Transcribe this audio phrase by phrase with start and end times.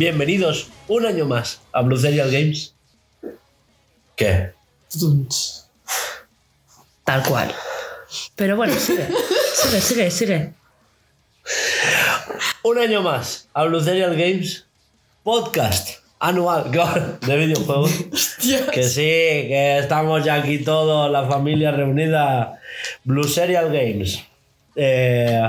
[0.00, 2.74] Bienvenidos un año más a Blue Serial Games.
[4.16, 4.52] ¿Qué?
[7.04, 7.54] Tal cual.
[8.34, 9.06] Pero bueno, sigue.
[9.52, 10.52] Sigue, sigue, sigue.
[12.62, 14.64] Un año más a Blue Serial Games.
[15.22, 16.70] Podcast anual
[17.20, 17.92] de videojuegos.
[18.72, 22.58] Que sí, que estamos ya aquí todos, la familia reunida.
[23.04, 24.18] Blue Serial Games.
[24.76, 25.42] Eh,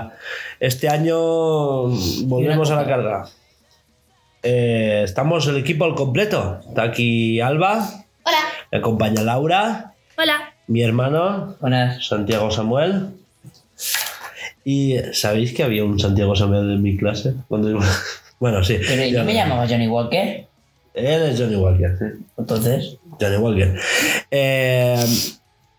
[0.60, 1.88] este año
[2.26, 3.30] volvemos a la carga.
[4.44, 6.60] Eh, estamos el equipo al completo.
[6.68, 8.06] Está aquí Alba.
[8.24, 8.40] Hola.
[8.72, 9.94] Me acompaña Laura.
[10.18, 10.54] Hola.
[10.68, 11.56] Mi hermano.
[11.60, 12.06] Buenas.
[12.08, 13.10] Santiago Samuel.
[14.64, 17.34] Y ¿sabéis que había un Santiago Samuel en mi clase?
[17.48, 17.80] Cuando
[18.40, 18.80] Bueno, sí.
[18.88, 20.48] Pero yo me llamaba Johnny Walker.
[20.94, 22.26] Él es Johnny Walker, sí.
[22.38, 23.80] Entonces, Johnny Walker.
[24.32, 25.06] Eh,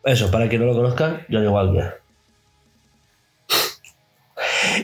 [0.05, 2.00] eso, para quien no lo conozca, Johnny Walker.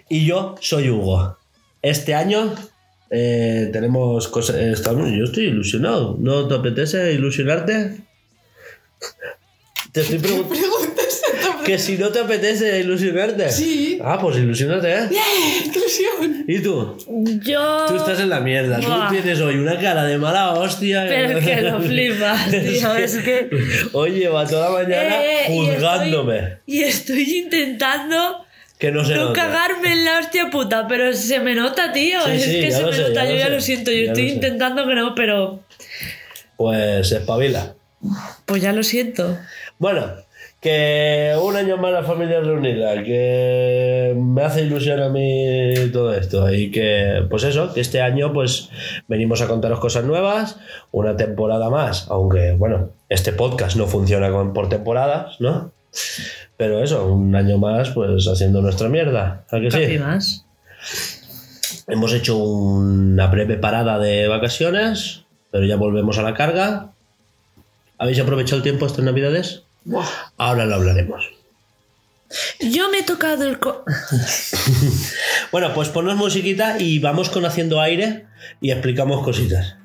[0.08, 1.38] Y yo soy Hugo.
[1.80, 2.52] Este año
[3.10, 4.56] eh, tenemos cosas.
[4.56, 6.16] estamos- yo estoy ilusionado.
[6.20, 7.96] ¿No te apetece ilusionarte?
[9.92, 10.58] Te estoy preguntando.
[11.64, 13.50] Que si no te apetece ilusionarte.
[13.50, 13.98] Sí.
[14.02, 15.00] Ah, pues ilusionate, ¿eh?
[15.10, 16.44] ¡Qué ilusión!
[16.48, 16.96] ¿Y tú?
[17.44, 17.84] Yo.
[17.88, 18.78] Tú estás en la mierda.
[18.80, 19.08] Buah.
[19.08, 21.04] Tú tienes hoy una cara de mala hostia.
[21.06, 22.94] Pero que lo flipas, tío.
[22.94, 23.50] Es que.
[23.92, 26.38] Hoy lleva toda la mañana Eh, y juzgándome.
[26.38, 28.46] estoy- Y estoy intentando
[28.78, 29.40] Que no se no nota.
[29.42, 32.20] cagarme en la hostia puta, pero se me nota, tío.
[32.24, 33.90] Sí, es sí, que se me sé, nota, ya yo lo ya lo siento.
[33.90, 34.34] Yo ya estoy sé.
[34.36, 35.60] intentando que no, pero.
[36.56, 37.74] Pues espabila.
[38.46, 39.36] Pues ya lo siento.
[39.78, 40.12] Bueno,
[40.60, 46.52] que un año más la familia reunida, que me hace ilusión a mí todo esto
[46.52, 48.70] y que, pues eso, que este año pues
[49.06, 50.58] venimos a contaros cosas nuevas,
[50.90, 55.72] una temporada más, aunque bueno, este podcast no funciona con, por temporadas, ¿no?
[56.58, 59.98] Pero eso, un año más pues haciendo nuestra mierda, ¿a que sí?
[59.98, 60.44] Más.
[61.86, 66.90] Hemos hecho una breve parada de vacaciones, pero ya volvemos a la carga.
[67.96, 69.62] ¿Habéis aprovechado el tiempo estas navidades?
[69.84, 70.04] Buah.
[70.36, 71.24] Ahora lo hablaremos.
[72.60, 73.58] Yo me he tocado el.
[73.58, 73.84] co-
[75.52, 78.26] Bueno, pues ponnos musiquita y vamos con haciendo aire
[78.60, 79.76] y explicamos cositas.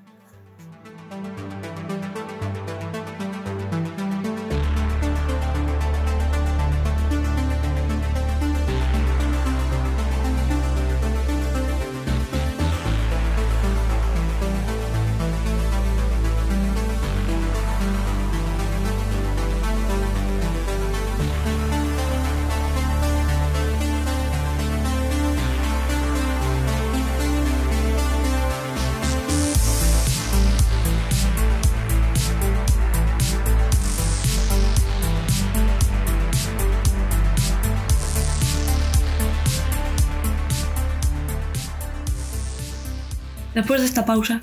[43.83, 44.41] Esta pausa.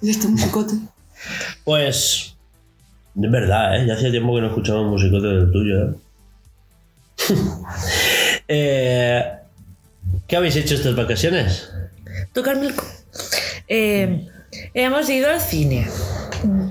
[0.00, 0.74] Y este musicote.
[1.64, 2.36] Pues.
[3.14, 3.86] Es verdad, ¿eh?
[3.86, 5.94] Ya hacía tiempo que no escuchamos musicote del tuyo, ¿eh?
[8.48, 9.22] Eh,
[10.26, 11.70] ¿Qué habéis hecho estas vacaciones?
[12.32, 12.74] Tocarme el.
[13.68, 14.28] Eh,
[14.74, 15.86] hemos ido al cine.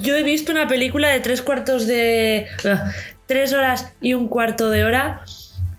[0.01, 2.47] Yo he visto una película de tres cuartos de.
[3.25, 5.23] tres horas y un cuarto de hora.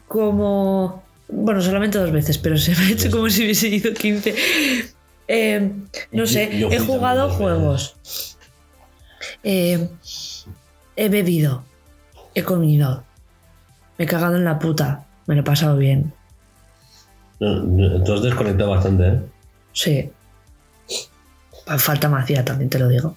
[0.08, 1.02] Como.
[1.28, 4.34] Bueno, solamente dos veces, pero se me ha hecho como si hubiese ido 15.
[5.28, 5.72] Eh,
[6.10, 7.96] no sé, yo he jugado juegos.
[9.42, 9.88] Eh,
[10.96, 11.64] he bebido.
[12.34, 13.04] He comido.
[13.98, 15.04] Me he cagado en la puta.
[15.26, 16.12] Me lo he pasado bien.
[17.40, 19.20] No, Tú has desconectado bastante, ¿eh?
[19.72, 20.10] Sí.
[21.78, 23.16] Falta me hacía, también te lo digo.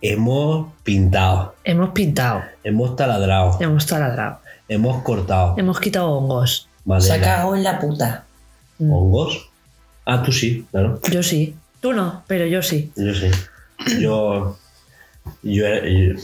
[0.00, 5.54] Hemos pintado, Hemos pintado, hemos taladrado, hemos taladrado, hemos cortado.
[5.56, 6.68] hemos quitado hongos.
[6.98, 8.24] se ha cagado en la puta.
[8.80, 9.48] ¿Hongos?
[10.04, 11.00] Ah, tú sí, claro.
[11.10, 11.54] Yo sí.
[11.80, 12.90] Tú no, pero yo sí.
[12.96, 13.26] Yo sí.
[14.00, 14.58] Yo.
[15.42, 15.64] Yo.
[15.84, 16.14] yo-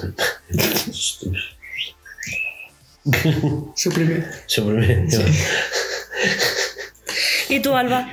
[3.74, 4.24] Suprime.
[4.46, 5.06] Suprimir.
[7.48, 8.08] ¿Y tú, Alba?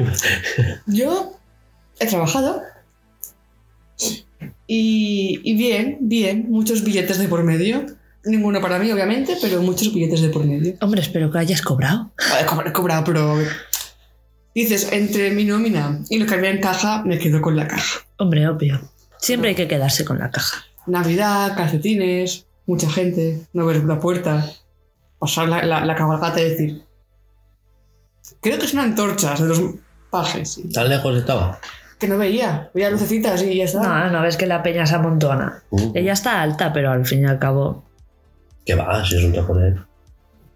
[0.86, 1.38] Yo
[2.00, 2.62] he trabajado.
[4.68, 6.46] Y, y bien, bien.
[6.50, 7.86] Muchos billetes de por medio.
[8.24, 10.76] Ninguno para mí, obviamente, pero muchos billetes de por medio.
[10.82, 12.12] Hombre, espero que hayas cobrado.
[12.42, 13.38] He cobra- he cobrado, pero.
[14.56, 18.00] Dices, entre mi nómina y lo que había en caja, me quedo con la caja.
[18.18, 18.80] Hombre, obvio.
[19.18, 20.64] Siempre hay que quedarse con la caja.
[20.88, 24.50] Navidad, calcetines, mucha gente, no ver la puerta,
[25.20, 26.84] pasar la, la, la cabalgata y decir.
[28.42, 29.62] Creo que son antorchas de los
[30.10, 30.60] pajes.
[30.74, 31.60] ¿Tan lejos estaba?
[32.00, 33.82] Que no veía, veía lucecitas y ya está.
[34.06, 35.64] No, no ves que la peña se amontona.
[35.70, 37.84] Uh, Ella está alta, pero al fin y al cabo,
[38.66, 39.06] ¿Qué va?
[39.06, 39.86] Si es un taconero.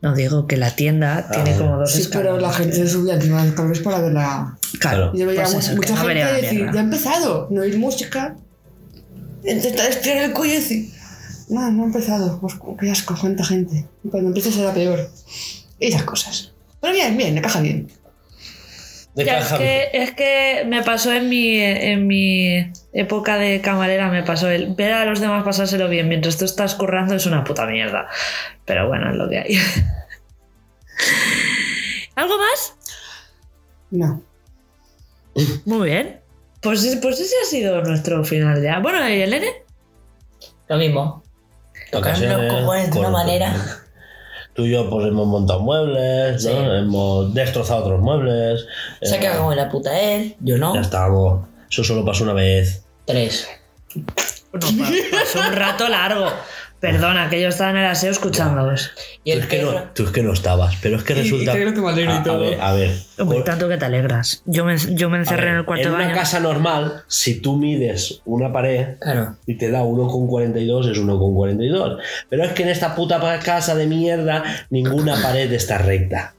[0.02, 2.76] No digo que la tienda tiene Ah, como dos sí, pero la escalones.
[2.78, 4.58] gente se subía encima del cables para ver la.
[4.80, 5.12] Claro.
[5.14, 8.36] Y yo veía Pues mucha no gente decir, ya ha empezado, no oír música.
[9.44, 10.94] Intentar estirar el cuello y decir,
[11.50, 13.86] no, no ha empezado, pues, qué asco, cuánta gente.
[14.04, 15.10] Y Cuando empiece será peor.
[15.80, 16.52] Y esas cosas.
[16.82, 17.90] Pero bien, bien, me caja bien.
[19.16, 24.10] De Ya, es, que, es que me pasó en mi, en mi época de camarera,
[24.10, 27.44] me pasó el ver a los demás pasárselo bien mientras tú estás currando es una
[27.44, 28.08] puta mierda.
[28.66, 29.58] Pero bueno, es lo que hay.
[32.16, 32.76] ¿Algo más?
[33.92, 34.22] No.
[35.66, 36.20] Muy bien.
[36.62, 38.80] Pues, es- pues ese ha sido nuestro final ya.
[38.80, 39.64] Bueno, ¿y el nene?
[40.68, 41.24] Lo mismo.
[41.92, 43.56] Tocando los cojones de una manera.
[44.60, 48.66] Tú y yo pues hemos montado muebles, hemos destrozado otros muebles.
[49.02, 50.76] Se ha eh, cagado en la puta él, yo no.
[50.76, 51.48] Ya estábamos.
[51.72, 52.84] Eso solo pasó una vez.
[53.06, 53.48] Tres.
[53.96, 56.26] No, pa- pasó un rato largo.
[56.80, 58.92] Perdona, que yo estaba en el aseo escuchándolos.
[59.26, 59.84] Y Tú es, que no, perro.
[59.94, 61.54] tú es que no estabas, pero es que Y- y resulta.
[61.54, 62.92] que me y a, ver, a ver.
[63.18, 64.42] Hombre, por- tanto que te alegras.
[64.46, 66.16] Yo me, yo me encerré ver, en el cuarto en de una baño.
[66.18, 69.36] casa normal, si tú mides una pared Claro.
[69.46, 71.98] y te da 1,42 es 1,42.
[72.30, 76.34] Pero es que en esta puta casa de mierda ninguna pared está recta.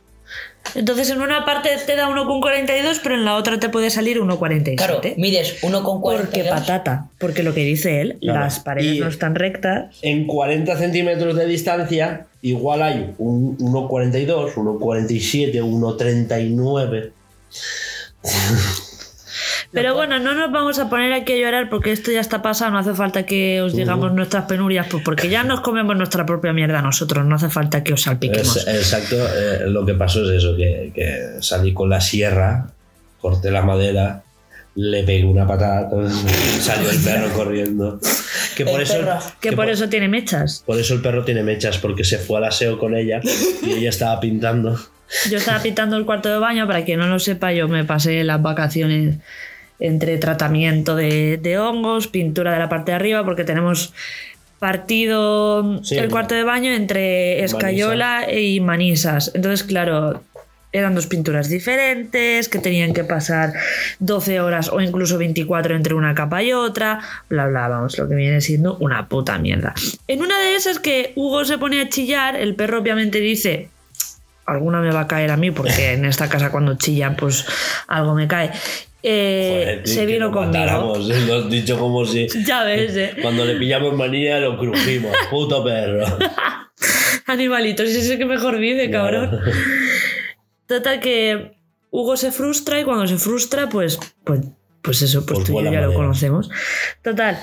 [0.74, 4.76] Entonces en una parte te da 1,42, pero en la otra te puede salir 1,47.
[4.76, 6.00] Claro, mides 1,42.
[6.20, 8.40] Porque patata, porque lo que dice él, Claro.
[8.40, 9.96] las paredes Y- no están rectas.
[10.02, 17.12] En 40 centímetros de distancia, igual hay un 1,42, 1,47, 1,39.
[19.72, 22.72] Pero bueno, no nos vamos a poner aquí a llorar porque esto ya está pasado,
[22.72, 26.52] no hace falta que os digamos nuestras penurias, pues porque ya nos comemos nuestra propia
[26.52, 28.66] mierda nosotros, no hace falta que os salpiquemos.
[28.66, 32.72] Exacto, eh, lo que pasó es eso, que, que salí con la sierra,
[33.20, 34.24] corté la madera,
[34.74, 35.88] le pegué una patada,
[36.60, 38.00] salió el perro corriendo.
[38.56, 38.96] Que por El eso,
[39.40, 40.64] que por eso tiene mechas.
[40.66, 43.20] por eso el perro tiene mechas, porque se fue al aseo con ella
[43.62, 44.76] y ella estaba pintando.
[45.30, 48.22] Yo estaba pintando el cuarto de baño, para quien no lo sepa, yo me pasé
[48.24, 49.16] las vacaciones
[49.80, 53.92] entre tratamiento de, de hongos, pintura de la parte de arriba, porque tenemos
[54.58, 55.96] partido Sí.
[55.96, 59.32] el cuarto de baño entre escayola y manisas.
[59.34, 60.22] Entonces, claro,
[60.72, 63.52] eran dos pinturas diferentes que tenían que pasar
[63.98, 68.14] 12 horas o incluso 24 entre una capa y otra, bla, bla, vamos, lo que
[68.14, 69.74] viene siendo una puta mierda.
[70.06, 73.68] En una de esas que Hugo se pone a chillar, el perro obviamente dice,
[74.50, 77.44] alguna me va a caer a mí porque en esta casa cuando chillan pues
[77.88, 78.50] algo me cae.
[79.02, 80.94] Eh, Joder, se vino conmigo.
[81.10, 82.26] eh, Lo has dicho como si.
[82.46, 83.14] Ya ves, eh.
[83.22, 85.14] Cuando le pillamos manía lo crujimos.
[85.30, 86.04] Puto perro.
[87.26, 89.40] Animalitos, ese es el que mejor vive, cabrón.
[90.66, 91.56] Total que
[91.90, 94.40] Hugo se frustra y cuando se frustra, pues, pues,
[94.82, 96.50] pues eso, pues Pues tú y yo ya lo conocemos.
[97.02, 97.38] Total,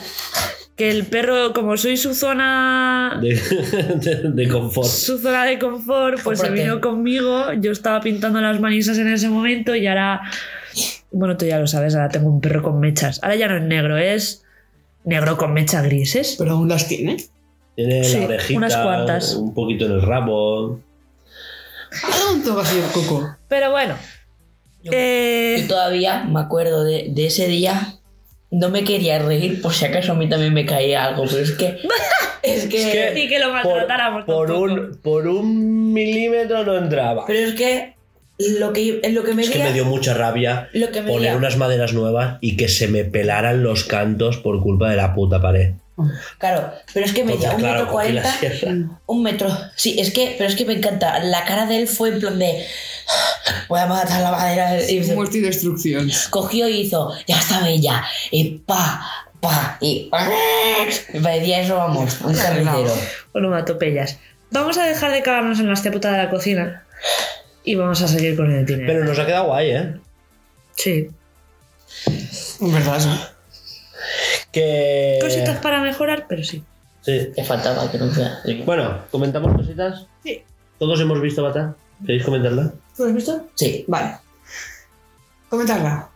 [0.77, 3.29] que el perro, como soy su zona, De,
[3.95, 4.88] de- de confort.
[4.88, 6.63] su zona de confort, pues se Cómprate.
[6.69, 7.51] vino conmigo.
[7.59, 10.21] Yo estaba pintando las manisas en ese momento y ahora,
[11.12, 13.19] bueno, tú ya lo sabes, ahora tengo un perro con mechas.
[13.24, 14.44] Ahora ya no es negro, es
[15.03, 16.35] negro con mechas grises.
[16.38, 17.18] Pero aún las tiene.
[17.75, 19.33] Tiene Sí, la orejita, unas cuantas.
[19.35, 20.79] un poquito en el rabo.
[22.34, 23.36] Un toque así de coco.
[23.48, 23.96] Pero bueno,
[24.84, 27.96] Yo, eh, yo todavía me acuerdo de, de ese día.
[28.50, 31.51] No me quería reír por si acaso a mí también me caía algo, pero es
[31.51, 31.77] que.
[32.44, 32.77] Es que.
[32.77, 34.72] Es que- y que lo Por, maltratáramos por tampoco.
[34.72, 37.25] un, por un milímetro no entraba.
[37.27, 37.96] Pero es que.
[38.60, 41.36] Lo que, lo que me Es que me dio mucha rabia Lo que me poner
[41.36, 45.42] unas maderas nuevas y que se me pelaran los cantos por culpa de la puta
[45.42, 45.72] pared.
[46.38, 48.32] Claro, pero es que medía Entonces, un claro, metro cuarenta.
[48.39, 48.72] sierra.
[49.08, 49.50] Un metro.
[49.75, 51.20] Sí, es que, pero es que me encanta.
[51.24, 52.66] La cara de él fue en plan de.
[53.68, 54.80] Voy a matar la madera.
[54.89, 56.10] Y Muerte y destrucción.
[56.30, 57.13] cogió y hizo.
[57.25, 58.04] Ya está bella.
[58.30, 59.04] Y pa,
[59.42, 59.77] pa.
[59.82, 60.12] Y.
[61.13, 62.22] Me parecía eso, vamos.
[62.22, 62.94] Un carnicero.
[63.34, 64.20] Bueno, matopellas.
[64.51, 66.86] Vamos a dejar de cagarnos en la puta de la cocina
[67.63, 68.88] y vamos a seguir con el dinero.
[68.88, 69.94] Pero nos ha quedado guay, ¿eh?
[70.75, 71.10] Sí.
[72.62, 73.10] Verdad, sí.
[74.58, 75.20] Que...
[75.22, 76.64] Cositas para mejorar, pero sí.
[77.02, 77.32] Sí.
[77.36, 78.40] Te faltaba que no sea.
[78.66, 80.06] Bueno, ¿comentamos cositas?
[80.24, 80.44] Sí.
[80.80, 81.76] ¿Todos hemos visto Avatar?
[82.06, 82.74] ¿Queréis comentarla?
[82.96, 83.48] ¿Tú lo has visto?
[83.56, 83.86] Sí.
[83.88, 84.18] Vale.
[85.50, 86.10] Comentarla.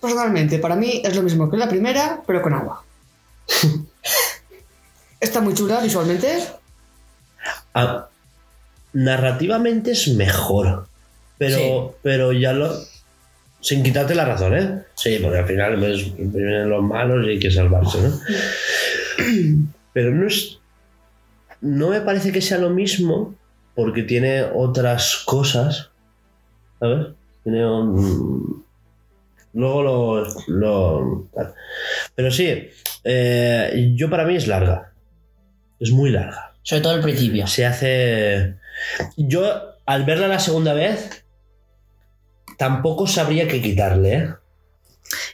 [0.00, 2.82] Personalmente, para mí es lo mismo que la primera, pero con agua.
[5.20, 6.42] Está muy chula visualmente.
[7.74, 8.08] Ah,
[8.92, 10.86] narrativamente es mejor.
[11.38, 11.96] Pero, Sí.
[12.02, 12.74] pero ya lo.
[13.60, 14.82] Sin quitarte la razón, ¿eh?
[14.94, 18.18] Sí, porque al final pues, vienen los malos y hay que salvarse, ¿no?
[19.92, 20.58] Pero no es.
[21.60, 23.34] No me parece que sea lo mismo
[23.74, 25.90] porque tiene otras cosas.
[26.78, 27.08] ¿Sabes?
[27.42, 28.64] Tiene un.
[29.52, 30.26] Luego lo.
[30.46, 31.28] lo-.
[32.14, 32.70] Pero sí,
[33.04, 34.92] eh, yo para mí es larga.
[35.78, 37.46] Es muy larga Sobre todo al principio.
[37.46, 38.54] se hace.
[39.16, 41.19] Yo, al verla la segunda vez,
[42.60, 44.28] tampoco sabría qué quitarle, ¿eh?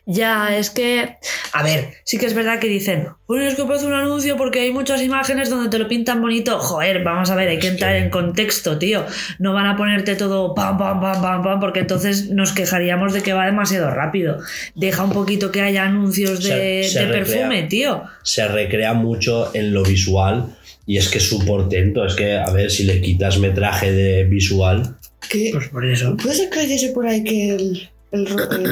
[0.06, 1.16] Ya, es que,
[1.52, 4.60] a ver, sí que es verdad que dicen, bueno, es que parece un anuncio porque
[4.60, 6.58] hay muchas imágenes donde te lo pintan bonito.
[6.60, 9.04] Joder, vamos a ver, hay que entrar en contexto, tío.
[9.40, 13.22] No van a ponerte todo pam, pam, pam, pam, pam, porque entonces nos quejaríamos de
[13.22, 14.38] que va demasiado rápido.
[14.76, 17.24] Deja un poquito que haya anuncios de, Se- se de recrea.
[17.24, 18.04] perfume, tío.
[18.22, 20.56] Se recrea mucho en lo visual
[20.86, 22.06] y es que es su portento.
[22.06, 24.96] Es que, a ver, si le quitas metraje de visual,
[25.30, 25.50] ¿Qué?
[25.52, 26.16] Pues por eso.
[26.16, 28.66] ¿Puede ser que leyese por ahí que el, el, el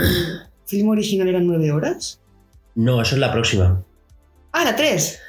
[0.66, 2.20] film original eran nueve horas?
[2.76, 3.84] no, eso es la próxima.
[4.52, 5.20] Ah, era tres.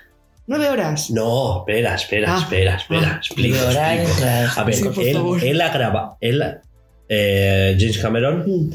[0.47, 1.09] Nueve horas.
[1.11, 2.39] No, espera, espera, Ah.
[2.41, 3.11] espera, espera.
[3.13, 3.17] Ah.
[3.17, 4.59] explico, explico.
[4.59, 5.43] A ver, Sí, por él, favor.
[5.43, 6.17] él ha grabado.
[6.21, 6.43] Él,
[7.09, 8.69] eh, James Cameron Mm.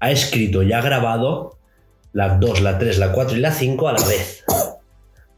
[0.00, 1.58] ha escrito y ha grabado
[2.12, 4.44] la 2, la 3, la 4 y la 5 a la vez.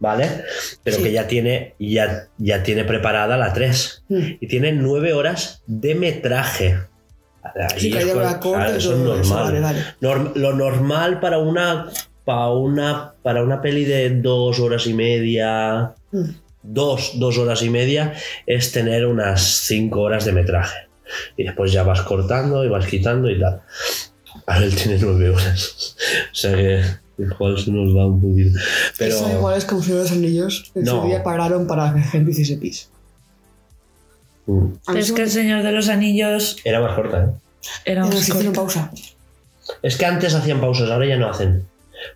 [0.00, 0.44] ¿Vale?
[0.84, 1.02] Pero Sí.
[1.02, 4.04] que ya tiene, ya, ya tiene preparada la 3.
[4.08, 4.20] Mm.
[4.40, 6.78] Y tiene 9 horas de metraje.
[7.76, 9.34] Sí, que es una corte eso es todo eso.
[9.34, 9.44] normal.
[9.44, 9.84] Vale, vale.
[10.00, 11.88] Norm- lo normal para una,
[12.24, 16.24] para una para una peli de dos horas y media, Mm.
[16.62, 18.12] dos, dos horas y media,
[18.46, 20.88] es tener unas cinco horas de metraje.
[21.38, 23.62] Y después ya vas cortando y vas quitando y tal.
[24.46, 25.96] Ahora él tiene nueve horas.
[26.32, 26.82] o sea que
[27.18, 28.58] igual se nos va un poquito.
[28.98, 30.70] Pero Eso igual es como Señor de los Anillos.
[30.72, 31.02] que En No.
[31.02, 32.88] su día pararon para que gente hiciese pis.
[34.46, 37.28] mm, A mí Es que el Señor de los Anillos era más corta, ¿eh?
[37.84, 38.60] era Pero más se hicieron corto.
[38.60, 38.90] pausa.
[39.82, 41.64] Es que antes hacían pausas, ahora ya no hacen.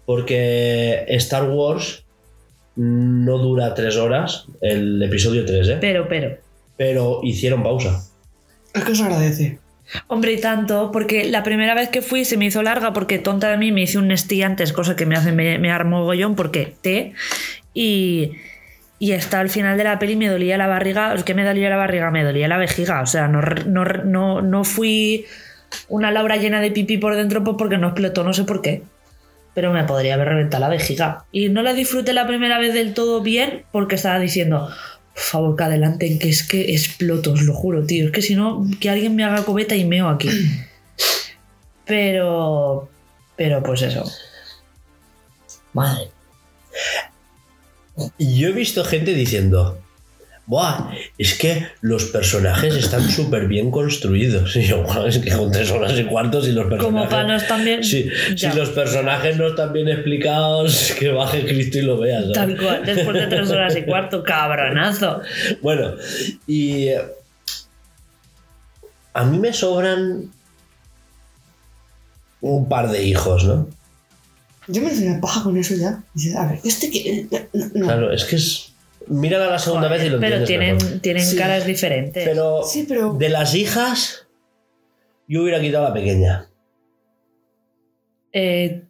[0.06, 2.04] Porque Star Wars
[2.76, 5.78] no dura tres horas, el episodio 3, ¿eh?
[5.80, 6.38] Pero, pero.
[6.76, 8.02] Pero hicieron pausa.
[8.72, 9.58] Es que se agradece.
[10.06, 13.50] Hombre, y tanto, porque la primera vez que fui se me hizo larga porque tonta
[13.50, 16.34] de mí me hice un Nestí antes, cosa que me hace me, me dar mogollón
[16.34, 17.12] porque té
[17.74, 18.32] y,
[18.98, 21.76] y hasta el final de la peli me dolía la barriga, que me dolía la
[21.76, 25.26] barriga, me dolía la vejiga, o sea, no, no, no, no fui
[25.88, 28.82] una Laura llena de pipí por dentro pues porque no explotó, no sé por qué.
[29.54, 31.24] Pero me podría haber reventado la vejiga.
[31.30, 34.70] Y no la disfruté la primera vez del todo bien porque estaba diciendo,
[35.14, 38.06] favor, que adelanten, que es que exploto, os lo juro, tío.
[38.06, 40.28] Es que si no, que alguien me haga cobeta y meo aquí.
[41.84, 42.88] Pero.
[43.36, 44.10] Pero pues eso.
[45.72, 46.10] Madre.
[48.18, 49.78] Yo he visto gente diciendo,
[50.52, 54.54] Buah, es que los personajes están súper bien construidos.
[54.56, 56.84] Y yo, "Buah, es que con tres horas y cuartos y los personajes...
[56.92, 57.82] Como para no estar bien.
[57.82, 58.52] Sí, Ya.
[58.52, 62.24] si los personajes no están bien explicados, que baje Cristo y lo veas.
[62.24, 62.34] ¿sabes?
[62.34, 65.22] Tal cual, después de tres horas y cuarto, cabronazo.
[65.62, 65.94] Bueno,
[66.46, 67.00] y eh,
[69.14, 70.30] a mí me sobran
[72.42, 73.70] un par de hijos, ¿no?
[74.68, 76.02] Yo me hice una paja con eso ya.
[76.12, 77.26] Dice, a ver, este que.
[77.54, 77.86] No, no.
[77.86, 78.61] Claro, es que es...
[79.08, 81.00] Mírala la segunda vez y lo Pero entiendes tienen, mejor.
[81.00, 81.36] tienen Sí.
[81.36, 82.24] caras diferentes.
[82.28, 83.12] Pero Sí, pero.
[83.14, 84.26] de las hijas,
[85.28, 86.48] yo hubiera quitado a la pequeña.
[88.32, 88.82] Eh,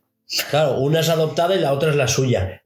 [0.51, 2.63] Claro, una es adoptada y la otra es la suya.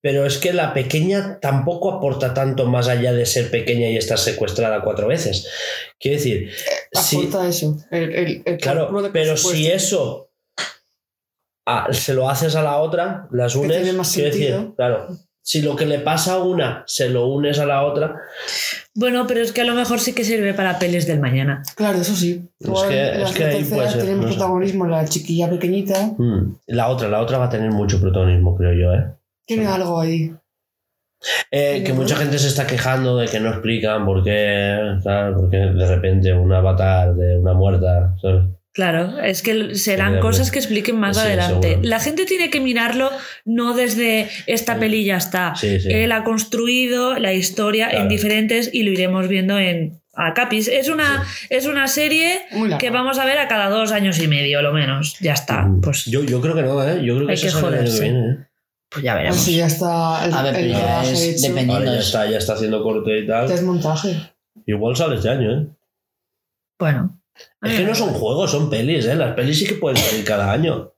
[0.00, 4.16] Pero es que la pequeña tampoco aporta tanto más allá de ser pequeña y estar
[4.16, 5.46] secuestrada cuatro veces.
[5.98, 6.50] Quiero decir,
[6.92, 7.76] si, Aporta eso.
[7.90, 10.30] El, el, el claro, de pero si eso
[11.92, 14.74] se lo haces a la otra, las unes, tiene más quiero decir, sentido.
[14.74, 15.08] claro,
[15.42, 18.16] si lo que le pasa a una se lo unes a la otra,
[18.94, 21.62] bueno, pero es que a lo mejor sí que sirve para pelis del mañana.
[21.76, 22.48] Claro, eso sí.
[22.60, 24.28] Es que- es que ahí terceras puede ser, no sé.
[24.28, 26.12] protagonismo la chiquilla pequeñita.
[26.18, 29.06] mm, la otra, la otra va a tener mucho protagonismo, creo yo, ¿eh?
[29.46, 30.32] Tiene algo ahí.
[31.50, 34.78] Eh, que mucha gente se está quejando de que no explican por qué,
[35.36, 38.44] porque de repente un avatar de una muerta, ¿sabes?
[38.72, 41.68] Claro, es que serán cosas que expliquen más Sí, adelante.
[41.70, 41.88] seguro.
[41.88, 43.10] La gente tiene que mirarlo
[43.44, 44.80] no desde esta Sí.
[44.80, 45.54] peli ya está.
[45.56, 45.88] Sí, sí.
[45.92, 48.02] Él ha construido la historia Claro.
[48.04, 50.68] en diferentes y lo iremos viendo en Acapis.
[50.68, 52.42] Es una, es una serie
[52.78, 55.16] que vamos a ver a cada dos años y medio, lo menos.
[55.20, 55.62] Ya está.
[55.62, 55.80] Mm.
[55.80, 57.02] Pues, yo, yo creo que no, ¿eh?
[57.04, 58.02] Yo creo que Hay que sale el año joderse.
[58.02, 58.36] viene, ¿eh?
[58.88, 59.36] pues ya A veremos.
[59.36, 61.74] ver si ya está el, A ver, el ya es dependiendo.
[61.74, 63.62] Ahora ya está, ya está haciendo corte y tal.
[63.64, 64.16] montaje.
[64.66, 65.66] Igual sale este año, ¿eh?
[66.78, 67.19] Bueno.
[67.62, 69.14] Es que no son juegos, son pelis, ¿eh?
[69.14, 70.92] Las pelis sí que pueden salir cada año.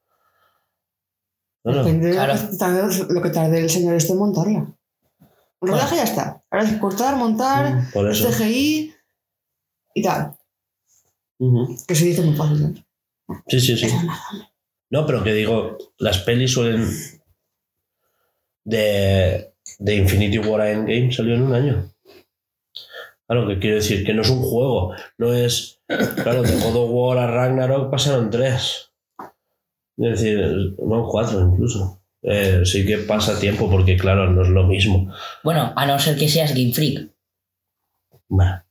[1.64, 1.84] No, no.
[1.84, 2.34] Depende de claro.
[2.34, 4.66] lo que tarde- lo que tarde el señor este en montarla.
[5.60, 6.42] El rodaje ya está.
[6.50, 8.12] Ahora es cortar, montar, Mm.
[8.12, 8.94] CGI
[9.94, 10.36] y tal.
[11.86, 12.84] Que se dice muy fácil.
[13.28, 13.42] ¿no?
[13.48, 13.86] Sí, sí, sí.
[14.90, 16.88] No, pero que digo, las pelis suelen.
[18.64, 21.91] De, de Infinity War a Endgame salió en un año.
[23.32, 25.80] Claro, que quiero decir que no es un juego, no es.
[25.86, 28.92] Claro, de God of War a Ragnarok pasaron tres.
[29.96, 32.02] Es decir, no, cuatro incluso.
[32.22, 35.10] Eh, sí que pasa tiempo porque, claro, no es lo mismo.
[35.42, 37.10] Bueno, a no ser que seas Game Freak.
[38.28, 38.62] Bueno.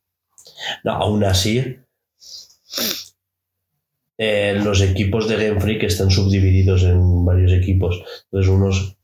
[0.84, 1.80] No, aún así.
[4.20, 8.04] eh, los equipos de Game Freak están subdivididos en varios equipos.
[8.26, 8.96] Entonces, unos.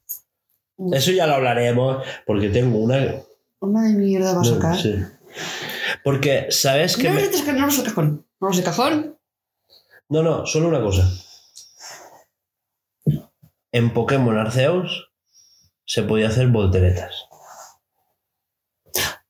[0.93, 3.23] Eso ya lo hablaremos, porque tengo una.
[3.59, 4.77] Una de mierda va a no, sacar.
[4.77, 4.93] sí.
[6.03, 8.27] Porque, ¿sabes que No, me- no, no, no, no, cajón.
[8.39, 9.19] No, de cajón.
[10.09, 11.09] No, no, solo una cosa.
[13.71, 15.11] En Pokémon Arceus
[15.85, 17.25] se podía hacer volteretas.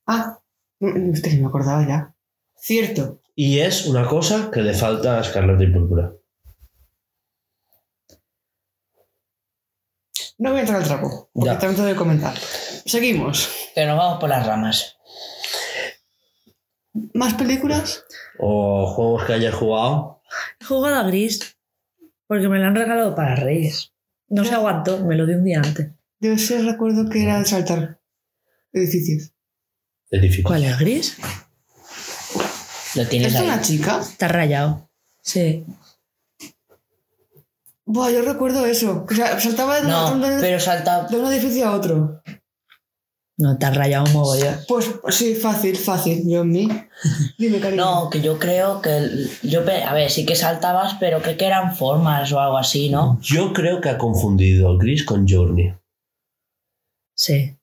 [0.06, 0.40] Ah,
[0.80, 2.16] que me acordaba ya.
[2.56, 3.22] Cierto.
[3.36, 6.14] Y es una cosa que le falta a Escarlata y Púrpura.
[10.40, 11.58] No voy a entrar al trapo, porque Ya.
[11.84, 12.38] voy a comentar.
[12.86, 13.50] Seguimos.
[13.74, 14.98] Que nos vamos por las ramas.
[17.14, 18.04] ¿Más películas?
[18.40, 20.22] O juegos que hayas jugado.
[20.60, 21.58] He jugado a Gris
[22.28, 23.94] porque me lo han regalado para Reyes.
[24.30, 25.92] No se aguantó, me lo di un día antes.
[26.20, 28.00] Yo sí recuerdo que era de saltar
[28.74, 29.32] edificios.
[30.10, 30.44] Es difícil.
[30.44, 31.18] ¿Cuál es Gris?
[32.96, 33.46] Lo tienes ¿Es ahí.
[33.48, 34.00] una chica?
[34.02, 34.90] Está rayado.
[35.22, 35.66] Sí.
[37.86, 39.06] Buah, yo recuerdo eso.
[39.10, 41.04] O sea, saltaba de, No, un, de- pero salta.
[41.08, 42.22] de un edificio a otro.
[43.40, 44.56] No, está rayado un mogollón.
[44.68, 46.24] Pues sí, fácil, fácil.
[46.28, 46.68] Yo en mí.
[47.38, 47.86] Dime, cariño.
[47.86, 49.28] No, que yo creo que.
[49.44, 53.20] Yo, a ver, sí que saltabas, pero creo que eran formas o algo así, ¿no?
[53.22, 55.74] Yo creo que ha confundido Gris con Journey.
[57.16, 57.56] Sí.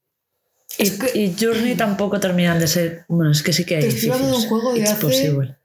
[0.78, 3.04] Y, Es que- y Journey tampoco terminan de ser.
[3.08, 5.00] Bueno, es que sí que hay Te estoy hablando de un juego de It's hace-
[5.02, 5.56] possible.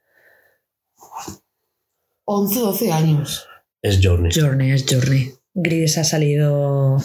[2.25, 3.45] 11, 12 años.
[3.81, 4.31] Es Journey.
[4.33, 5.33] Journey es Journey.
[5.53, 6.97] Gris ha salido.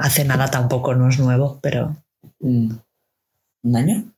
[0.00, 1.96] Hace nada tampoco, no es nuevo, pero.
[2.40, 2.72] Mm.
[3.62, 4.12] ¿Un año?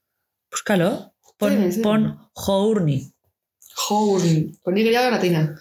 [0.51, 1.13] Búscalo.
[1.39, 1.81] Pon, Sí, sí.
[1.83, 3.13] pon Journey.
[3.75, 4.57] Journey.
[4.63, 5.59] Con Y latina.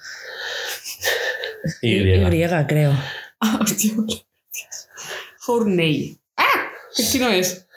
[1.81, 1.95] Y.
[1.97, 2.93] Y, creo.
[3.39, 3.93] Ah, hostia.
[5.39, 6.17] Journey.
[6.37, 6.43] ¡Ah!
[6.95, 7.67] ¿Qué no es?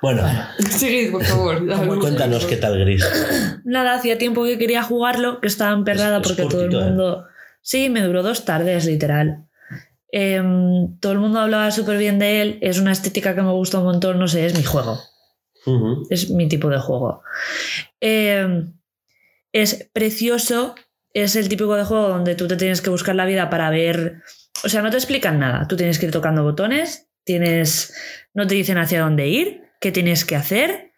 [0.00, 0.22] Bueno,
[0.70, 1.66] Seguid, por favor.
[1.98, 3.04] cuéntanos qué tal Gris.
[3.64, 6.76] Nada, hacía tiempo que quería jugarlo, que estaba emperrada Es- es porque todo el ¿eh?
[6.78, 7.26] mundo.
[7.60, 9.46] Sí, me duró dos tardes, literal.
[10.16, 12.58] Em, todo el mundo hablaba súper bien de él.
[12.60, 15.00] Es una estética que me gusta un montón, no sé, es mi juego.
[16.08, 17.24] Es mi tipo de juego.
[17.98, 18.78] Em,
[19.52, 20.76] es precioso.
[21.12, 24.22] Es el típico de juego donde tú te tienes que buscar la vida para ver.
[24.64, 25.66] O sea, no te explican nada.
[25.66, 27.92] Tú tienes que ir tocando botones, tienes.
[28.34, 30.92] No te dicen hacia dónde ir, qué tienes que hacer.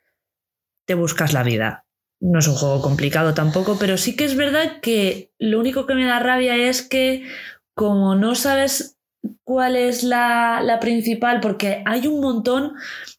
[0.85, 1.87] Te buscas la vida.
[2.21, 5.95] No es un juego complicado tampoco, pero sí que es verdad que lo único que
[5.95, 7.27] me da rabia es que,
[7.75, 8.96] como no sabes
[9.45, 12.75] cuál es la, la principal, porque hay un montón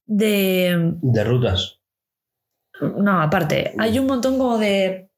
[0.05, 0.93] de.
[1.01, 1.79] De rutas.
[2.81, 5.09] No, aparte, hay un montón como de.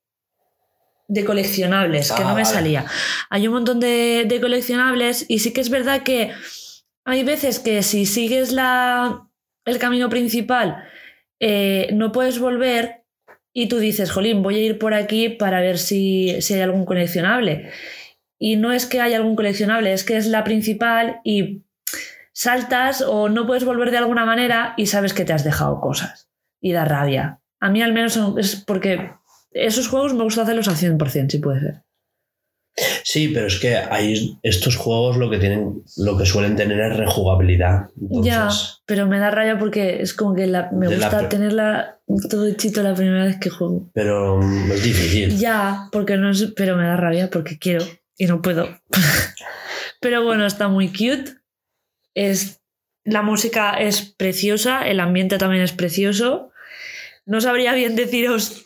[1.08, 2.46] de coleccionables, que Ah, no me vale.
[2.46, 2.86] salía.
[3.30, 6.32] Hay un montón de, de coleccionables y sí que es verdad que
[7.06, 9.28] hay veces que si sigues la,
[9.66, 10.84] el camino principal
[11.40, 13.04] eh, no puedes volver
[13.52, 16.86] y tú dices, jolín, voy a ir por aquí para ver si, si hay algún
[16.86, 17.72] coleccionable.
[18.40, 21.64] Y no es que haya algún coleccionable, es que es la principal y
[22.34, 26.30] saltas o no puedes volver de alguna manera y sabes que te has dejado cosas.
[26.62, 27.42] Y da rabia.
[27.60, 29.12] A mí al menos es porque
[29.52, 31.84] esos juegos me gusta hacerlos al 100%, si puede ser.
[33.04, 36.96] Sí, pero es que hay estos juegos lo que tienen, lo que suelen tener es
[36.98, 37.90] rejugabilidad.
[38.00, 38.50] Entonces, Ya,
[38.86, 42.00] pero me da rabia porque es como que la- me la gusta tenerla
[42.30, 43.90] todo hechito la primera vez que juego.
[43.94, 45.38] pero mm, es difícil.
[45.38, 47.84] Ya, porque no es, pero me da rabia porque quiero
[48.20, 48.70] y no puedo.
[50.02, 51.38] pero bueno, está muy cute.
[52.14, 52.62] Es,
[53.04, 56.52] la música es preciosa, el ambiente también es precioso.
[57.26, 58.62] No sabría bien deciros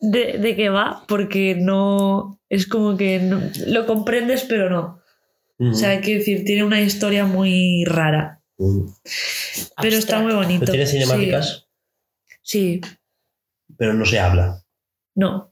[0.00, 2.40] de, de qué va, porque no.
[2.48, 5.02] Es como que no- lo comprendes, pero no.
[5.60, 8.40] O sea, quiero decir, tiene una historia muy rara.
[9.82, 10.60] Pero está muy bonito.
[10.66, 11.68] ¿Pero tiene cinemáticas?
[12.42, 12.80] Sí, sí,
[13.76, 14.62] pero no se habla.
[15.16, 15.47] no.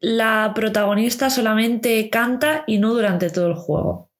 [0.00, 4.10] La protagonista solamente canta y no durante todo el juego.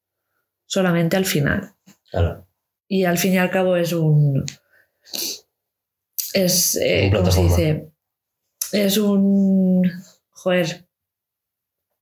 [0.66, 1.74] Solamente al final.
[2.10, 2.46] Claro.
[2.88, 4.44] Y al fin y al cabo es un.
[6.32, 6.76] Es.
[6.76, 7.92] eh, Un ¿Cómo se dice?
[8.72, 9.90] Es un.
[10.30, 10.86] Joder.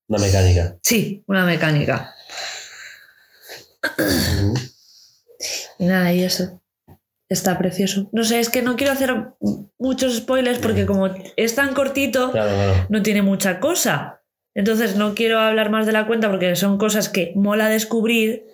[0.08, 0.78] Una mecánica.
[0.82, 2.14] Sí, una mecánica.
[5.78, 6.60] Y nada, y eso.
[7.28, 8.08] Está precioso.
[8.12, 9.14] No sé, es que no quiero hacer
[9.78, 12.86] muchos spoilers porque como es tan cortito, Claro, claro.
[12.90, 14.22] no tiene mucha cosa.
[14.54, 18.44] Entonces no quiero hablar más de la cuenta porque son cosas que mola descubrir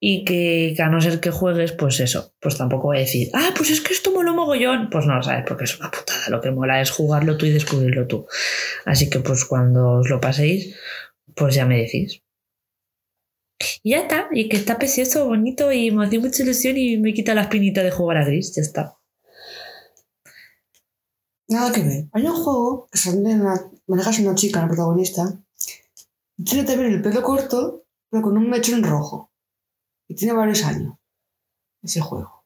[0.00, 3.28] y que, que a no ser que juegues, pues eso, pues tampoco voy a decir,
[3.34, 4.88] ah, pues es que esto mola mogollón.
[4.90, 5.44] Pues no, ¿sabes?
[5.46, 6.28] Porque es una putada.
[6.30, 8.26] Lo que mola es jugarlo tú y descubrirlo tú.
[8.86, 10.74] Así que pues cuando os lo paséis,
[11.34, 12.22] pues ya me decís.
[13.82, 17.14] Y ya está, y que está precioso, bonito y me hace mucha ilusión y me
[17.14, 18.96] quita la espinita de jugar a gris, ya está.
[21.48, 22.06] Nada que ver.
[22.12, 25.38] Hay un juego que sale una, manejas a una chica, la protagonista.
[26.36, 29.30] y Tiene también el pelo corto, pero con un mechón rojo.
[30.08, 30.94] Y tiene varios años.
[31.82, 32.44] Ese juego.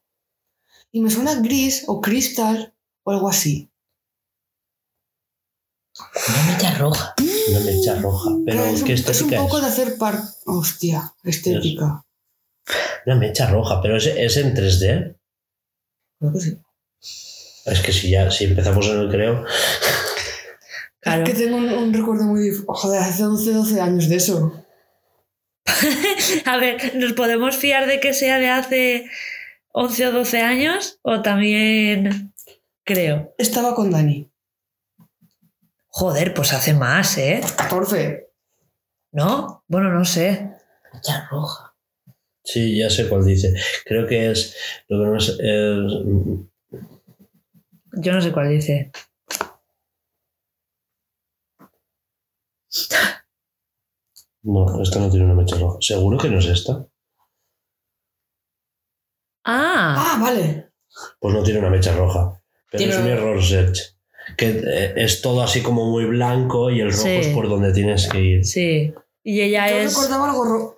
[0.91, 3.71] Y me suena gris o cristal o algo así.
[6.27, 7.15] Una mecha roja.
[7.49, 8.31] Una mecha roja.
[8.45, 9.63] Pero es, ¿qué un, es un poco es?
[9.63, 10.19] de hacer par.
[10.45, 12.05] Hostia, estética.
[13.05, 15.15] Una mecha roja, pero es, es en 3D.
[16.19, 16.57] Creo que sí.
[17.65, 19.45] Es que si ya si empezamos en el creo.
[21.01, 21.23] Claro.
[21.23, 22.51] Es que tengo un, un recuerdo muy.
[22.67, 24.65] Joder, hace 11, 12 años de eso.
[26.45, 29.05] A ver, ¿nos podemos fiar de que sea de hace
[29.71, 30.99] 11 o 12 años?
[31.01, 32.33] O también
[32.83, 33.33] creo.
[33.37, 34.28] Estaba con Dani.
[35.89, 37.41] Joder, pues hace más, ¿eh?
[37.57, 38.31] 14.
[39.11, 39.63] ¿No?
[39.67, 40.51] Bueno, no sé.
[40.93, 41.75] Mecha roja.
[42.43, 43.53] Sí, ya sé cuál dice.
[43.85, 44.55] Creo que es.
[44.87, 45.29] Lo que no es.
[45.29, 46.45] es-
[47.93, 48.91] Yo no sé cuál dice.
[54.43, 55.77] no, esta no tiene una mecha roja.
[55.81, 56.85] Seguro que no es esta.
[59.45, 60.71] Ah, Ah, vale.
[61.19, 62.41] Pues no tiene una mecha roja.
[62.71, 63.97] Pero Tiene es un error search.
[64.37, 67.09] Que eh, es todo así como muy blanco y el rojo Sí.
[67.09, 68.45] es por donde tienes que ir.
[68.45, 68.93] sí.
[69.21, 69.93] Y ella Yo es.
[69.95, 70.75] recordaba algo rojo.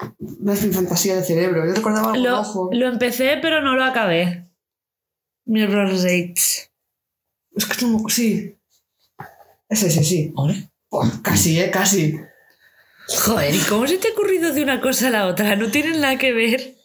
[0.52, 1.66] Es mi fantasía de cerebro.
[1.66, 2.70] Yo recordaba algo Lo, rojo.
[2.74, 4.48] lo empecé, pero no lo acabé.
[5.46, 6.70] Mirror's Edge.
[7.56, 8.04] Es que no.
[8.10, 8.58] Sí.
[9.70, 10.34] Es ese, sí.
[10.36, 10.70] ¿Ole?
[10.90, 12.18] Oh, casi, eh, casi.
[13.26, 15.56] Joder, ¿y cómo se te ha ocurrido de una cosa a la otra?
[15.56, 16.76] No tienen nada que ver.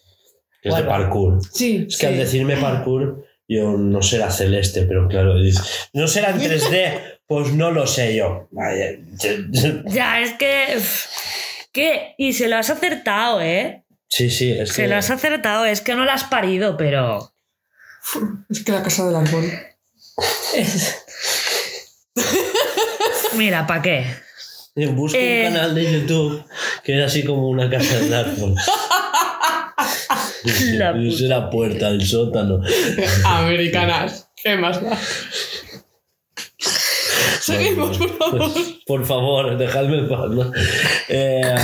[0.63, 1.41] Es de parkour.
[1.53, 1.87] Sí.
[1.89, 5.35] Es que al decirme parkour, yo no será celeste, pero claro,
[5.93, 8.49] no será en 3D, pues no lo sé yo.
[8.51, 8.93] Vaya,
[9.87, 10.79] Ya, es que.
[11.73, 12.15] ¿Qué?
[12.19, 13.85] Y se lo has acertado, ¿eh?
[14.09, 14.89] Sí, sí, es Se que.
[14.89, 17.33] lo has acertado, es que no lo has parido, pero.
[18.49, 19.45] Es que la casa del árbol.
[23.37, 24.07] Mira, ¿para qué?
[24.93, 25.47] Busco Eh.
[25.49, 26.45] un canal de YouTube
[26.85, 28.55] que era así como una casa del árbol.
[30.75, 32.61] La es la puerta del sótano.
[33.25, 34.31] Americanas.
[34.43, 34.99] ¿Qué más da?
[37.41, 38.51] Seguimos, por favor.
[38.87, 40.31] Por favor, dejadme en paz.
[40.31, 40.53] ¿no?
[41.09, 41.55] Eh,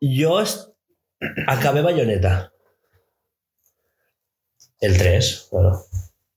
[0.00, 0.42] yo
[1.46, 2.52] acabé Bayonetta.
[4.80, 5.80] El 3, bueno.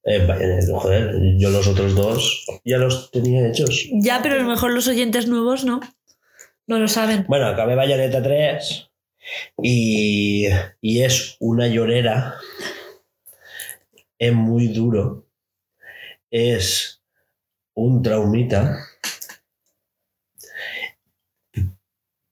[0.03, 3.87] Eh, joder, yo los otros dos ya los tenía hechos.
[3.91, 5.79] Ya, pero a lo mejor los oyentes nuevos no.
[6.67, 7.25] No lo saben.
[7.27, 8.91] Bueno, acabé Bayonetta 3
[9.61, 10.47] y,
[10.81, 12.35] y es una llorera.
[14.17, 15.27] Es muy duro.
[16.31, 17.01] Es
[17.73, 18.77] un traumita.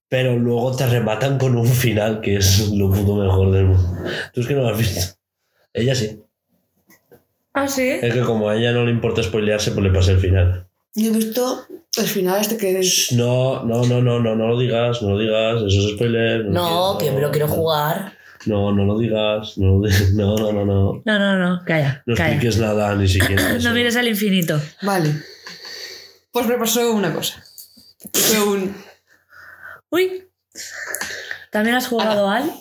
[0.10, 4.04] Pero luego te rematan con un final que es lo puto mejor del mundo.
[4.34, 5.16] Tú es que no lo has visto.
[5.74, 6.22] Ella sí.
[7.54, 7.90] Ah, sí.
[8.02, 10.68] Es que como a ella no le importa spoilearse, pues le pasa el final.
[10.96, 11.66] Yo he visto
[11.98, 13.12] el final este que es.
[13.12, 16.46] No, no, no, no, no, no lo digas, no lo digas, eso es spoiler.
[16.46, 17.54] No, que me lo quiero no.
[17.54, 18.18] jugar.
[18.46, 19.58] No, no lo digas.
[19.58, 21.02] No, lo digas, no, no, no, no.
[21.06, 22.04] No, no, no, calla.
[22.06, 22.34] No calla.
[22.34, 23.52] expliques nada, ni siquiera.
[23.56, 23.68] eso.
[23.70, 24.60] No mires al infinito.
[24.82, 25.14] Vale.
[26.32, 27.44] Pues me pasó una cosa.
[28.12, 28.76] Fue un.
[29.90, 30.28] Uy.
[31.52, 32.52] ¿También has jugado al?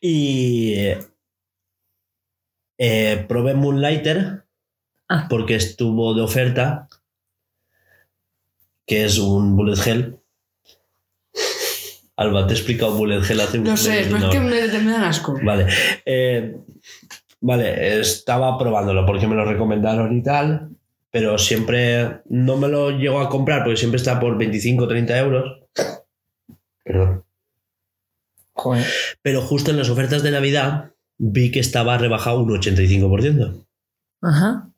[0.00, 0.74] Y.
[2.78, 4.44] eh, probé Moonlighter
[5.08, 5.26] Ah.
[5.28, 6.88] porque estuvo de oferta.
[8.86, 10.18] Que es un bullet hell.
[12.16, 14.92] Alba, te he explicado bullet hell hace un No sé, pero es que me, me
[14.92, 15.38] dan asco.
[15.42, 15.66] Vale.
[16.04, 16.56] eh,
[17.40, 20.70] vale, estaba probándolo porque me lo recomendaron y tal.
[21.10, 25.18] Pero siempre no me lo llego a comprar porque siempre está por 25 o 30
[25.18, 25.60] euros.
[26.84, 27.24] Perdón.
[28.54, 28.86] Joder.
[29.20, 33.66] Pero justo en las ofertas de Navidad vi que estaba rebajado un 85%.
[34.22, 34.71] Ajá.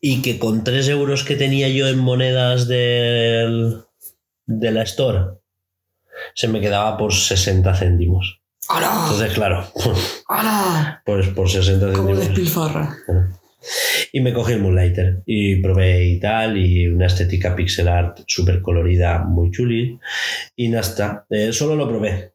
[0.00, 3.82] Y que con 3 euros que tenía yo en monedas del,
[4.46, 5.38] de la Store,
[6.34, 8.40] se me quedaba por 60 céntimos.
[9.04, 9.66] Entonces, claro,
[11.04, 12.68] pues por 60 Como céntimos.
[14.12, 18.60] Y me cogí el Moonlighter y probé y tal, y una estética pixel art súper
[18.60, 19.98] colorida, muy chuli.
[20.56, 21.26] Y nada.
[21.30, 22.34] Eh, solo lo probé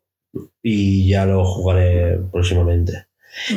[0.61, 3.06] y ya lo jugaré próximamente.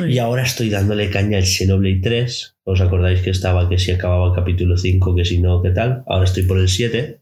[0.07, 2.55] Y ahora estoy dándole caña al Xenoblade 3.
[2.63, 6.03] ¿Os acordáis que estaba que si acababa el capítulo 5, que si no, qué tal?
[6.07, 7.21] Ahora estoy por el 7.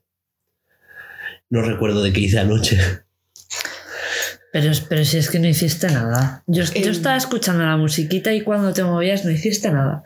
[1.50, 2.78] No recuerdo de qué hice anoche.
[4.52, 6.44] Pero, pero si es que no hiciste nada.
[6.48, 6.92] Yo, yo Em.
[6.92, 10.04] estaba escuchando la musiquita y cuando te movías no hiciste nada.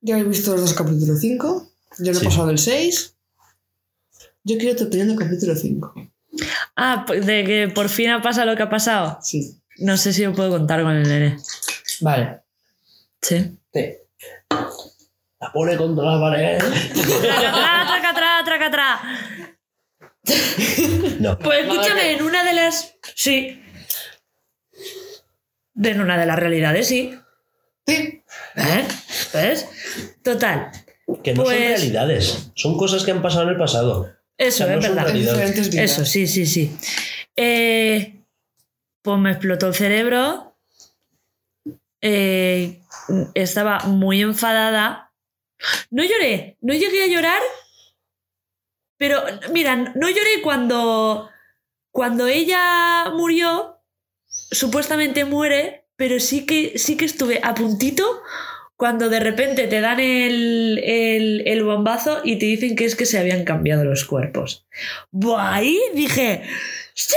[0.00, 1.70] Ya he visto los dos capítulos 5.
[1.98, 3.14] Yo no he pasado el 6.
[4.44, 5.94] Yo quiero tu opinión del capítulo 5.
[6.76, 9.18] Ah, de que por fin ha pasado lo que ha pasado.
[9.22, 9.58] Sí.
[9.78, 11.36] No sé si lo puedo contar con el nene.
[12.00, 12.40] Vale.
[13.20, 13.56] Sí.
[13.72, 13.94] Sí.
[15.40, 16.58] La pone contra la pared.
[16.58, 19.00] Tracatrá, tracatrá, tracatrá.
[21.18, 21.38] No.
[21.38, 22.94] Pues escúchame, en una de las.
[23.14, 23.60] Sí.
[25.82, 27.18] En una de las realidades, sí.
[27.86, 28.22] Sí.
[28.56, 28.84] ¿Eh?
[29.34, 29.66] ¿Ves?
[30.22, 30.70] Total.
[31.24, 32.50] Que no son Pues- realidades.
[32.54, 34.12] Son cosas que han pasado en el pasado.
[34.38, 35.16] Eso, O sea, no es verdad.
[35.74, 36.76] Eso, sí, sí, sí.
[37.36, 38.21] Eh,
[39.02, 40.56] pues me explotó el cerebro.
[42.00, 42.80] Eh,
[43.34, 45.12] estaba muy enfadada.
[45.90, 47.42] No lloré, no llegué a llorar.
[48.96, 51.28] Pero, mira, no lloré cuando,
[51.90, 53.80] cuando ella murió.
[54.26, 58.22] Supuestamente muere, pero sí que, sí que estuve a puntito
[58.76, 63.18] cuando de repente te dan el, el, bombazo y te dicen que es que se
[63.18, 64.66] habían cambiado los cuerpos.
[65.12, 66.42] Buah, ahí dije,
[66.94, 67.14] ¡sí!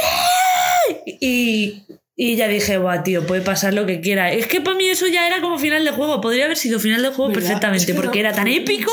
[1.05, 1.83] Y,
[2.15, 4.31] y ya dije, buah, tío, puede pasar lo que quiera.
[4.31, 6.21] Es que para mí eso ya era como final de juego.
[6.21, 7.41] Podría haber sido final de juego ¿Verdad?
[7.43, 8.91] perfectamente, Es que porque era tan épico.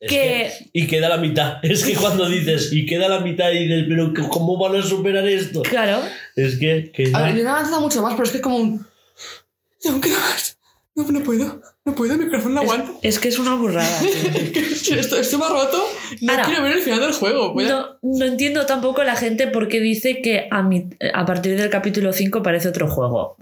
[0.00, 1.58] Es Que- y queda la mitad.
[1.62, 5.26] Es que cuando dices, y queda la mitad, y dices, pero ¿cómo van a superar
[5.26, 5.62] esto?
[5.62, 6.00] Claro.
[6.36, 6.92] Es que.
[6.94, 8.86] que A ver, yo no he avanzado mucho más, pero es que es como un.
[9.82, 10.57] Y aún queda más.
[10.98, 11.60] No, no puedo.
[11.84, 12.90] No puedo, mi corazón no aguanta.
[13.02, 14.00] Es que es una burrada.
[14.02, 15.82] esto, esto me ha roto,
[16.22, 17.54] no Ahora, quiero ver el final del juego.
[17.70, 21.70] No, no entiendo tampoco la gente por qué dice que a, mi- a partir del
[21.70, 23.36] capítulo 5 parece otro juego.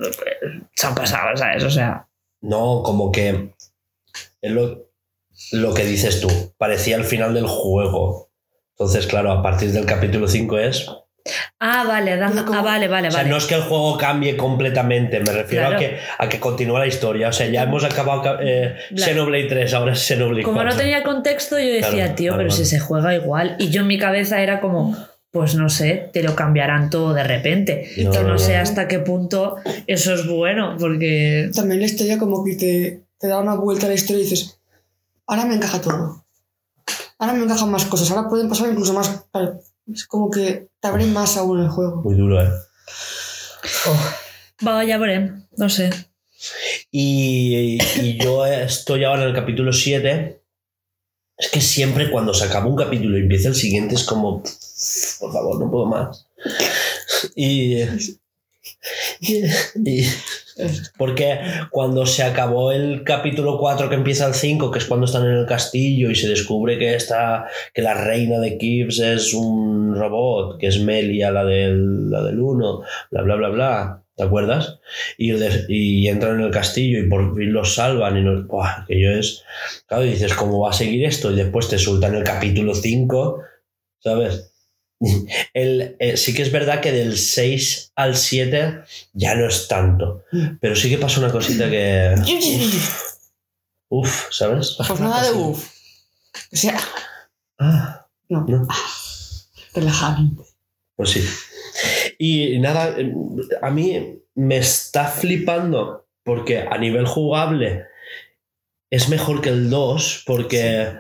[0.75, 1.65] Se han pasado, ¿sabes?
[1.65, 2.09] O sea.
[2.43, 3.55] No, como que.
[4.43, 4.91] Es lo,
[5.53, 6.29] lo que dices tú.
[6.59, 8.31] Parecía el final del juego.
[8.79, 10.87] Entonces, claro, a partir del capítulo 5 es.
[11.61, 13.31] Ah, vale, como- ah, vale, vale, O sea, vale.
[13.31, 15.77] no es que el juego cambie completamente, me refiero Claro.
[15.77, 17.29] a, que, a que continúa la historia.
[17.29, 19.05] O sea, ya hemos acabado eh, Claro.
[19.13, 20.73] Xenoblade 3, ahora es Xenoblade Como 4.
[20.73, 23.57] no tenía contexto, yo decía, Claro, tío, pero si se juega igual.
[23.59, 24.97] Y yo en mi cabeza era como,
[25.31, 27.91] pues no sé, te lo cambiarán todo de repente.
[27.99, 28.63] No, que no, no, sé no.
[28.63, 31.51] hasta qué punto eso es bueno, porque.
[31.55, 34.59] También la historia como que te, te da una vuelta a la historia y dices,
[35.27, 36.25] ahora me encaja todo.
[37.19, 39.25] Ahora me encajan más cosas, ahora pueden pasar incluso más.
[39.33, 39.59] claro,
[39.93, 42.03] Es como que te abre más aún el juego.
[42.03, 42.49] Muy duro, ¿eh?
[44.67, 45.91] Va, ya veré, no sé.
[46.91, 50.41] Y, y yo estoy ahora en el capítulo 7.
[51.39, 55.33] Es que siempre cuando se acaba un capítulo y empieza el siguiente es como, por
[55.33, 56.27] favor, no puedo más.
[57.35, 57.83] Y,
[59.21, 60.07] y-
[60.97, 61.39] porque
[61.71, 65.37] cuando se acabó el capítulo 4 que empieza el 5, que es cuando están en
[65.37, 70.59] el castillo y se descubre que está que la reina de Kips es un robot,
[70.59, 74.81] que es Melia la del, la del 1, bla bla bla bla, ¿te acuerdas?
[75.19, 75.33] Y,
[75.69, 78.83] y entran en el castillo y por fin los salvan y nos, ¡buah!
[78.83, 79.45] aquello es
[79.87, 83.43] claro dices cómo va a seguir esto y después te sueltan el capítulo 5
[83.99, 84.56] ¿sabes?
[85.55, 88.81] El, eh, sí que es verdad que del 6 al 7
[89.13, 90.25] ya no es tanto
[90.61, 92.15] pero sí que pasa una cosita que
[93.91, 94.77] uff ¿sabes?
[94.77, 95.71] Pues nada de uff.
[96.53, 96.79] O sea,
[97.59, 98.67] Ah, no, no.
[99.75, 100.43] relajante.
[100.97, 101.25] Pues sí.
[102.19, 102.95] Y nada,
[103.63, 107.87] a mí me está flipando porque a nivel jugable
[108.91, 110.93] es mejor que el 2 porque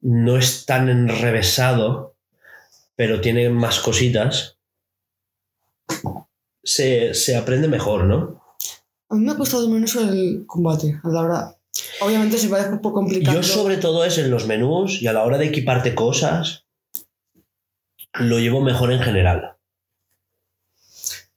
[0.00, 2.15] no es tan enrevesado,
[2.96, 4.58] pero tiene más cositas.
[6.64, 8.42] Se, se aprende mejor, ¿no?
[9.08, 11.56] A mí me ha costado menos el combate, a la hora.
[12.00, 13.36] Obviamente se parece un poco complicado.
[13.36, 16.64] Yo sobre todo es en los menús y a la hora de equiparte cosas,
[18.14, 19.56] lo llevo mejor en general.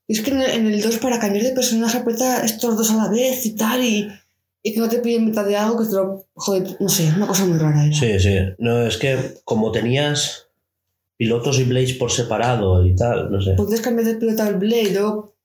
[0.08, 2.96] Es que en el, en el 2 para cambiar de personaje aprieta estos dos a
[2.96, 4.10] la vez y tal y,
[4.64, 6.26] y que no te piden mitad de algo que te lo...
[6.34, 7.86] Joder, no sé, una cosa muy rara.
[7.86, 7.96] era.
[7.96, 8.40] Sí, sí.
[8.58, 10.49] No, es que como tenías
[11.20, 13.52] pilotos y blades por separado y tal, no sé.
[13.58, 15.36] Puedes cambiar de piloto al Blade, luego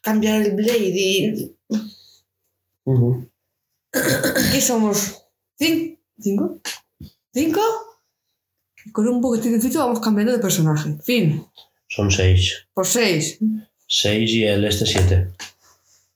[0.00, 1.54] cambiar el Blade y...
[3.92, 5.26] ¿Qué somos?
[5.60, 6.58] ¿Cin- ¿Cinco?
[7.34, 7.60] ¿Cinco?
[8.86, 10.96] Y con un boquetincito vamos cambiando de personaje.
[11.02, 11.44] Fin.
[11.86, 12.66] Son seis.
[12.72, 13.38] Por seis.
[13.86, 15.28] Seis y el este siete.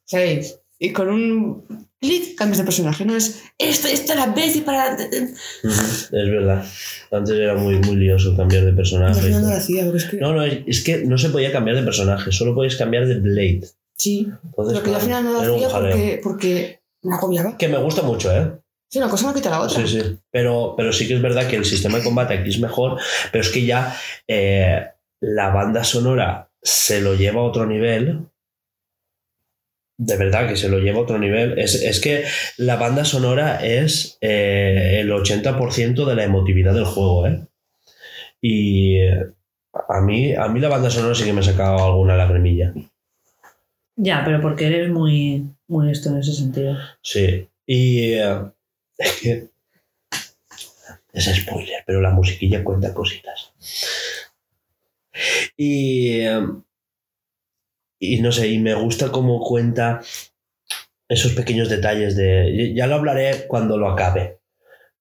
[0.07, 0.59] Seis.
[0.79, 3.05] Y con un clic cambias de personaje.
[3.05, 4.97] No es esto, esto la vez y para...
[4.97, 6.65] Es verdad.
[7.11, 9.21] Antes era muy, muy lioso cambiar de personaje.
[9.21, 9.59] final no lo tal.
[9.59, 10.17] hacía, pero es que...
[10.19, 13.19] No, no, es es que no se podía cambiar de personaje, solo podías cambiar de
[13.21, 13.69] blade.
[13.97, 14.29] Sí.
[14.45, 17.57] Entonces, Pero que al final no lo hacía porque, porque me agobiaba.
[17.57, 18.53] Que me gusta mucho, ¿eh?
[18.91, 19.87] Sí, una cosa no quita la otra.
[19.87, 20.19] Sí, sí.
[20.31, 22.99] Pero, pero sí que es verdad que el sistema de combate aquí es mejor,
[23.31, 23.95] pero es que ya
[24.27, 24.87] eh,
[25.21, 28.27] la banda sonora se lo lleva a otro nivel.
[29.99, 31.59] De verdad que se lo lleva a otro nivel.
[31.59, 32.25] Es, es que
[32.57, 37.41] la banda sonora es eh, el 80% de la emotividad del juego, ¿eh?
[38.41, 39.27] Y eh,
[39.89, 42.73] a mí, a mí la banda sonora sí que me ha sacado alguna lagrimilla.
[43.97, 46.77] Ya, pero porque eres muy, muy esto en ese sentido.
[47.03, 47.49] Sí.
[47.67, 48.39] Y, eh,
[48.99, 49.49] Es que.
[51.13, 53.53] Es spoiler, pero la musiquilla cuenta cositas.
[55.57, 56.21] Y.
[56.21, 56.63] em,
[57.99, 60.01] Y no sé, y me gusta cómo cuenta
[61.09, 62.73] esos pequeños detalles de.
[62.75, 64.39] Ya lo hablaré cuando lo acabe.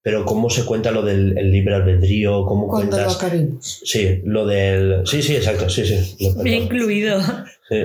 [0.01, 3.17] Pero cómo se cuenta lo del el libre albedrío, cómo Cuando lo cuentas.
[3.17, 3.81] acabemos.
[3.83, 5.01] Sí, lo del.
[5.05, 6.17] Sí, sí, exacto, sí, sí.
[6.23, 6.43] lo-.
[6.43, 7.19] Bien incluido.
[7.69, 7.83] Sí.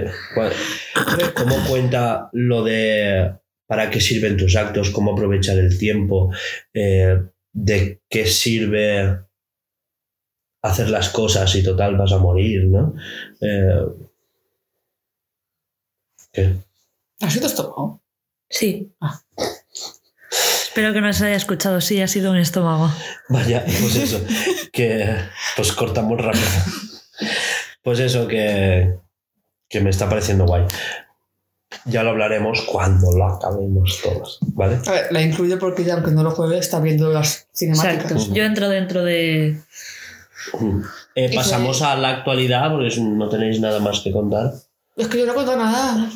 [1.35, 3.33] ¿Cómo cuenta lo de
[3.66, 6.31] para qué sirven tus actos, cómo aprovechar el tiempo,
[6.75, 7.18] eh,
[7.53, 9.18] de qué sirve
[10.62, 12.94] hacer las cosas y total vas a morir, ¿no?
[13.40, 13.81] Eh,
[16.33, 16.57] ¿qué?
[17.21, 18.03] ¿Has sido estómago?
[18.49, 18.92] Sí.
[20.62, 21.81] Espero que no se haya escuchado.
[21.81, 22.90] Sí, ha sido un estómago.
[23.29, 24.21] Vaya, pues eso,
[24.73, 25.16] que
[25.57, 26.45] pues cortamos rápido.
[27.83, 28.97] Pues eso, que,
[29.68, 30.64] que me está pareciendo guay.
[31.85, 34.79] Ya lo hablaremos cuando lo acabemos todos, ¿vale?
[34.87, 38.12] A ver, la he incluido porque ya, aunque no lo juegue, está viendo las cinemáticas.
[38.12, 38.35] Exacto.
[38.35, 39.61] Yo entro dentro de.
[41.14, 44.53] Eh, pasamos a la actualidad porque no tenéis nada más que contar.
[44.97, 46.11] Es que yo no cuento nada.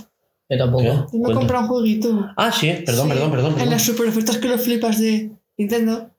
[0.49, 0.83] Yo tampoco.
[0.85, 1.17] ¿Qué?
[1.19, 2.31] Yo me he comprado un jueguito.
[2.37, 3.61] Ah, sí, perdón, Sí, perdón, perdón.
[3.61, 6.11] En las super ofertas que lo flipas de Nintendo,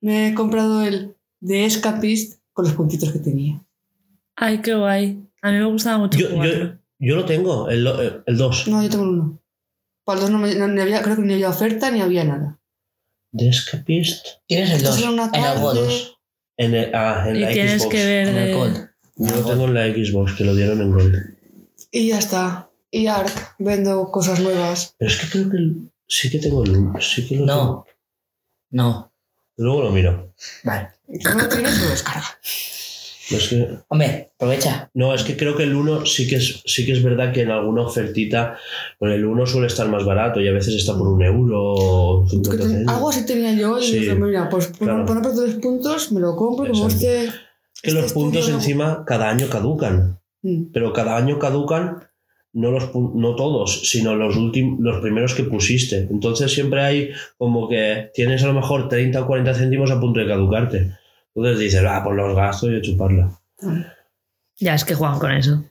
[0.00, 3.62] me he comprado el de Escapist con los puntitos que tenía.
[4.36, 5.22] Ay, qué guay.
[5.42, 8.68] A mí me gustaba mucho Yo, yo, yo lo tengo, el 2.
[8.68, 9.42] No, yo tengo el uno.
[10.04, 12.24] Para el dos no, me- no- ni había, creo que ni había oferta ni había
[12.24, 12.58] nada.
[13.32, 14.26] The Escapist.
[14.46, 15.78] Tienes el Esto 2 es una en el Gold.
[15.80, 16.02] tarde.
[16.58, 17.94] En el, ah, en Y la tienes Xbox.
[17.94, 18.54] que ver En el de.
[18.54, 18.88] Gold.
[19.16, 21.16] Yo lo tengo en la Xbox, que lo dieron en Gold.
[21.90, 22.65] Y ya está.
[22.96, 24.94] Y Ark, vendo cosas nuevas.
[24.98, 27.00] Pero es que creo que el- sí que tengo el 1.
[27.00, 27.54] Sí que lo No.
[27.56, 27.86] tengo.
[28.70, 29.12] No.
[29.56, 30.32] Luego lo miro.
[30.64, 30.88] Vale.
[31.08, 32.26] Y como no tienes, lo descarga.
[33.28, 34.88] No es que, Hombre, aprovecha.
[34.94, 37.42] no, es que creo que el 1 sí que es, sí que es verdad que
[37.42, 38.56] en alguna ofertita,
[39.00, 42.30] el 1 suele estar más barato y a veces está por un euro o Es
[42.30, 42.94] que 50 ten- céntimos.
[42.94, 43.98] algo así tenía yo y Sí.
[43.98, 45.04] dije, mira, pues por, Claro.
[45.06, 47.04] por no perder los puntos, me lo compro como Exacto.
[47.06, 47.24] este.
[47.26, 47.34] Es
[47.82, 50.20] que los puntos encima cada año caducan.
[50.42, 50.66] Mm.
[50.72, 52.05] pero cada año caducan
[52.56, 56.08] no los no todos, sino los últimos los primeros que pusiste.
[56.10, 60.20] Entonces siempre hay como que tienes a lo mejor 30 o 40 céntimos a punto
[60.20, 60.92] de caducarte.
[61.34, 63.30] Entonces dices, ah, pues los gasto y a chuparla.
[64.58, 65.64] Ya, es que juegan con eso.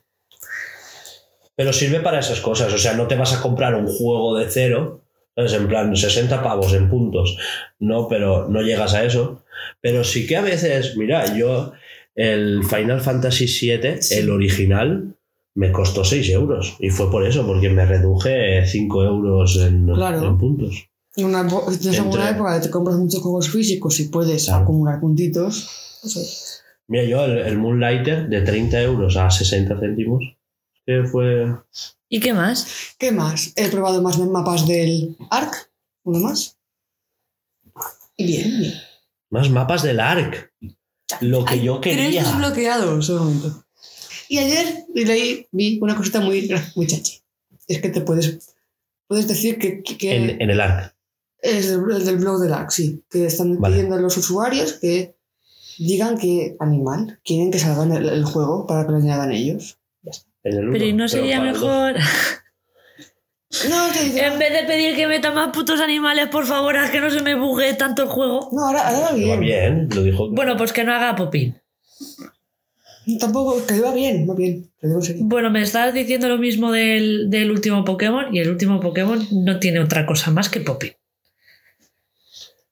[1.56, 4.48] Pero sirve para esas cosas, o sea, no te vas a comprar un juego de
[4.48, 5.02] cero,
[5.34, 5.54] ¿sabes?
[5.54, 7.36] En plan, 60 pavos en puntos.
[7.80, 9.42] No, pero no llegas a eso.
[9.80, 11.72] Pero sí que a veces, mira, yo
[12.14, 14.18] el Final Fantasy VII, Sí.
[14.18, 15.15] el original,
[15.56, 16.76] me costó 6 euros.
[16.78, 20.24] Y fue por eso, porque me reduje 5 euros en, Claro.
[20.28, 20.88] en puntos.
[21.16, 21.46] En una,
[21.80, 24.62] tienes alguna época que te compras muchos juegos físicos y puedes Claro.
[24.62, 25.98] acumular puntitos.
[26.02, 26.26] pues, oye,
[26.88, 30.22] Mira, yo el, el Moonlighter de 30 euros a 60 céntimos,
[30.86, 31.52] que fue...
[32.08, 32.94] ¿Y qué más?
[32.98, 33.52] ¿Qué más?
[33.56, 35.52] He probado más mapas del Ark.
[36.04, 36.56] Uno más.
[38.16, 38.74] Y bien, bien.
[39.30, 40.52] Más mapas del ARC.
[41.22, 42.22] Lo que Hay yo Tres quería.
[42.22, 43.64] desbloqueados, un momento.
[44.28, 47.20] Y ayer y leí, vi una cosita muy, muy chachi.
[47.68, 48.54] Es que te puedes,
[49.06, 50.94] puedes decir que, que- que En, en el ARC.
[51.42, 53.04] es el, el del blog del Ark, sí.
[53.10, 53.74] Que están Vale.
[53.76, 55.14] pidiendo a los usuarios que
[55.78, 59.78] digan qué animal quieren que salga en el, el juego para que lo añadan ellos.
[60.42, 61.94] Pero ¿y no sería mejor,
[63.68, 66.90] No, te dicen- en vez de pedir que metan más putos animales, por favor, haz
[66.90, 68.48] que no se me bugue tanto el juego?
[68.52, 69.40] No, ahora, ahora va Que Va bien.
[69.40, 70.30] bien, lo dijo.
[70.30, 71.60] Bueno, pues que no haga popín.
[73.20, 74.68] Tampoco, que va bien, va bien.
[75.20, 79.60] Bueno, me estabas diciendo lo mismo del, del último Pokémon y el último Pokémon no
[79.60, 80.92] tiene otra cosa más que popín.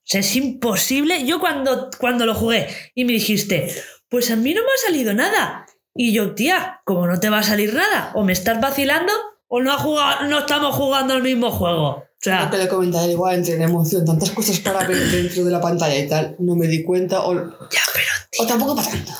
[0.05, 1.25] O sea, es imposible.
[1.25, 3.73] Yo cuando, cuando lo jugué y me dijiste,
[4.09, 5.65] pues a mí no me ha salido nada.
[5.95, 9.13] Y yo, tía, como no te va a salir nada, o me estás vacilando
[9.47, 11.87] o no, ha jugado, no estamos jugando el mismo juego.
[11.87, 15.45] O Lo sea, que le comentaba igual entre la emoción, tantas cosas para ver dentro
[15.45, 18.07] de la pantalla y tal, no me di cuenta o, ya, pero
[18.39, 19.13] o tampoco para tanto.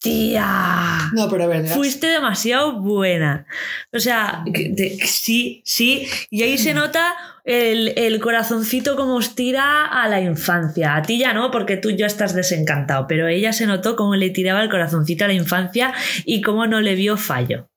[0.00, 1.10] Tía.
[1.12, 1.66] No, pero a ver.
[1.66, 3.46] Fuiste demasiado buena.
[3.92, 6.08] O sea, que- de- que sí, sí.
[6.30, 7.14] Y ahí se nota
[7.44, 10.96] el, el corazoncito como os tira a la infancia.
[10.96, 13.06] A ti ya no, porque tú ya estás desencantado.
[13.06, 15.92] Pero ella se notó cómo le tiraba el corazoncito a la infancia
[16.24, 17.68] y cómo no le vio fallo.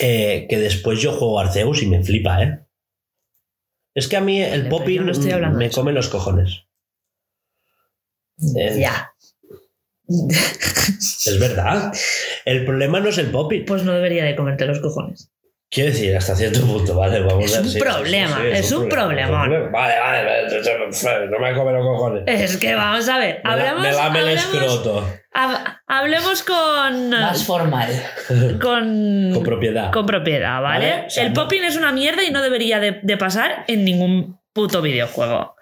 [0.00, 2.58] Eh, que después yo juego Arceus y me flipa, ¿eh?
[3.94, 6.64] Es que a mí el Vale, popping no estoy hablando de me come los cojones.
[8.56, 9.11] Eh, Ya.
[11.24, 11.92] Es verdad.
[12.44, 13.64] El problema no es el popping.
[13.64, 15.30] Pues no debería de comerte los cojones.
[15.70, 17.20] Quiero decir, hasta cierto punto, ¿vale?
[17.20, 19.48] Vamos Es a un sí, sí, problema, sí, es un problemón.
[19.50, 22.24] Vale, vale, vale, no me come los cojones.
[22.26, 23.40] Es que vamos a ver.
[23.42, 25.08] Me, la- Hablemos, me lame el escroto.
[25.34, 27.08] hab- hablemos con.
[27.10, 27.88] Más formal.
[28.60, 29.90] con, Con propiedad.
[29.92, 30.90] con propiedad, ¿vale?
[30.90, 33.64] Vale, o sea, el no- popping es una mierda y no debería de, de pasar
[33.66, 35.54] en ningún puto videojuego.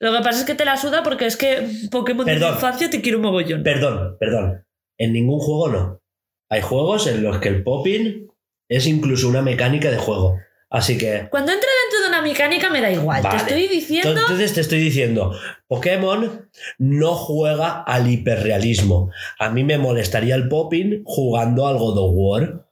[0.00, 2.50] Lo que pasa es que te la suda porque es que Pokémon de Perdón.
[2.50, 3.62] mi infancia te quiero un mogollón.
[3.62, 4.64] Perdón, perdón.
[4.98, 6.02] En ningún juego no.
[6.48, 8.26] Hay juegos en los que el popping
[8.68, 10.38] es incluso una mecánica de juego.
[10.70, 11.28] Así que.
[11.30, 13.22] Cuando entra dentro de una mecánica me da igual.
[13.22, 13.36] Vale.
[13.36, 14.20] Te estoy diciendo.
[14.20, 15.36] Entonces te estoy diciendo,
[15.66, 16.48] Pokémon
[16.78, 19.10] no juega al hiperrealismo.
[19.38, 22.66] A mí me molestaría el popping jugando al God of War.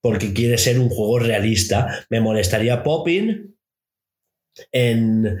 [0.00, 2.06] Porque quiere ser un juego realista.
[2.08, 3.56] Me molestaría popping
[4.72, 5.40] en,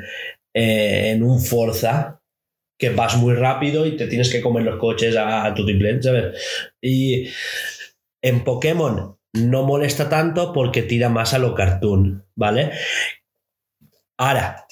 [0.56, 2.22] eh, en un Forza
[2.78, 6.74] que vas muy rápido y te tienes que comer los coches a, a tutiplén, ¿sabes?
[6.80, 7.28] Y
[8.22, 12.72] en Pokémon no molesta tanto porque tira más a lo cartoon, ¿vale?
[14.16, 14.66] Ahora,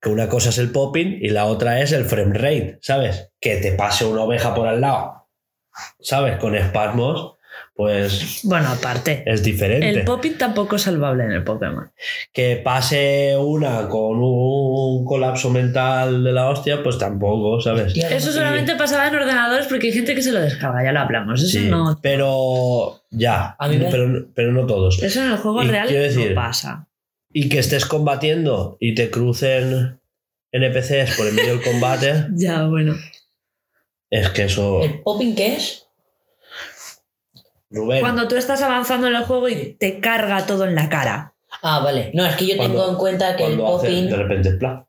[0.00, 3.30] que una cosa es el popping y la otra es el frame rate, ¿sabes?
[3.40, 5.28] Que te pase una oveja por al lado,
[6.00, 6.38] ¿sabes?
[6.38, 7.31] Con espasmos,
[7.74, 9.22] pues Bueno, aparte.
[9.26, 9.88] es diferente.
[9.88, 11.90] El popping tampoco es salvable en el Pokémon.
[12.32, 17.96] que pase una con un colapso mental de la hostia, pues tampoco, ¿sabes?
[17.96, 21.00] Eso Y- solamente pasaba en ordenadores porque hay gente que se lo descarga, ya lo
[21.00, 21.40] hablamos.
[21.42, 21.98] Eso Sí, no.
[22.02, 25.02] pero ya, A mí me- pero, pero no todos.
[25.02, 26.88] Eso en el juego Y real quiero decir- no pasa.
[27.32, 29.98] Y que estés combatiendo y te crucen
[30.52, 32.94] NPCs por el medio del combate, Ya, bueno.
[34.10, 34.82] es que eso...
[34.82, 35.86] ¿El popping qué es?
[37.72, 41.34] Rubén, Cuando tú estás avanzando en el juego y te carga todo en la cara.
[41.62, 42.10] Ah, vale.
[42.14, 44.08] No, es que yo Cuando- tengo en cuenta que el popping.
[44.08, 44.84] de repente plan.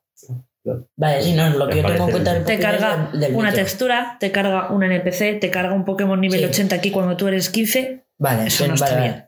[0.96, 3.50] Vale, sí, no, lo que yo tengo en cuenta del Te carga del- del una
[3.50, 3.64] micro.
[3.64, 6.46] textura, te carga un NPC, te carga un Pokémon nivel Sí.
[6.46, 8.04] 80 aquí cuando tú eres 15.
[8.16, 9.26] Vale, Eso no está bien.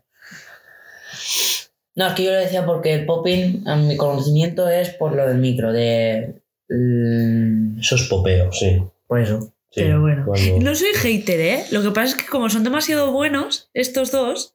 [1.94, 5.26] No, es que yo lo decía porque el popping, a mi conocimiento, es por lo
[5.26, 6.40] del micro, de.
[6.68, 8.82] mm, Eso es popeo, sí.
[9.06, 9.52] por eso.
[9.76, 10.24] Sí, Pero bueno.
[10.24, 11.66] cuando- No soy hater, ¿eh?
[11.70, 14.54] Lo que pasa es que como son demasiado buenos, estos dos,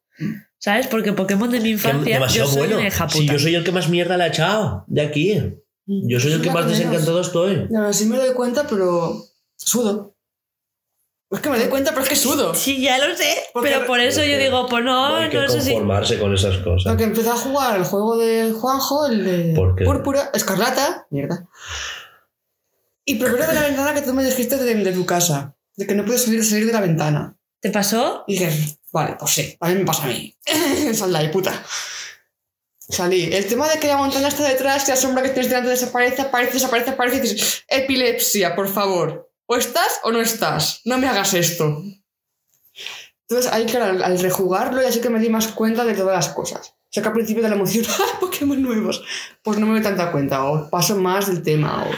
[0.57, 0.87] ¿sabes?
[0.87, 2.77] Porque Pokémon de mi infancia, demasiado yo soy bueno.
[2.79, 5.39] una hija Si yo soy el que más mierda le ha echado de aquí.
[5.85, 7.67] Yo soy el que más desencantado estoy.
[7.69, 9.23] No, sí me doy cuenta, pero
[9.57, 10.15] sudo.
[11.29, 12.53] Es que me doy cuenta, pero es que sudo.
[12.55, 13.31] Sí, ya lo sé.
[13.53, 15.69] Porque- Pero por eso yo digo, pues no, No hay que no sé si...
[15.71, 16.91] conformarse con esas cosas.
[16.91, 19.53] Porque empecé a jugar el juego de Juanjo, el de.
[19.85, 21.47] Púrpura, Escarlata, mierda.
[23.05, 25.95] Y primero de la ventana que tú me dijiste de, de tu casa, de que
[25.95, 27.37] no puedes salir, salir de la ventana.
[27.59, 28.23] ¿Te pasó?
[28.27, 30.35] Y dije, vale, pues sí, a mí me pasa a mí.
[30.93, 31.63] Sal de ahí, puta.
[32.91, 33.29] Salí.
[33.31, 36.23] El tema de que la montaña está detrás, que la sombra que tienes delante desaparece,
[36.23, 39.31] aparece, desaparece, aparece, y dices, epilepsia, por favor.
[39.45, 40.81] O estás o no estás.
[40.85, 41.83] No me hagas esto.
[43.29, 46.15] Entonces, ahí, claro, al, al rejugarlo, ya sé que me di más cuenta de todas
[46.15, 46.69] las cosas.
[46.69, 49.01] O sea que al principio de la emoción, ¡ah, Pokémon nuevos!
[49.41, 51.91] Pues no me doy tanta cuenta, o paso más del tema, o...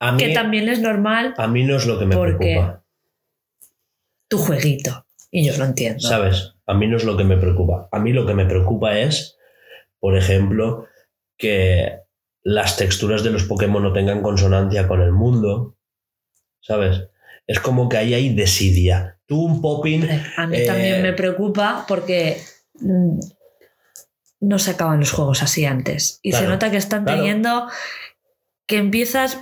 [0.00, 2.82] A mí, Que también es normal a mí no es lo que me preocupa.
[4.28, 5.06] tu jueguito.
[5.30, 6.00] Y yo lo entiendo.
[6.00, 6.54] ¿Sabes?
[6.66, 7.88] A mí no es lo que me preocupa.
[7.92, 9.36] A mí lo que me preocupa es,
[10.00, 10.86] por ejemplo,
[11.36, 12.00] que
[12.42, 15.76] las texturas de los Pokémon no tengan consonancia con el mundo.
[16.60, 17.08] ¿Sabes?
[17.46, 19.18] Es como que ahí hay desidia.
[19.26, 20.08] Tú un popping.
[20.36, 22.40] A mí Eh, también me preocupa porque
[22.80, 23.18] mm,
[24.40, 26.18] no se acaban los juegos así antes.
[26.22, 27.18] Y se nota que están claro.
[27.18, 27.68] teniendo
[28.66, 29.38] que empiezas.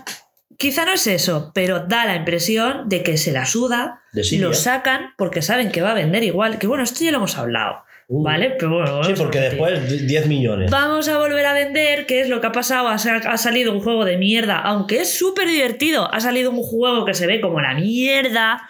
[0.59, 4.47] Quizá no es eso, pero da la impresión de que se la suda, Desidia.
[4.49, 6.59] lo sacan porque saben que va a vender igual.
[6.59, 8.57] Que bueno, esto ya lo hemos hablado, Uh, ¿vale?
[8.59, 10.71] Pero bueno, Sí, porque después 10 millones.
[10.71, 12.89] Vamos a volver a vender, que es lo que ha pasado.
[12.89, 16.13] Ha, sa- ha salido un juego de mierda, aunque es súper divertido.
[16.13, 18.63] Ha salido un juego que se ve como la mierda.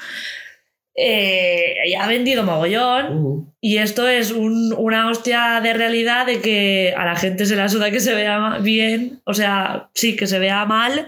[1.00, 3.16] eh, y ha vendido mogollón.
[3.24, 7.54] Uh, Y esto es un- una hostia de realidad de que a la gente se
[7.54, 9.20] le asuda que se vea bien.
[9.24, 11.06] O sea, sí, que se vea mal.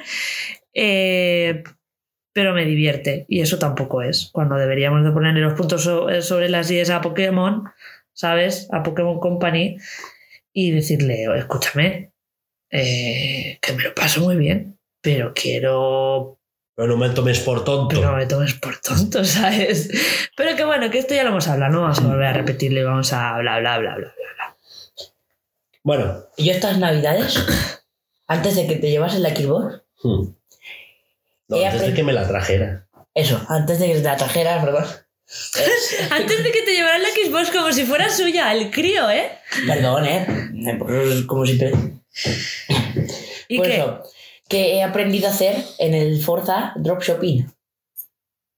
[0.75, 1.63] Eh,
[2.33, 3.27] pero me divierte.
[3.29, 4.31] Y eso tampoco es.
[4.33, 7.65] Cuando deberíamos de ponerle los puntos eh, sobre las IES a Pokémon,
[8.13, 8.69] ¿sabes?
[8.73, 9.79] A Pokémon Company.
[10.53, 12.13] Y decirle, "Oye, escúchame,
[12.71, 14.79] eh, que me lo paso muy bien.
[15.01, 16.41] Pero quiero
[16.81, 17.89] pero no me tomes por tonto.
[17.89, 19.91] pero no me tomes por tonto, ¿sabes?
[20.35, 22.81] Pero que bueno, que esto ya lo hemos hablado, no vamos a volver a repetirlo
[22.81, 24.35] y vamos a bla, bla, bla, bla, bla.
[24.35, 24.57] bla.
[25.83, 27.39] Bueno, Y yo estas navidades,
[28.29, 30.23] antes de que te llevases la Xbox, hmm.
[31.51, 32.89] No, antes de que me la trajera.
[33.15, 34.85] eso, antes de que te la trajeras, perdón.
[34.85, 39.31] Es- Antes de que te llevaran la Xbox como si fuera suya, el crío, ¿eh?
[39.65, 40.27] Perdón, ¿eh?
[40.79, 41.73] Pues, Como siempre.
[43.49, 43.77] ¿Y Pues qué?
[43.77, 44.03] eso,
[44.49, 47.53] que he aprendido a hacer en el Forza Dropshipping.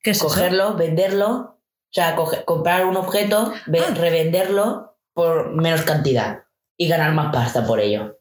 [0.03, 0.27] ¿Qué es eso?
[0.29, 1.59] Cogerlo, venderlo, o
[1.91, 3.95] sea, coge- comprar un objeto, ve- Ah.
[3.95, 6.45] revenderlo por menos cantidad
[6.79, 8.19] y ganar más pasta por ello.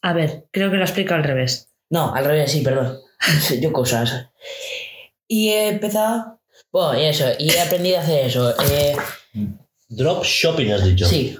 [0.00, 1.74] A ver, creo que lo explico al revés.
[1.90, 2.98] No, al revés, sí, perdón.
[3.60, 4.28] Yo cosas.
[5.28, 6.40] Y he empezado.
[6.70, 8.54] Bueno, y eso, y he aprendido a hacer eso.
[8.70, 8.96] Eh,
[9.88, 11.06] Drop shopping has dicho.
[11.06, 11.38] sí.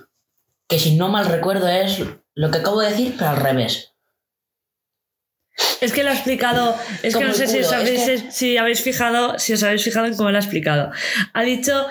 [0.66, 1.98] Que si no mal recuerdo es
[2.34, 3.92] lo que acabo de decir, pero al revés.
[5.80, 6.74] Es que lo ha explicado.
[7.02, 9.62] Es que no sé si os, culo, es habéis, que- si habéis fijado, si os
[9.62, 10.90] habéis fijado en cómo lo ha explicado.
[11.34, 11.86] Ha dicho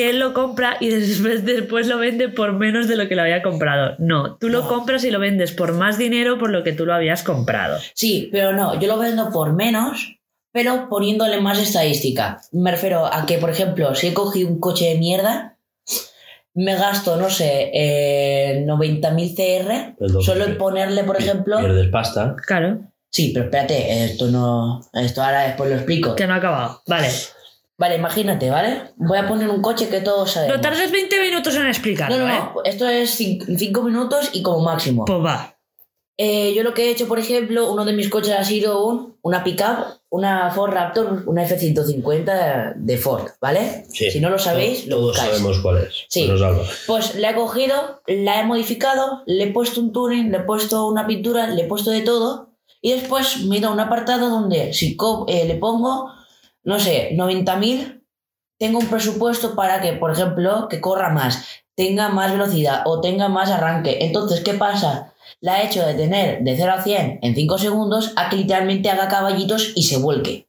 [0.00, 3.22] que él lo compra y después, después lo vende por menos de lo que lo
[3.22, 3.94] había comprado.
[3.98, 4.68] No, tú lo No.
[4.68, 7.78] compras y lo vendes por más dinero por lo que tú lo habías comprado.
[7.94, 10.16] Sí, pero no, yo lo vendo por menos,
[10.52, 12.40] pero poniéndole más estadística.
[12.52, 15.56] Me refiero a que, por ejemplo, si he cogido un coche de mierda,
[16.54, 21.58] me gasto, no sé, eh, 90.000 CR, solo en ponerle, por ejemplo...
[21.58, 22.34] Pierdes pasta.
[22.46, 22.80] Claro,
[23.12, 24.80] Sí, pero espérate, esto no...
[24.92, 26.14] Esto ahora después lo explico.
[26.14, 26.80] que no ha acabado.
[26.86, 27.08] Vale.
[27.80, 28.82] Vale, imagínate, ¿vale?
[28.96, 30.56] Voy a poner un coche que todos sabemos.
[30.56, 32.38] No tardes 20 minutos en explicarlo, No, no, ¿eh?
[32.54, 32.62] no.
[32.62, 35.06] Esto es 5 minutos y como máximo.
[35.06, 35.56] Pues va.
[36.18, 39.16] Eh, yo lo que he hecho, por ejemplo, uno de mis coches ha sido un,
[39.22, 43.86] una pickup, una Ford Raptor, una F-150 de Ford, ¿vale?
[43.88, 44.10] Sí.
[44.10, 45.30] Si no lo sabéis, lo Todos buscáis.
[45.30, 46.04] sabemos cuál es.
[46.10, 46.28] Sí.
[46.30, 46.62] Alba.
[46.86, 50.86] Pues la he cogido, la he modificado, le he puesto un tuning, le he puesto
[50.86, 52.50] una pintura, le he puesto de todo.
[52.82, 56.12] Y después me he ido a un apartado donde si eh, le pongo,
[56.62, 58.04] no sé, 90.000,
[58.58, 61.44] tengo un presupuesto para que, por ejemplo, que corra más,
[61.74, 63.98] tenga más velocidad o tenga más arranque.
[64.04, 65.14] Entonces, ¿qué pasa?
[65.40, 68.90] La he hecho de tener de 0 a 100 en 5 segundos a que literalmente
[68.90, 70.48] haga caballitos y se vuelque.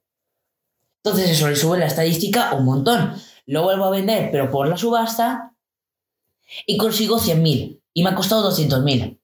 [1.04, 3.16] Entonces eso le sube la estadística un montón.
[3.46, 5.52] Lo vuelvo a vender, pero por la subasta,
[6.66, 9.20] y consigo 100.000 y me ha costado 200.000.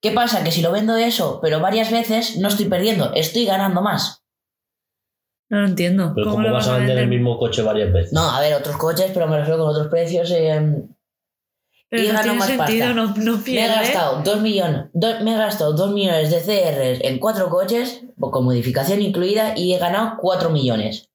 [0.00, 0.42] ¿Qué pasa?
[0.42, 4.19] Que si lo vendo eso, pero varias veces, no estoy perdiendo, estoy ganando más.
[5.50, 6.12] No lo entiendo.
[6.14, 8.12] Pero ¿Cómo ¿cómo lo vas a vender el mismo coche varias veces?
[8.12, 10.30] No, a ver, otros coches, pero me refiero con otros precios.
[10.30, 10.84] eh,
[11.88, 12.94] Pero y no tiene más sentido, pasta.
[12.94, 13.74] no, no me he pierde.
[13.74, 18.44] gastado 2 millones, do- me he gastado 2 millones de CRs en 4 coches, con
[18.44, 21.08] modificación incluida, y he ganado 4 millones.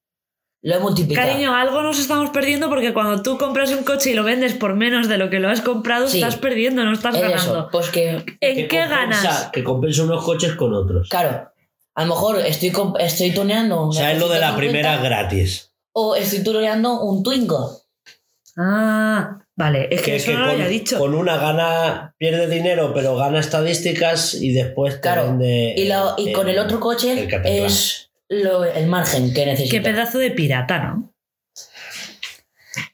[0.62, 1.28] Lo he multiplicado.
[1.28, 4.74] Cariño, algo nos estamos perdiendo porque cuando tú compras un coche y lo vendes por
[4.74, 6.18] menos de lo que lo has comprado, Sí.
[6.18, 7.40] estás perdiendo, no estás es ganando.
[7.52, 9.50] eso, pues que ¿En Que qué compensa- ganas?
[9.52, 11.08] Que compensa unos coches con otros.
[11.08, 11.50] Claro,
[11.96, 15.72] a lo mejor estoy, estoy tuneando O sea, es lo de la F-150 primera gratis.
[15.92, 17.80] O estoy tuneando un Twingo.
[18.58, 20.98] Ah, vale, es que, Que, eso que no lo con, había dicho.
[20.98, 25.74] con una gana, pierde dinero, pero gana estadísticas y después te Claro, vende.
[25.76, 29.74] Y, lo- y el- con el otro coche el es lo- el margen que necesito.
[29.74, 31.12] Qué pedazo de pirata, ¿no?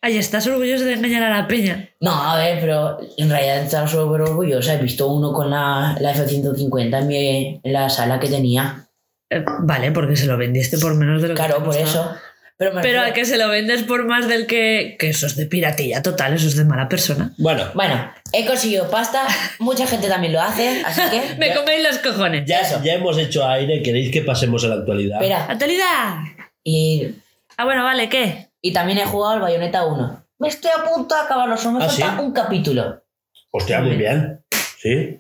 [0.00, 1.90] Ay, estás orgulloso de engañar a la peña.
[2.00, 4.74] No, a ver, pero en realidad estaba súper orgullosa.
[4.74, 8.88] He visto uno con la, la F-150 en, mi- en la sala que tenía.
[9.37, 12.14] Eh, vale, porque se lo vendiste por menos de lo que Claro, por eso.
[12.59, 14.97] Pero, Pero a que se lo vendes por más del que.
[14.99, 17.33] Que eso es de piratilla total, eso es de mala persona.
[17.39, 19.26] Bueno, Bueno, he conseguido pasta.
[19.59, 21.35] Mucha gente también lo hace, así que...
[21.39, 22.45] Me Ya- coméis los cojones.
[22.47, 22.80] ya, Eso.
[22.85, 23.83] ya hemos hecho aire.
[23.83, 25.20] ¿Queréis que pasemos a la actualidad?
[25.20, 26.14] Espera, ¡Actualidad!
[26.62, 27.09] y,
[27.57, 28.49] Ah, bueno, vale, ¿qué?
[28.61, 30.24] y también he jugado al Bayonetta 1.
[30.39, 32.22] Me estoy a punto de acabarlo, solo me ¿Ah, falta sí?
[32.22, 33.03] un capítulo.
[33.51, 34.41] Hostia, muy bien.
[34.78, 35.18] Sí.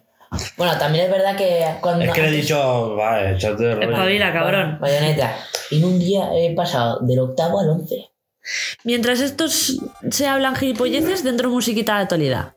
[0.56, 2.04] Bueno, también es verdad que cuando...
[2.04, 3.90] Es que le he dicho, vale, échate de rollo.
[3.90, 4.78] Espabila, cabrón.
[4.80, 5.36] Bayonetta.
[5.70, 8.10] En un día he pasado del octavo al once.
[8.84, 9.78] Mientras estos
[10.10, 12.54] se hablan gilipolleces, dentro musiquita de actualidad.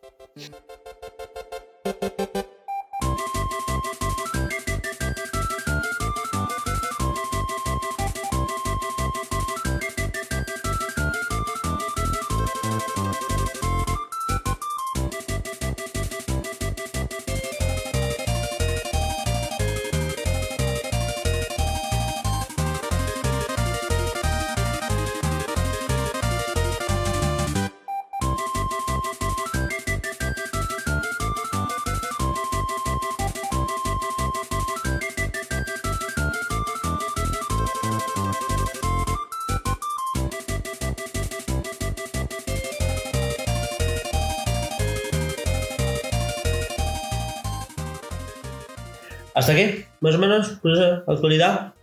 [50.06, 50.60] ¿Más o menos?
[50.62, 51.74] Pues esa actualidad.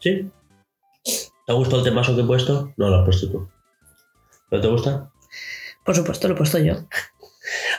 [0.00, 0.30] ¿Sí?
[1.02, 2.74] ¿Te ha gustado el temazo que he puesto?
[2.76, 3.48] No, lo has puesto tú.
[4.50, 5.10] ¿Pero te gusta?
[5.82, 6.74] Por supuesto, lo he puesto yo.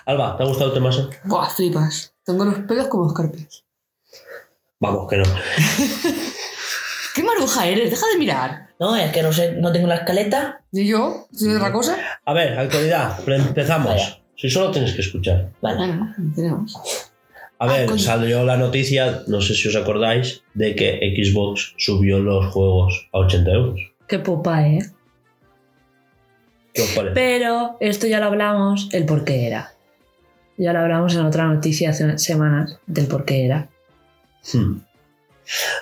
[0.08, 1.12] Alba, ¿te ha gustado el temazo?
[1.26, 2.16] Buah, flipas.
[2.26, 3.64] Tengo los pelos como escarpias.
[4.80, 5.24] Vamos, que no.
[7.14, 7.92] ¿Qué maruja eres?
[7.92, 8.70] Deja de mirar.
[8.80, 10.64] No, es que no sé, no tengo la escaleta.
[10.72, 11.28] ¿Y yo?
[11.32, 11.96] ¿Soy otra cosa?
[12.26, 13.20] A ver, actualidad.
[13.30, 13.94] Empezamos.
[13.94, 14.20] Vaya.
[14.36, 15.52] Si solo tienes que escuchar.
[15.62, 15.78] Vale.
[15.78, 17.11] Bueno, no tenemos.
[17.62, 18.00] A Ah, ver, coño.
[18.00, 23.20] salió la noticia, no sé si os acordáis, de que Xbox subió los juegos a
[23.20, 23.80] 80 euros.
[24.08, 24.80] Qué pupa, ¿eh?
[26.74, 27.14] ¿Qué os parece?
[27.14, 29.74] Pero esto ya lo hablamos, el por qué era.
[30.58, 33.70] Ya lo hablamos en otra noticia hace unas semanas del por qué era.
[34.54, 34.80] Hmm.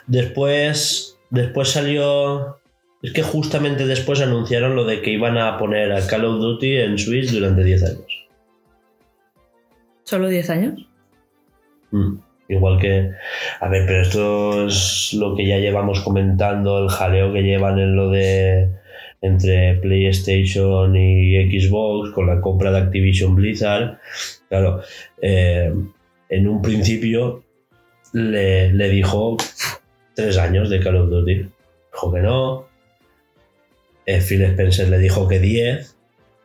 [0.07, 2.59] Después, después salió.
[3.01, 6.75] Es que justamente después anunciaron lo de que iban a poner a Call of Duty
[6.77, 8.27] en Switch durante 10 años.
[10.03, 10.88] ¿Solo 10 años?
[11.91, 12.17] Mm.
[12.49, 13.11] Igual que.
[13.59, 17.95] A ver, pero esto es lo que ya llevamos comentando, el jaleo que llevan en
[17.95, 18.69] lo de.
[19.21, 23.99] entre PlayStation y Xbox con la compra de Activision Blizzard.
[24.49, 24.81] Claro,
[25.21, 25.71] eh,
[26.29, 27.43] en un principio
[28.13, 29.37] le, le dijo
[30.15, 31.45] tres años de Call of Duty.
[31.93, 32.67] Dijo que no.
[34.05, 35.95] Eh, Phil Spencer le dijo que 10.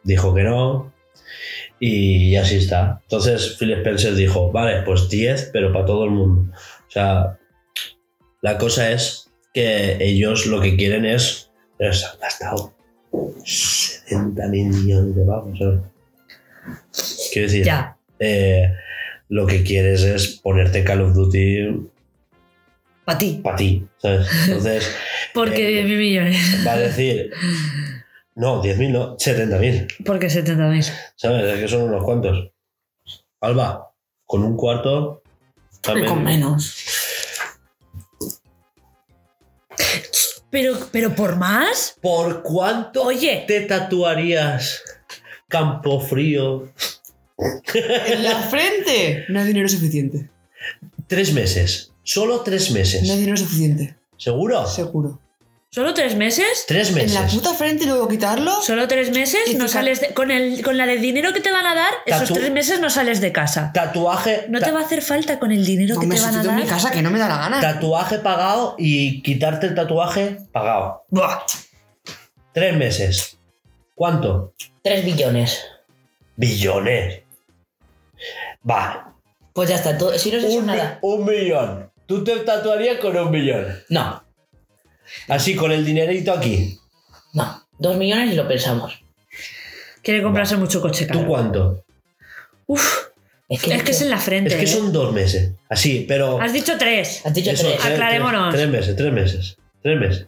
[0.03, 0.93] Dijo que no.
[1.81, 3.01] Y así está.
[3.03, 6.53] Entonces Phil Spencer dijo, vale, pues 10, pero para todo el mundo.
[6.87, 7.39] O sea,
[8.41, 11.51] la cosa es que ellos lo que quieren es...
[11.79, 12.73] Se han gastado
[13.45, 15.59] 70 mil millones de pavos.
[15.59, 15.81] ¿sabes?
[17.33, 17.97] Quiero decir, Ya.
[18.21, 18.73] eh,
[19.29, 21.89] lo que quieres es ponerte Call of Duty
[23.05, 23.41] Para ti.
[23.43, 24.27] para ti, ¿sabes?
[24.47, 24.91] Entonces
[25.35, 26.65] Porque Eh, 10.000 millones.
[26.67, 27.33] va a decir,
[28.37, 30.93] no, 10.000 no, 70.000, Porque 70.000.
[31.17, 31.55] ¿sabes?
[31.55, 32.51] Es que son unos cuantos.
[33.41, 33.93] Alba,
[34.25, 35.23] con un cuarto...
[35.81, 36.75] también- Con menos.
[40.51, 41.97] Pero, pero por más.
[42.01, 44.83] ¿Por cuánto Oye, te tatuarías
[45.49, 46.73] Campo Frío?
[47.75, 49.25] En la frente.
[49.29, 50.31] No hay dinero suficiente.
[51.09, 51.93] Tres meses.
[52.05, 53.03] Solo tres No hay meses.
[53.03, 53.97] dinero suficiente.
[54.17, 54.65] ¿Seguro?
[54.67, 55.21] Seguro.
[55.75, 56.65] ¿Solo tres meses?
[56.69, 57.15] Tres En meses.
[57.15, 58.63] la puta frente y luego quitarlo.
[58.63, 59.41] ¿Solo tres meses?
[59.49, 61.93] Y No sales de- con, el, con la de dinero que te van a dar,
[62.07, 63.71] esos tres meses no sales de casa.
[63.75, 64.47] Tatuaje.
[64.49, 66.31] No ta- te va a hacer falta con el dinero No que me te van
[66.31, 66.65] a sustituyo en dar.
[66.67, 67.61] mi casa que no me da la gana.
[67.61, 71.05] Tatuaje pagado y quitarte el tatuaje pagado.
[71.11, 71.41] Buah.
[72.53, 73.39] Tres meses.
[73.97, 74.55] ¿Cuánto?
[74.83, 75.61] 3 billones.
[76.37, 77.23] Billones.
[78.69, 79.15] Va.
[79.53, 80.99] Pues ya está, todo, si no es eso Un, nada.
[81.03, 81.91] un millón.
[82.07, 83.67] Tú te tatuarías con un millón.
[83.89, 84.24] No,
[85.29, 86.79] Así, con el dinerito aquí.
[87.33, 87.63] no.
[87.77, 89.03] 2 millones y lo pensamos.
[90.01, 91.27] Quiere comprarse mucho coche ¿Tú caro.
[91.29, 91.85] cuánto?
[92.67, 93.07] Uf,
[93.49, 94.51] Es que, es que es en la frente.
[94.55, 94.67] Es que ¿eh?
[94.69, 95.53] son dos meses.
[95.69, 96.41] Así, pero.
[96.41, 97.23] Has dicho tres.
[97.27, 97.79] Has dicho Eso, 3.
[97.81, 98.55] tres- Aclarémonos.
[98.55, 99.57] Tres, tres meses, tres meses.
[99.83, 100.27] Tres meses.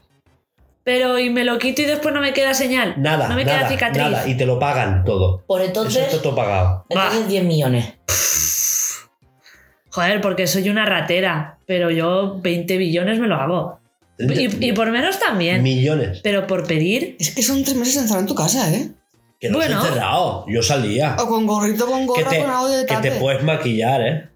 [0.83, 2.95] Pero y me lo quito y después no me queda señal.
[2.99, 4.03] Nada, No me queda nada, cicatriz.
[4.03, 4.29] nada.
[4.29, 5.45] Y te lo pagan todo.
[5.47, 6.85] Por Eso entonces, está todo pagado.
[6.89, 7.95] entonces 10 millones.
[9.91, 11.59] Joder, porque soy una ratera.
[11.67, 13.81] Pero yo 20 billones me lo hago.
[14.19, 15.63] Y, y por menos también.
[15.63, 16.21] Millones.
[16.23, 17.17] Pero por pedir.
[17.19, 18.89] Es que son tres meses encerrado en tu casa, ¿eh?
[19.39, 19.83] Que no Bueno.
[19.83, 20.47] se cerrado.
[20.49, 21.17] Yo salía.
[21.19, 24.29] O con gorrito, con Que gorra, te, con algo de que te puedes maquillar, ¿eh?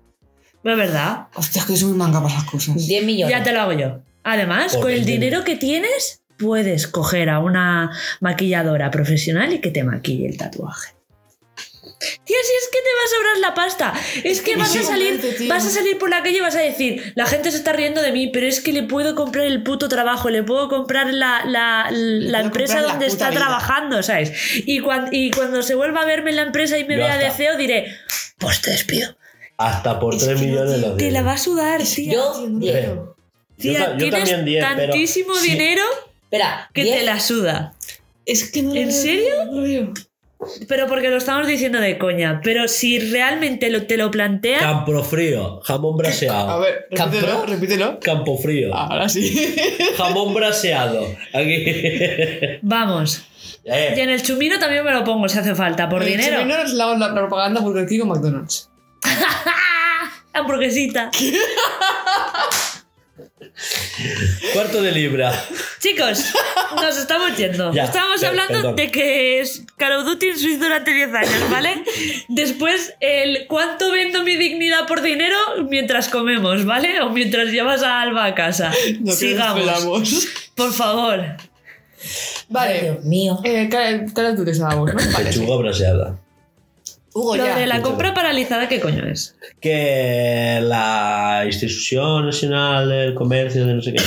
[0.63, 1.29] Es verdad.
[1.35, 2.87] Hostia, es que soy muy manga para esas cosas.
[2.87, 3.35] 10 millones.
[3.35, 4.01] Ya te lo hago yo.
[4.23, 9.61] Además, Por con el 20 dinero que tienes, puedes coger a una maquilladora profesional y
[9.61, 10.93] que te maquille el tatuaje.
[12.01, 13.93] Tía, si es que te va a sobrar la pasta.
[14.25, 15.49] Es que vas a sí, salir, tío.
[15.49, 18.01] vas a salir por la calle y vas a decir, la gente se está riendo
[18.01, 21.45] de mí, pero es que le puedo comprar el puto trabajo, le puedo comprar la,
[21.45, 23.41] la- la empresa la donde está vida.
[23.41, 24.33] trabajando, ¿sabes?
[24.65, 27.31] Y, cuan- y cuando se vuelva a verme en la empresa y me vea de.
[27.31, 27.95] CEO, diré,
[28.39, 29.15] pues te despido.
[29.59, 31.83] Hasta por Es 3 que no millones tiene- lo Te la va a sudar.
[31.83, 32.73] Yo, Tío, no 10.
[32.79, 33.17] quiero.
[33.59, 35.51] Yo Tía, yo tienes también 10, pero tantísimo sí.
[35.51, 35.83] dinero
[36.25, 36.97] Espera, que 10.
[36.99, 37.75] te la suda.
[38.25, 39.35] Es que no lo ¿En veo, serio?
[39.45, 39.93] no lo veo.
[40.69, 42.41] Pero porque lo estamos diciendo de coña.
[42.43, 46.61] Pero si realmente lo, te lo planteas, Campo frío, jamón A braseado.
[46.61, 46.87] ver,
[47.47, 48.01] repítelo.
[48.01, 49.55] Campo frío, Ahora sí.
[49.99, 51.07] jamón braseado.
[51.35, 51.65] Aquí.
[52.63, 53.23] vamos.
[53.65, 56.39] Y Eh, en el chumino también me lo pongo si hace falta, por El dinero.
[56.41, 58.71] chumino es la, la propaganda Burger King o McDonald's.
[60.33, 61.11] Hamburguesita.
[64.55, 65.33] cuarto de libra.
[65.81, 66.25] Chicos,
[66.77, 67.73] nos estamos yendo.
[67.73, 68.77] Ya, Estamos per- hablando perdón.
[68.77, 71.83] de que es Call of Duty en Switch durante 10 años, ¿vale?
[72.29, 75.37] Después, el cuánto vendo mi dignidad por dinero
[75.69, 77.01] mientras comemos, ¿vale?
[77.03, 78.73] O mientras llevas a Alba a casa.
[79.07, 79.61] Sigamos.
[79.61, 80.27] esperamos.
[80.55, 81.21] Por favor.
[81.21, 81.37] Ay,
[82.49, 82.81] Vale.
[82.83, 83.41] Dios mío.
[83.45, 85.01] Eh, Call of Duty estábamos, ¿no?
[85.17, 86.19] Pechuga braseada.
[87.13, 87.57] Hugo, Lo ya.
[87.59, 89.37] de la compra paralizada, ¿qué coño es?
[89.61, 94.01] Que la Institución Nacional del Comercio de no sé qué,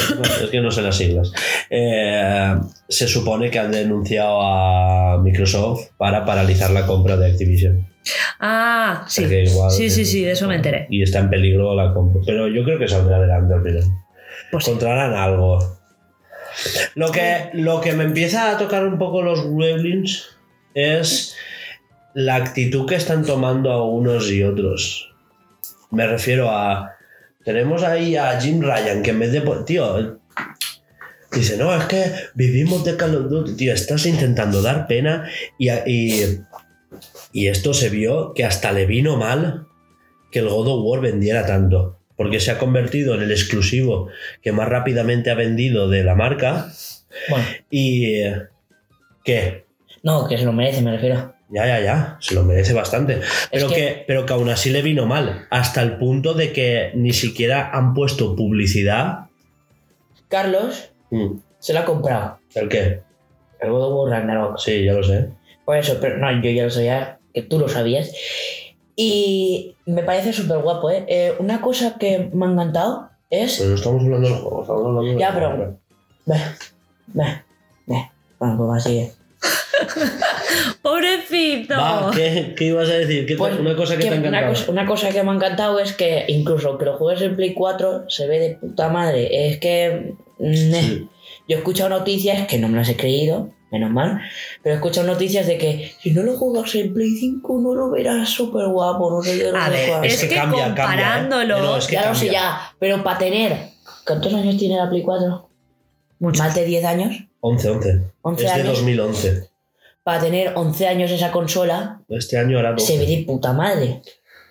[0.44, 1.32] es que no sé las siglas,
[1.70, 2.56] eh,
[2.88, 7.86] se supone que han denunciado a Microsoft para paralizar la compra de Activision.
[8.40, 9.24] Ah, sí.
[9.26, 10.88] Igual- Sí, sí, sí, de eso me enteré.
[10.90, 12.22] Y está en peligro la compra.
[12.26, 13.84] Pero yo creo que saldrá adelante al final.
[14.52, 14.72] Pues sí.
[14.72, 15.78] Encontrarán algo.
[16.96, 20.30] Lo que, lo que me empieza a tocar un poco los gremlins
[20.76, 21.36] es
[22.14, 25.10] la actitud que están tomando unos y otros.
[25.92, 26.92] Me refiero a.
[27.44, 29.42] Tenemos ahí a Jim Ryan que en vez de.
[29.66, 30.20] Tío.
[31.32, 33.56] Dice, no, es que vivimos de Call of Duty.
[33.56, 36.40] Tío, estás intentando dar pena y, a- y,
[37.32, 39.66] y esto se vio que hasta le vino mal
[40.32, 42.00] que el God of War vendiera tanto.
[42.16, 44.10] Porque se ha convertido en el exclusivo
[44.44, 46.68] que más rápidamente ha vendido de la marca.
[47.30, 48.06] Bueno, Y.
[48.14, 48.44] eh,
[49.24, 49.66] ¿Qué?
[50.04, 51.33] no, que se lo merece, me refiero.
[51.54, 53.22] Ya, ya, ya, se lo merece bastante.
[53.52, 54.04] Pero, que- que...
[54.08, 57.94] pero que aún así le vino mal, hasta el punto de que ni siquiera han
[57.94, 59.26] puesto publicidad.
[60.28, 62.40] Carlos Mm, se lo ha comprado.
[62.56, 63.02] ¿El qué?
[63.60, 64.58] El God of War Ragnarok.
[64.58, 65.30] Sí, ya lo sé.
[65.64, 68.12] Por eso, pero no, yo ya lo sabía, que tú lo sabías.
[68.96, 71.06] Y me parece súper guapo, ¿eh?
[71.08, 73.58] Eh, Una cosa que me ha encantado es...
[73.58, 75.78] Pero no estamos hablando del juego, estamos hablando del Ya, pero-
[76.26, 76.38] Ve,
[77.08, 77.26] ve,
[77.88, 78.12] ve.
[78.40, 79.12] Bueno, pues así.
[80.82, 81.76] ¡Pobrecito!
[81.76, 83.26] Va, ¿qué, qué ibas a decir?
[83.26, 84.50] ¿Qué- Pues, una cosa que, te ha una encantado.
[84.54, 87.54] cosa, una cosa que me ha encantado es que incluso que lo juegues en Play
[87.54, 89.50] 4 se ve de puta madre.
[89.50, 90.16] Es que...
[90.40, 90.82] mm, eh.
[90.82, 91.10] Sí.
[91.48, 94.22] Yo he escuchado noticias que no me las he creído, menos mal,
[94.62, 97.90] pero he escuchado noticias de que si no lo juegas en Play 5 no lo
[97.92, 100.06] verás súper guapo, no sé yo, no A ver, cuál.
[100.06, 102.32] es que comparándolo- No, es que ya lo sé cambia.
[102.42, 103.74] ya, pero para tener...
[104.06, 105.50] ¿Cuántos años tiene la Play 4?
[106.20, 106.44] Mucho.
[106.44, 107.16] ¿Más de 10 años?
[107.42, 108.02] 11, 11.
[108.22, 108.68] 11 es de años.
[108.78, 109.50] 2011.
[110.04, 112.86] Para tener 11 años esa consola, Este año 12.
[112.86, 114.02] se ve de puta madre.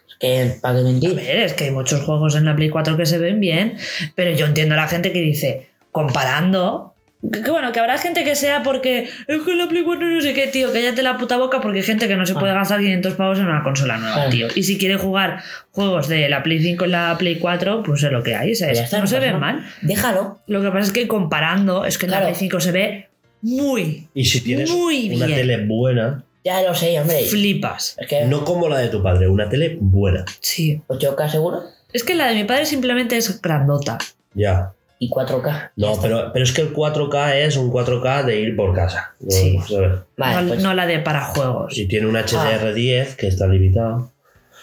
[0.09, 1.14] Es que, ¿para qué A mentir?
[1.14, 3.76] ver, es que hay muchos juegos en la Play 4 que se ven bien,
[4.14, 6.94] pero yo entiendo a la gente que dice, comparando.
[7.32, 10.20] Que, que bueno, que habrá gente que sea porque es que la Play 4 no
[10.20, 12.80] sé qué, tío, cállate la puta boca porque hay gente que no se puede gastar
[12.80, 14.28] 500 pavos en una consola nueva, Ah.
[14.30, 14.48] tío.
[14.57, 15.40] Y si quiere jugar
[15.70, 18.80] juegos de la Play 5 en la Play 4, pues es lo que hay, ¿sabes?
[18.80, 19.64] Está, no se ve mal.
[19.82, 20.40] Déjalo.
[20.48, 22.24] Lo que pasa es que comparando, es que en Claro.
[22.24, 23.09] la Play 5 se ve
[23.43, 25.38] muy, Y si tienes Muy una bien.
[25.40, 27.20] tele buena, Ya lo sé, hombre.
[27.24, 27.97] flipas.
[27.99, 30.24] Es que no como la de tu padre, una tele buena.
[30.40, 30.80] Sí.
[30.88, 31.62] 8K seguro
[31.93, 33.99] Es que la de mi padre simplemente es grandota.
[34.34, 34.72] Ya.
[34.99, 35.72] y 4K.
[35.74, 39.14] No, pero, pero es que el 4K es un 4K de ir por casa.
[39.18, 39.30] ¿no?
[39.30, 39.59] Sí.
[39.68, 39.99] ¿Sabes?
[40.16, 41.76] Vale, no, pues, no la de para juegos.
[41.76, 44.12] Y tiene un HDR10 que está limitado.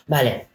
[0.08, 0.48] vale.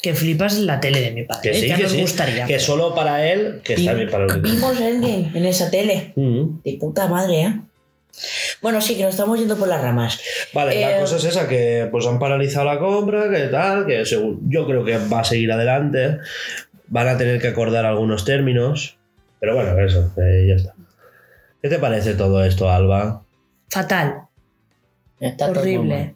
[0.00, 1.50] Que flipas la tele de mi padre.
[1.52, 2.00] Que sí, ya que nos sí.
[2.00, 2.44] gustaría.
[2.46, 4.42] Que solo para él, que está bien para demás.
[4.50, 6.12] Vimos Endgame en esa tele.
[6.16, 6.60] Mm.
[6.64, 7.60] De puta madre, ¿eh?
[8.60, 10.20] Bueno, sí, que nos estamos yendo por las ramas.
[10.52, 14.04] Vale, la Eh, cosa es esa, que pues han paralizado la compra, que tal, que
[14.06, 16.18] según, yo creo que va a seguir adelante.
[16.88, 18.96] Van a tener que acordar algunos términos.
[19.40, 20.74] Pero bueno, eso, eh, ya está.
[21.62, 23.22] ¿Qué te parece todo esto, Alba?
[23.70, 24.22] Fatal.
[25.18, 26.14] Está horrible.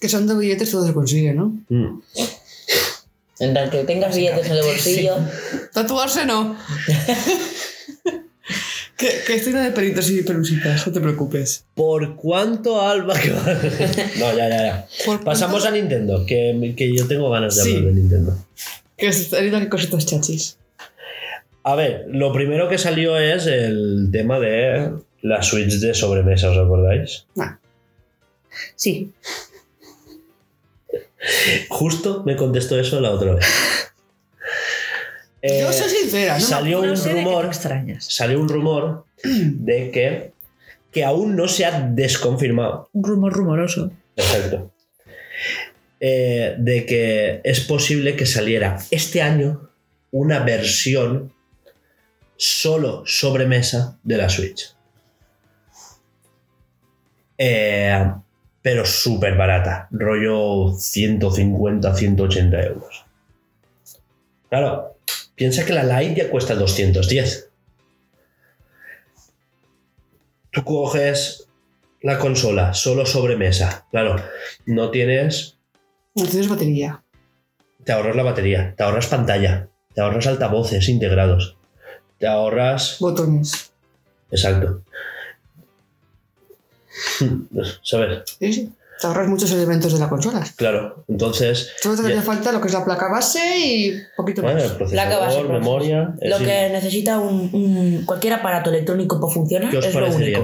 [0.00, 1.52] Que son de billetes todo se consigue, ¿no?
[1.68, 2.00] Mm.
[3.40, 5.16] En tal que tengas billetes en el bolsillo.
[5.72, 6.56] Tatuarse no.
[8.98, 11.64] que, que estoy una de peritos y pelusitas, no te preocupes.
[11.74, 13.14] ¿Por cuánto, Alba?
[13.18, 13.58] que va-
[14.18, 15.18] no, ya, ya, ya.
[15.24, 17.76] Pasamos a Nintendo, que, que yo tengo ganas de Sí.
[17.76, 18.36] hablar de Nintendo.
[18.96, 20.58] Que viendo qué cositas chachis.
[21.62, 24.92] A ver, lo primero que salió es el tema de
[25.22, 27.26] la Switch de sobremesa, ¿os acordáis?
[27.36, 27.56] Nah.
[28.74, 29.12] Sí.
[31.68, 33.44] Justo me contestó eso la otra vez.
[35.42, 36.40] Eh, Yo soy sincera, ¿no?
[36.44, 38.04] salió no un rumor, extrañas.
[38.04, 40.32] salió un rumor de que,
[40.90, 42.88] que aún no se ha desconfirmado.
[42.92, 43.90] Un rumor rumoroso.
[44.14, 44.72] Perfecto.
[46.00, 49.68] Eh, de que es posible que saliera este año
[50.10, 51.32] una versión
[52.36, 54.74] solo sobremesa de la Switch.
[57.36, 58.12] Eh,
[58.62, 63.04] pero súper barata, rollo 150, 180 euros.
[64.48, 64.97] Claro,
[65.38, 67.50] piensa que la Lite ya cuesta 210.
[70.50, 71.46] Tú coges
[72.02, 74.16] la consola solo sobremesa, claro,
[74.66, 75.56] no tienes
[76.14, 77.02] No tienes batería.
[77.84, 81.56] te ahorras la batería, te ahorras pantalla, te ahorras altavoces integrados,
[82.18, 82.96] te ahorras...
[83.00, 83.72] Botones.
[84.30, 84.82] Exacto.
[87.82, 88.36] ¿Sabes?
[88.38, 88.72] Sí, sí.
[89.00, 90.44] Te ahorras muchos elementos de la consola.
[90.56, 91.04] Claro.
[91.08, 92.22] Entonces, Solo te hace Ya.
[92.22, 94.62] falta lo que es la placa base y un poquito más.
[94.90, 96.14] Placa base, memoria...
[96.20, 100.40] Lo que necesita un, un- cualquier aparato electrónico para funcionar ¿Qué os es lo único.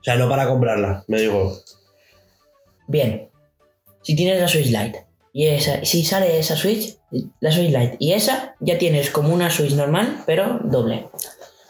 [0.00, 1.56] O sea, no para comprarla, me digo...
[2.88, 3.28] Bien.
[4.02, 6.96] Si tienes la Switch Lite y esa, si sale esa Switch,
[7.38, 11.08] la Switch Lite y esa, ya tienes como una Switch normal, pero doble.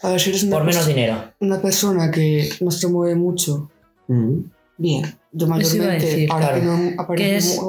[0.01, 1.33] A ver, si eres una, Por menos dinero.
[1.39, 3.69] una persona que no se mueve mucho,
[4.07, 4.39] mm,
[4.81, 5.03] bien.
[5.31, 6.61] Yo mayormente, decir, que claro.
[6.63, 7.59] no Que es-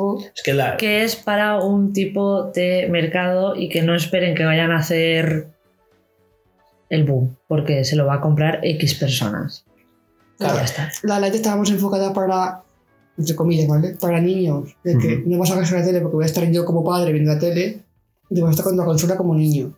[0.42, 0.76] que la...
[0.76, 5.46] Que es para un tipo de mercado y que no esperen que vayan a hacer
[6.88, 9.64] el boom, porque se lo va a comprar X personas.
[10.34, 10.56] Y Claro.
[10.56, 10.90] ya está.
[11.04, 12.62] la Lite estaba más enfocada para,
[13.16, 13.96] entre comillas, ¿vale?
[14.00, 14.74] Para niños.
[14.82, 17.12] De que no vas a gastar la tele porque voy a estar yo como padre
[17.12, 17.80] viendo la tele
[18.28, 19.72] y voy a estar con la consola como niño.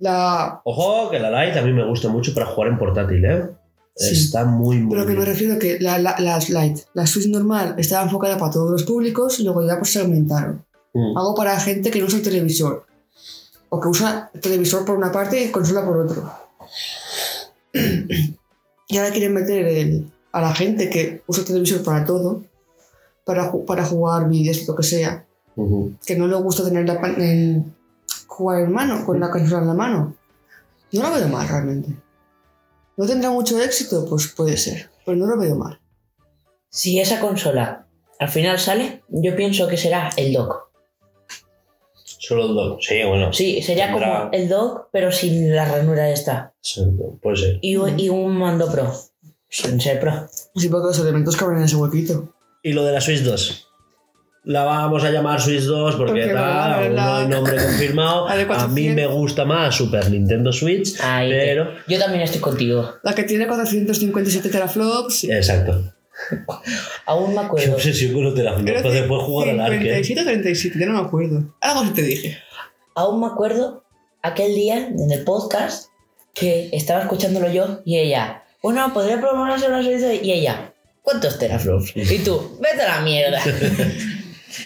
[0.00, 3.48] La, Ojo, que la Lite a mí me gusta mucho para jugar en portátil, ¿eh?
[4.00, 4.14] Sí.
[4.24, 5.26] Está muy, muy pero que me bien.
[5.26, 9.38] refiero que la, la, la Lite, la Switch normal estaba enfocada para todos los públicos
[9.40, 10.64] y luego ya pues se aumentaron.
[10.94, 11.18] Mm.
[11.18, 12.86] Algo para gente que no usa el televisor.
[13.68, 16.32] O que usa el televisor por una parte y consola por otro.
[18.88, 22.42] y ahora quieren meter el, a la gente que usa televisor para todo,
[23.24, 25.24] para, para jugar vídeos, lo que sea,
[25.56, 25.92] Ujú.
[26.04, 27.62] que no le gusta tener la, el-
[28.26, 30.14] jugar en mano, con la consola en la mano.
[30.92, 31.94] No lo veo mal realmente.
[32.96, 34.04] ¿No tendrá mucho éxito?
[34.08, 35.80] Pues puede ser, pero no lo veo mal.
[36.68, 37.86] Si esa consola
[38.18, 40.68] al final sale, yo pienso que será el dock.
[42.04, 42.80] Solo el dock.
[42.82, 43.32] Sí, bueno.
[43.32, 46.52] Sí, sería Tendrá- como el dock, pero sin la ranura esta.
[46.60, 46.82] Sí,
[47.22, 47.58] Puede ser.
[47.62, 48.92] Y, un- y un mando pro.
[49.48, 50.28] Sin ser pro.
[50.54, 52.34] Sí, porque los elementos caben en ese huequito.
[52.62, 53.68] ¿Y lo de la Switch 2?
[54.44, 58.26] La vamos a llamar Switch 2 porque, Porque tal, aún no hay nombre confirmado.
[58.28, 58.94] A mí 400.
[58.96, 61.74] me gusta más Super Nintendo Switch, Ahí, pero...
[61.86, 62.94] Yo también estoy contigo.
[63.02, 65.24] La que tiene 457 teraflops.
[65.24, 65.92] Exacto.
[67.06, 67.74] Aún me Qué acuerdo.
[67.74, 68.64] obsesión con los teraflops.
[68.64, 70.02] Que puedes jugar al arque.
[70.04, 71.54] 57 o 37, ya no me acuerdo.
[71.60, 72.38] Algo te dije.
[72.94, 73.84] Aún me acuerdo
[74.22, 75.88] aquel día en el podcast
[76.34, 80.72] que estaba escuchándolo yo y ella, bueno, podría probarse una solicitud y ella,
[81.02, 81.92] ¿cuántos teraflops?
[81.96, 83.40] Y tú, vete a la mierda.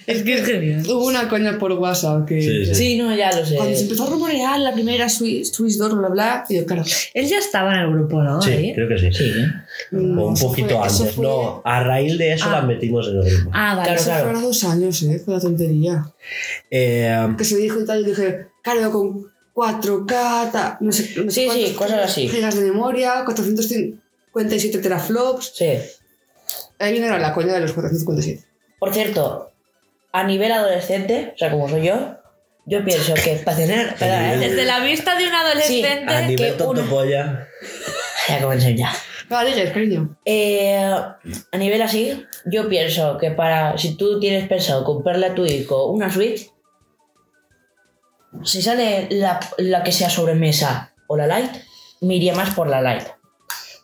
[0.07, 0.82] Es que es genial.
[0.89, 2.41] Hubo una coña por WhatsApp que.
[2.41, 2.74] Sí, sí.
[2.74, 3.57] sí, no, ya lo sé.
[3.57, 6.82] Cuando se empezó a rumorear la primera Switch, Switch 2, bla, bla, y yo, claro.
[7.12, 8.41] Él ya estaba en el grupo, ¿no?
[8.41, 9.12] Sí, creo que sí.
[9.12, 9.47] Sí, ¿eh?
[9.93, 11.14] no, o un poquito fue- antes.
[11.14, 12.53] fue- No, a raíz de eso Ah.
[12.53, 13.51] la metimos en el grupo.
[13.53, 13.87] Ah, vale.
[13.89, 14.24] Claro, Eso claro.
[14.24, 15.22] fue hace dos años, ¿eh?
[15.24, 16.05] Fue la tontería.
[16.70, 21.30] Eh, Que se dijo y tal, y dije, claro, con 4K, ta- no sé, no
[21.30, 22.28] sé Sí, sí, cosas así.
[22.28, 25.53] gigas de memoria, 457 teraflops.
[25.55, 25.66] Sí.
[26.78, 28.45] Ahí viene la coña de los 457.
[28.78, 29.53] Por cierto,
[30.15, 32.17] a nivel adolescente, o sea, como soy yo,
[32.67, 33.95] yo pienso que para tener...
[33.97, 36.15] Para, nivel- Desde la vista de un adolescente.
[36.15, 37.49] a nivel que tonto polla.
[38.29, 38.91] Ya comencé ya.
[39.45, 40.17] Digas, cariño.
[40.25, 45.45] Eh, a nivel así, yo pienso que para si tú tienes pensado comprarle a tu
[45.45, 46.49] hijo una Switch,
[48.45, 51.62] si sale la, la que sea sobremesa o la Lite,
[52.01, 53.12] me iría más por la Lite.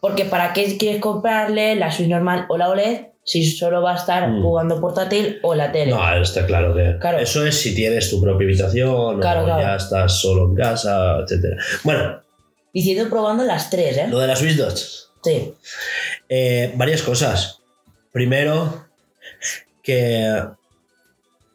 [0.01, 3.97] Porque para qué quieres comprarle la Switch normal o la OLED si solo va a
[3.97, 4.43] estar Mm.
[4.43, 5.93] jugando portátil o la tele.
[5.93, 6.97] No, está claro que.
[7.01, 7.19] Claro.
[7.19, 9.63] Eso es si tienes tu propia habitación Claro, o claro.
[9.63, 11.59] ya estás solo en casa, etc.
[11.85, 12.21] Bueno,
[12.73, 14.07] Diciendo probando las tres, ¿eh?
[14.09, 15.11] lo de la Switch 2.
[15.25, 15.53] Sí.
[16.29, 17.59] Eh, varias cosas.
[18.13, 18.87] Primero,
[19.83, 20.43] que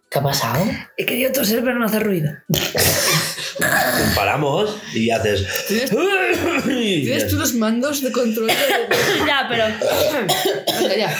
[0.10, 0.64] ¿Qué ha pasado?
[0.98, 2.32] He querido toser, pero no hace ruido.
[4.16, 5.46] paramos y haces.
[5.68, 5.90] ¿Tienes,
[6.66, 8.48] ¿tienes tú los mandos de control?
[8.48, 8.54] de-
[9.28, 9.66] ya, pero
[10.98, 11.14] ya.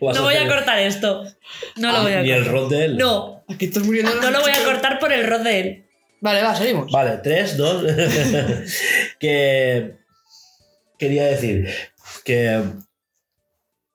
[0.00, 1.24] No voy a cortar esto.
[1.76, 2.52] No lo voy a Ah, Ni el cortar.
[2.54, 2.96] rod de él.
[2.98, 4.14] No, Aquí estás muriendo.
[4.14, 5.84] no lo voy a cortar por el rod de él.
[6.20, 6.90] Vale, va, seguimos.
[6.92, 7.84] Vale, tres, dos.
[9.18, 9.94] que
[10.98, 11.68] quería decir
[12.24, 12.62] que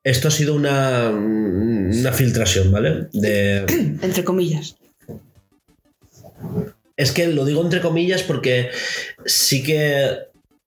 [0.04, 3.08] esto ha sido una, una filtración, ¿vale?
[3.14, 3.60] De,
[4.02, 4.76] Entre comillas.
[6.96, 8.72] es que lo digo entre comillas porque
[9.26, 10.18] sí que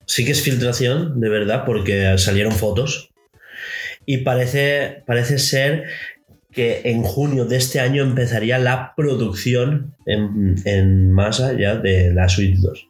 [0.06, 3.10] sí que es filtración, de verdad, porque salieron fotos
[4.14, 5.84] y parece, parece ser
[6.52, 12.28] que en junio de este año empezaría la producción en, en masa ya de la
[12.28, 12.86] Switch 2.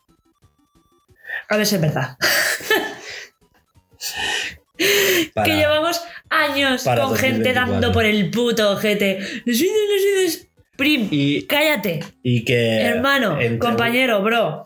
[1.51, 2.17] A ver si es verdad.
[5.35, 6.01] Para- Que llevamos
[6.31, 7.73] años con gente 2024.
[7.73, 9.21] dando por el puto ojete.
[10.77, 12.01] Prim, Y, cállate.
[12.23, 12.81] y que.
[12.81, 14.65] Hermano, entre- compañero, bro.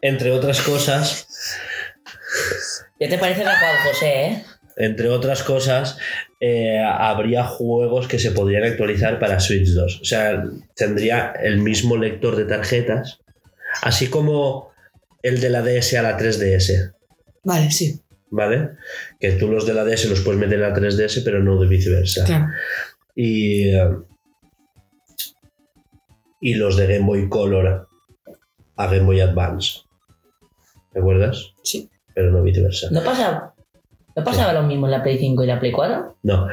[0.00, 1.26] Entre otras cosas,
[2.98, 4.44] Ya te parece a Juan José, ¿eh?
[4.80, 5.98] Entre otras cosas,
[6.40, 10.00] eh, habría juegos que se podrían actualizar para Switch 2.
[10.00, 10.42] O sea,
[10.74, 13.20] tendría el mismo lector de tarjetas,
[13.82, 14.70] así como
[15.22, 16.94] el de la DS a la 3DS,
[17.42, 18.00] Vale, sí,
[18.30, 18.70] ¿vale?
[19.18, 21.68] Que tú los de la DS los puedes meter en la 3DS, pero no de
[21.68, 22.24] viceversa.
[22.24, 22.46] claro.
[23.14, 23.88] Y, eh,
[26.40, 27.86] y los de Game Boy Color
[28.76, 29.80] a Game Boy Advance.
[30.92, 31.52] ¿Te acuerdas?
[31.62, 31.90] Sí.
[32.14, 32.88] Pero no viceversa.
[32.90, 33.54] ¿No pasaba,
[34.16, 36.16] ¿no pasaba lo mismo en la Play 5 y la Play 4?
[36.22, 36.46] No,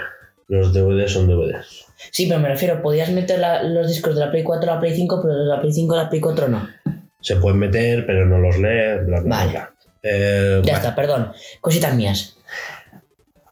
[0.47, 1.85] los DVDs son DVDs.
[2.11, 4.79] Sí, pero me refiero, podías meter la- los discos de la Play 4 a la
[4.79, 6.67] Play 5, pero de la Play 5 a la Play 4 no.
[7.21, 9.51] Se pueden meter, pero no los lee, bla, bla, Vale.
[9.51, 9.73] bla.
[10.03, 10.85] Eh, Ya vale.
[10.85, 11.31] está, perdón.
[11.59, 12.37] Cositas mías.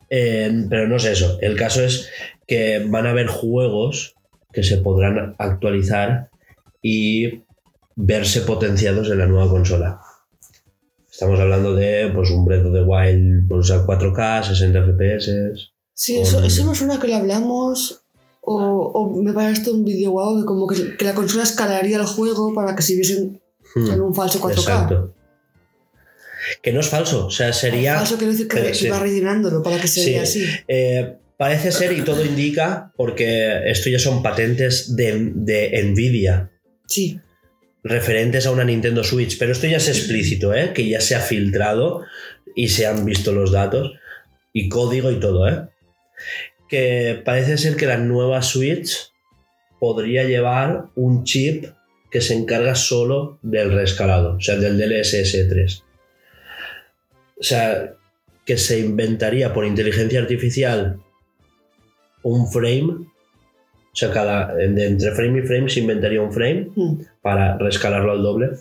[0.09, 1.37] Eh, pero no es eso.
[1.41, 2.09] El caso es
[2.47, 4.15] que van a haber juegos
[4.53, 6.29] que se podrán actualizar
[6.81, 7.41] y
[7.95, 9.99] verse potenciados en la nueva consola.
[11.15, 15.71] Estamos hablando de pues, un Breath of the Wild pues, a 4K, 60 FPS.
[15.93, 18.01] Sí, eso, Con- eso me suena que lo hablamos.
[18.41, 22.05] O, o me parece un vídeo guau de como que, que la consola escalaría el
[22.05, 23.41] juego para que se viesen
[23.73, 24.51] Hmm, en un falso 4K.
[24.59, 25.15] Exacto.
[26.61, 27.95] Que no es falso, o sea, sería...
[27.97, 28.87] Falso quiero decir que, que sí.
[28.89, 30.11] va rellenándolo para que se Sí.
[30.11, 30.45] vea así.
[30.67, 36.51] Eh, parece ser y todo indica, porque esto ya son patentes de, de Nvidia
[36.87, 37.19] Sí.
[37.85, 40.73] Referentes a una Nintendo Switch, pero esto ya es explícito, ¿eh?
[40.73, 42.03] que ya se ha filtrado
[42.55, 43.93] y se han visto los datos
[44.51, 45.67] y código y todo, ¿eh?
[46.67, 49.11] Que parece ser que la nueva Switch
[49.79, 51.65] podría llevar un chip
[52.09, 55.83] que se encarga solo del rescalado, o sea, del DLSS 3.
[57.39, 57.93] O sea,
[58.45, 60.99] que se inventaría por inteligencia artificial
[62.23, 67.14] un frame, o sea, cada, entre frame y frame se inventaría un frame Mm.
[67.25, 68.51] Para rescalarlo al doble.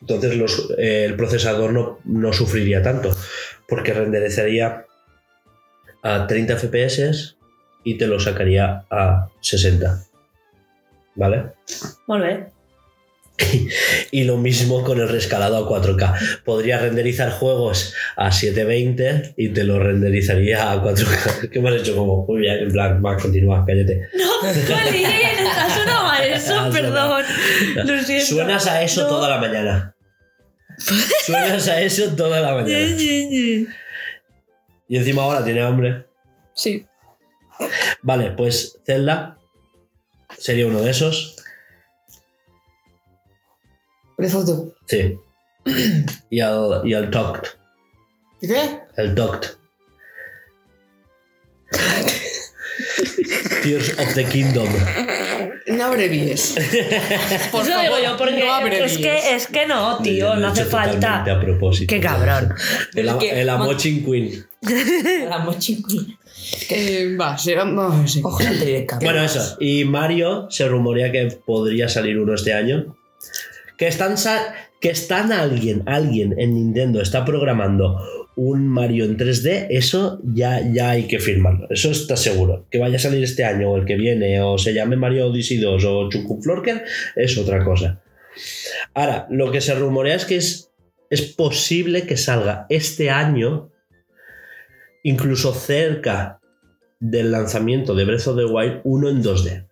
[0.00, 0.40] Entonces
[0.78, 3.14] el procesador no, no sufriría tanto,
[3.68, 4.86] porque renderizaría
[6.02, 7.36] a 30 FPS
[7.84, 10.02] y te lo sacaría a 60.
[11.16, 11.52] ¿Vale?
[12.06, 12.57] Molt bé.
[14.10, 16.42] Y lo mismo con el rescalado a 4K.
[16.44, 21.50] Podría renderizar juegos a 720 y te lo renderizaría a 4K.
[21.52, 21.94] ¿Qué me has hecho?
[21.96, 24.08] Como, muy bien, en plan, va, continúa, cállate.
[24.14, 25.06] No, Colin,
[25.46, 27.24] ha sonado mal eso, perdón.
[27.84, 28.26] Lo siento.
[28.26, 29.08] Suenas a eso No.
[29.08, 29.94] toda la mañana.
[31.26, 32.96] Suenas a eso toda la mañana.
[34.90, 36.06] Y encima ahora tiene hambre.
[36.54, 36.86] Sí.
[38.02, 39.36] Vale, pues Zelda
[40.38, 41.36] sería uno de esos.
[44.18, 44.72] The Wild.
[44.86, 45.16] Sí.
[46.30, 47.46] Y al, y al Toct.
[48.40, 48.80] ¿Y qué?
[48.96, 49.46] El Toct.
[53.62, 54.68] Tears of the Kingdom.
[55.66, 56.54] No abrevíes.
[57.52, 58.92] Por Eso digo favor, yo, porque no abrevíes.
[58.92, 60.94] es, que, es que no, tío, no hace falta.
[60.94, 61.94] totalmente A propósito.
[61.94, 62.54] Qué cabrón.
[62.94, 64.46] El, el Amochin Queen.
[65.28, 65.82] La mochila.
[66.70, 68.20] Eh, va, sí, vamos a ver si.
[68.24, 69.04] Ojalá te diré cabrón.
[69.04, 69.56] Bueno, eso.
[69.60, 72.96] Y Mario se rumorea que podría salir uno este año.
[73.78, 74.16] Que están,
[74.80, 77.98] que están alguien, alguien en Nintendo está programando
[78.38, 81.66] un Mario en 3D, eso ya, ya hay que firmarlo.
[81.70, 82.66] Eso está seguro.
[82.70, 85.58] Que vaya a salir este año o el que viene, o se llame Mario Odyssey
[85.58, 86.84] 2 o Chuku Florker,
[87.16, 88.00] es otra cosa.
[88.94, 90.70] Ahora, lo que se rumorea es que es,
[91.10, 93.72] es posible que salga este año,
[95.02, 96.40] incluso cerca
[97.00, 99.66] del lanzamiento de Breath of the Wild, uno en 2D.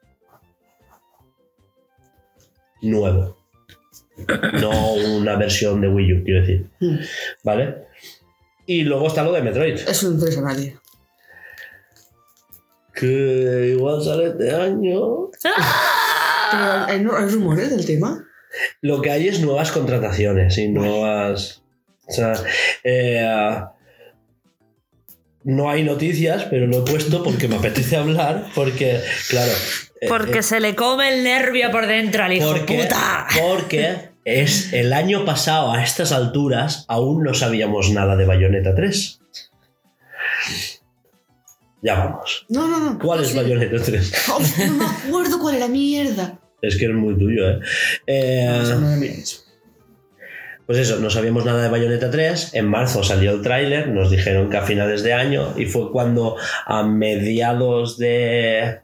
[2.83, 3.37] Nuevo.
[4.61, 6.67] No una versión de Wii U, quiero decir.
[6.81, 6.97] Mm.
[7.45, 7.75] ¿Vale?
[8.67, 9.75] Y luego está lo de Metroid.
[9.89, 10.77] Eso no interesa a nadie.
[12.95, 15.31] Que igual sale este año.
[15.43, 18.25] Pero hay, no- hay rumores del tema.
[18.81, 21.62] Lo que hay es nuevas contrataciones y nuevas.
[22.09, 22.33] O sea,
[22.85, 23.61] eh,
[25.45, 28.47] no hay noticias, pero lo he puesto porque me apetece hablar.
[28.55, 29.53] Porque, claro.
[30.01, 33.27] Eh, Porque eh, se le come el nervio por dentro al hijo porque, puta.
[33.41, 39.21] porque es el año pasado, a estas alturas, aún no sabíamos nada de Bayonetta 3.
[41.83, 42.47] Ya vamos.
[42.49, 42.99] No, no, no.
[42.99, 43.37] ¿Cuál es Sí.
[43.37, 44.13] Bayonetta 3?
[44.33, 46.41] Oh, no me acuerdo cuál era mierda.
[46.63, 47.59] Es que es muy tuyo, ¿eh?
[48.07, 48.97] Eh, Eso no.
[50.67, 52.55] Pues eso, no sabíamos nada de Bayonetta 3.
[52.55, 56.37] En marzo salió el tráiler, nos dijeron que a finales de año y fue cuando
[56.65, 58.81] a mediados de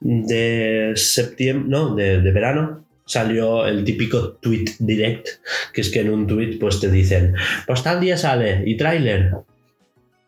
[0.00, 5.26] de septiembre, no, de, de verano salió el típico tweet direct,
[5.72, 7.34] que es que en un tweet pues te dicen,
[7.66, 9.32] pues tal día sale y tráiler.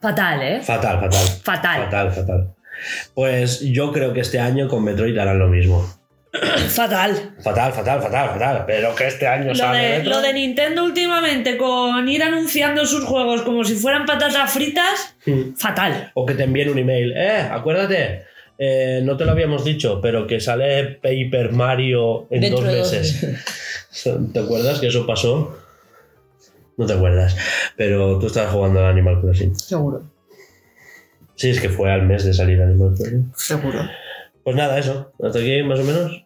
[0.00, 0.60] Fatal, ¿eh?
[0.62, 1.26] Fatal, fatal.
[1.44, 1.84] Fatal.
[1.84, 2.54] Fatal, fatal.
[3.14, 5.86] Pues yo creo que este año con Metroid harán lo mismo.
[6.68, 7.34] Fatal.
[7.44, 8.64] Fatal, fatal, fatal, fatal.
[8.66, 13.04] Pero que este año Lo sale de, lo de Nintendo últimamente con ir anunciando sus
[13.04, 15.54] juegos como si fueran patatas fritas, Hmm.
[15.56, 16.10] fatal.
[16.14, 17.12] O que te envíen un email.
[17.16, 18.24] Eh, acuérdate.
[18.58, 22.78] Eh, no te lo habíamos dicho, pero que sale Paper Mario en Dentro dos de
[22.78, 24.28] dos meses.
[24.32, 25.56] ¿Te acuerdas que eso pasó?
[26.76, 27.36] No te acuerdas.
[27.76, 29.54] Pero tú estabas jugando al Animal Crossing.
[29.54, 30.02] Seguro.
[31.34, 33.32] Sí, es que fue al mes de salir Animal Crossing.
[33.36, 33.80] Seguro.
[34.44, 35.12] Pues nada, eso.
[35.22, 36.24] Hasta aquí, más o menos.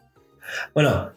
[0.74, 1.12] Bueno,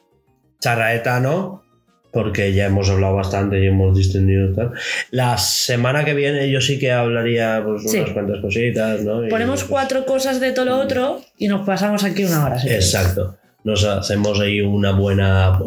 [0.59, 1.63] charraeta no,
[2.11, 4.71] porque ya hemos hablado bastante y hemos distendido tal.
[5.11, 7.99] La semana que viene yo sí que hablaría pues, Sí.
[7.99, 9.25] unas cuantas cositas, ¿no?
[9.25, 12.59] Y, Ponemos pues, cuatro cosas de todo lo otro y nos pasamos aquí una hora.
[12.59, 12.69] ¿sí?
[12.69, 13.37] Exacto.
[13.63, 15.59] Nos hacemos ahí una buena.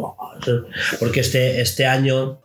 [0.99, 2.39] Porque este, este año.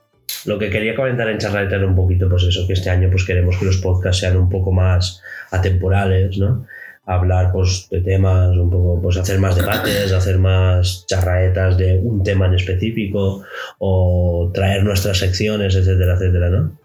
[0.45, 3.25] Lo que quería comentar en Charraeta era un poquito, pues eso, que este año pues
[3.25, 6.67] queremos que los podcasts sean un poco más atemporales, ¿no?
[7.11, 12.23] Hablar pues de temas, un poco, pues hacer más debates, hacer más charraetas de un
[12.23, 13.45] tema en específico,
[13.79, 16.79] o traer nuestras secciones, etcétera, etcétera, ¿no?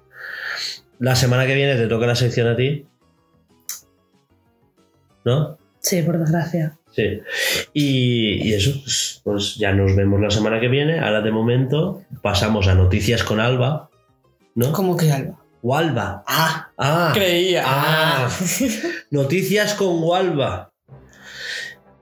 [1.00, 2.86] La semana que viene te toca la sección a ti.
[5.26, 5.58] ¿No?
[5.80, 6.78] Sí, por desgracia.
[6.92, 7.20] Sí.
[7.74, 11.00] Y, y eso, pues, pues ya nos vemos la semana que viene.
[11.00, 13.90] Ahora de momento pasamos a noticias con Alba.
[14.56, 14.72] ¿No?
[14.72, 15.43] ¿Cómo que Alba?
[15.64, 16.24] Walva.
[16.28, 17.12] Ah, ah.
[17.14, 17.64] Creía.
[17.66, 18.30] Ah.
[19.12, 20.72] Noticias con Walva.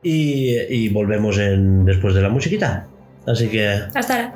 [0.03, 2.87] Y, y volvemos en, después de la musiquita.
[3.27, 3.67] Así que.
[3.93, 4.33] Hasta ahora.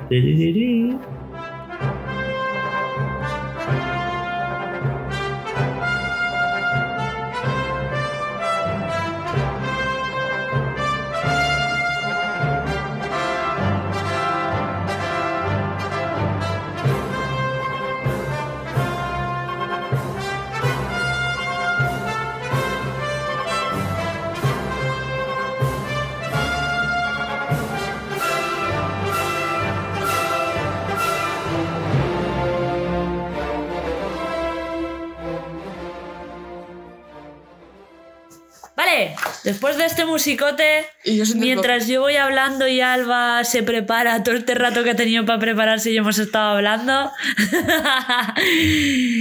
[38.76, 39.14] Tiririri.
[39.44, 44.22] Después de este musicote, Y yo sin mientras yo voy hablando y Alba se prepara
[44.22, 47.10] todo este rato que ha tenido para prepararse y hemos estado hablando,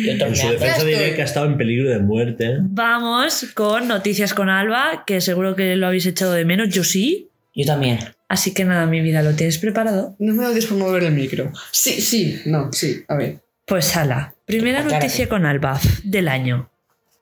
[0.06, 2.46] Yo En su defensa diré que ha estado en peligro de muerte.
[2.46, 2.58] ¿eh?
[2.62, 7.30] vamos con Noticias con Alba, que seguro que lo habéis echado de menos, yo sí.
[7.54, 8.00] Yo también.
[8.28, 10.16] Así que nada, mi vida, ¿lo tienes preparado?
[10.20, 11.52] No me odies por mover el micro.
[11.72, 13.04] Sí, sí, no, sí.
[13.08, 13.40] A ver.
[13.66, 16.70] Pues ala, primera noticia con Alba del año.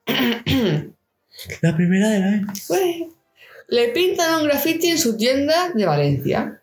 [1.60, 2.52] La primera de la...
[2.68, 3.14] Bueno,
[3.68, 6.60] le pintan un graffiti en su tienda de Valencia.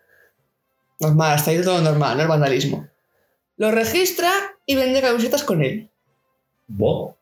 [1.00, 2.88] Normal, está ahí todo normal, no el vandalismo.
[3.56, 4.30] Lo registra
[4.66, 5.90] y vende camisetas con él.
[6.66, 7.16] Bo.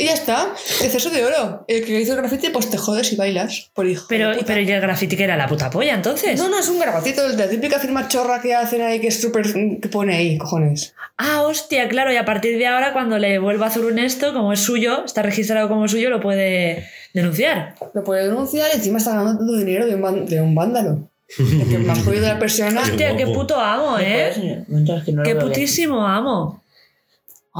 [0.00, 1.64] Y ya está, exceso de oro.
[1.66, 4.06] El que hizo el graffiti, pues te jodes y bailas, por hijo.
[4.08, 6.38] Pero, pero ¿y el graffiti que era la puta polla entonces?
[6.38, 9.20] No, no, es un grafitito de la típica firma chorra que hacen ahí que es
[9.20, 9.52] súper.
[9.52, 10.94] que pone ahí, cojones.
[11.16, 14.32] Ah, hostia, claro, y a partir de ahora, cuando le vuelva a hacer un esto,
[14.32, 17.74] como es suyo, está registrado como suyo, lo puede denunciar.
[17.92, 21.10] Lo puede denunciar y encima está ganando todo dinero de un, de un vándalo.
[21.58, 22.82] Porque más jodido de la persona.
[22.82, 24.64] Hostia, qué puto amo, ¿Me ¿eh?
[25.04, 26.62] que Qué putísimo amo.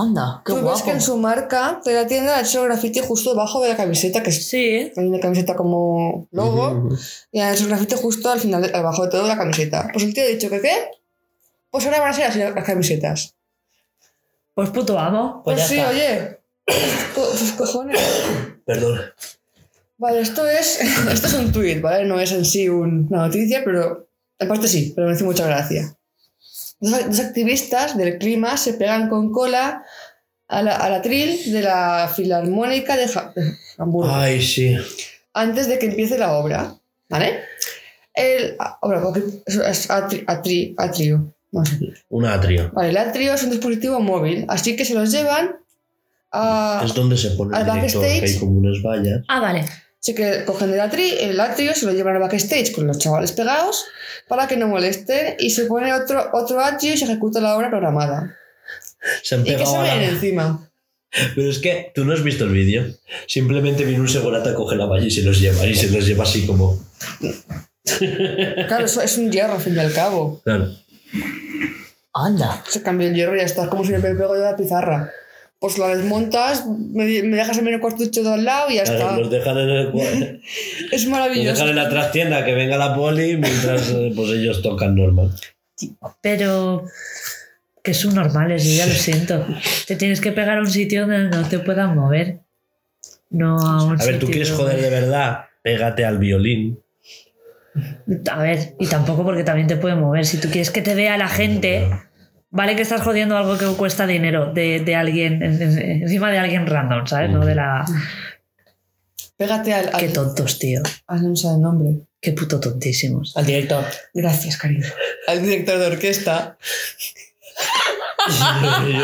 [0.01, 3.31] Anda, qué Tú ves que en su marca de la tienda ha hecho graffiti justo
[3.31, 4.93] debajo de la camiseta, que es Sí.
[4.97, 6.89] hay una camiseta como logo,
[7.33, 9.89] y ha hecho graffiti justo al final, de- abajo de todo la camiseta.
[9.93, 10.73] Pues el tío ha dicho que qué,
[11.71, 13.35] pues ahora van a ser así las camisetas.
[14.55, 15.43] Pues puto amo.
[15.45, 15.91] Pues Pues, ya sí, está.
[15.91, 16.39] oye.
[17.39, 17.99] Sus cojones.
[18.67, 19.01] Perdón.
[19.99, 20.81] Vale, esto es,
[21.13, 22.05] esto es un tuit, ¿vale?
[22.05, 25.47] No es en sí un- una noticia, pero en parte sí, pero me hace mucha
[25.47, 25.97] gracia.
[26.81, 29.85] Dos, dos activistas del clima se pegan con cola
[30.49, 34.77] a la, al atril de la Filarmónica de, Ja- de Hamburgo Ay, sí.
[35.35, 36.75] antes de que empiece la obra,
[37.09, 37.41] ¿vale?
[38.15, 41.79] El, obra, porque es, es atri- atri- atrio, no sé.
[42.09, 42.71] Un atrio.
[42.73, 45.57] Vale, el atrio es un dispositivo móvil, así que se los llevan
[46.33, 46.83] a...
[46.85, 48.33] Es donde se pone al el director, que backstage.
[48.35, 49.25] hay como unas vallas.
[49.29, 49.65] Ah, vale.
[50.01, 53.33] Así que cogen el, atri, el atrio, se lo llevan al backstage con los chavales
[53.33, 53.85] pegados
[54.29, 57.69] para que no molesten y se pone otro, otro atrio y se ejecuta la obra
[57.69, 58.37] programada.
[59.23, 60.65] Se han ¿Y qué pegado se a ven la- encima?
[61.35, 62.85] Pero es que tú no has visto el vídeo.
[63.27, 65.65] Simplemente viene un segurata, coge la valla y se los lleva.
[65.67, 66.79] Y se los lleva así como.
[68.69, 70.41] Claro, eso es un hierro al fin y al cabo.
[70.45, 70.69] Claro.
[72.13, 72.63] Anda.
[72.69, 75.11] Se cambia el hierro y ya está, es como si me pego yo la pizarra.
[75.61, 78.99] Pues la desmontas, me, me dejas el menos cuartucho de al lado y ya Claro,
[79.01, 79.17] está.
[79.19, 79.89] los dejan en el
[80.93, 81.51] Es los maravilloso.
[81.53, 85.33] dejan en la trastienda que venga la poli mientras eh, pues ellos tocan normal.
[86.21, 86.85] Pero
[87.83, 89.45] que son normales, yo ya lo siento.
[89.87, 92.39] Te tienes que pegar a un sitio donde no te puedan mover.
[93.31, 96.79] No a un A ver, tú quieres donde- joder de verdad, pégate al violín.
[98.31, 100.25] A ver, y tampoco porque también te puede mover.
[100.25, 101.89] Si tú quieres que te vea la gente,
[102.51, 106.39] vale que estás jodiendo algo que cuesta dinero de, de alguien, en- en- encima de
[106.39, 107.31] alguien random, ¿sabes?
[107.31, 107.85] No de la.
[109.37, 109.91] Pégate al.
[109.93, 110.83] al Qué tontos, tío.
[111.07, 111.91] al- no me sale el nombre.
[112.21, 113.37] Qué puto tontísimos.
[113.37, 113.85] Al director.
[114.13, 114.87] Gracias, cariño.
[115.29, 116.59] Al director de orquesta.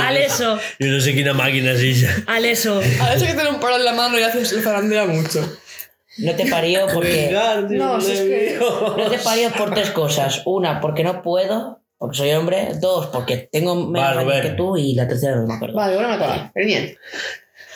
[0.03, 2.23] Al eso, Yo no sé qué máquina es esa.
[2.27, 2.81] al eso.
[3.01, 5.59] A ese que tiene un palo en la mano y haces el zarandea mucho.
[6.19, 7.31] No te parió porque.
[7.71, 10.43] No, si es que- No te parió por tres cosas.
[10.45, 12.69] Una, porque no puedo, porque soy hombre.
[12.81, 14.77] Dos, porque tengo menos Va, años que tú.
[14.77, 15.75] Y la tercera no me acuerdo.
[15.77, 16.51] Vale, bueno, me acaba.
[16.55, 16.97] Pero bien.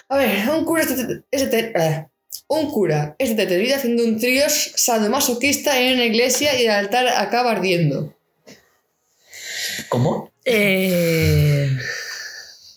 [0.08, 2.06] A ver, un cura es, det- es det- eh,
[2.48, 7.50] un cura es detenido haciendo un trío sadomasoquista en una iglesia y el altar acaba
[7.52, 8.14] ardiendo.
[9.90, 10.32] ¿Cómo?
[10.44, 11.70] Eh,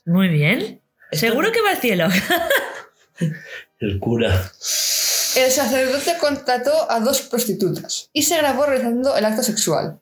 [0.06, 0.82] muy bien.
[1.12, 2.08] Seguro que va al cielo.
[3.80, 4.52] El cura.
[5.36, 10.01] El sacerdote contrató a dos prostitutas y se grabó realizando el acto sexual.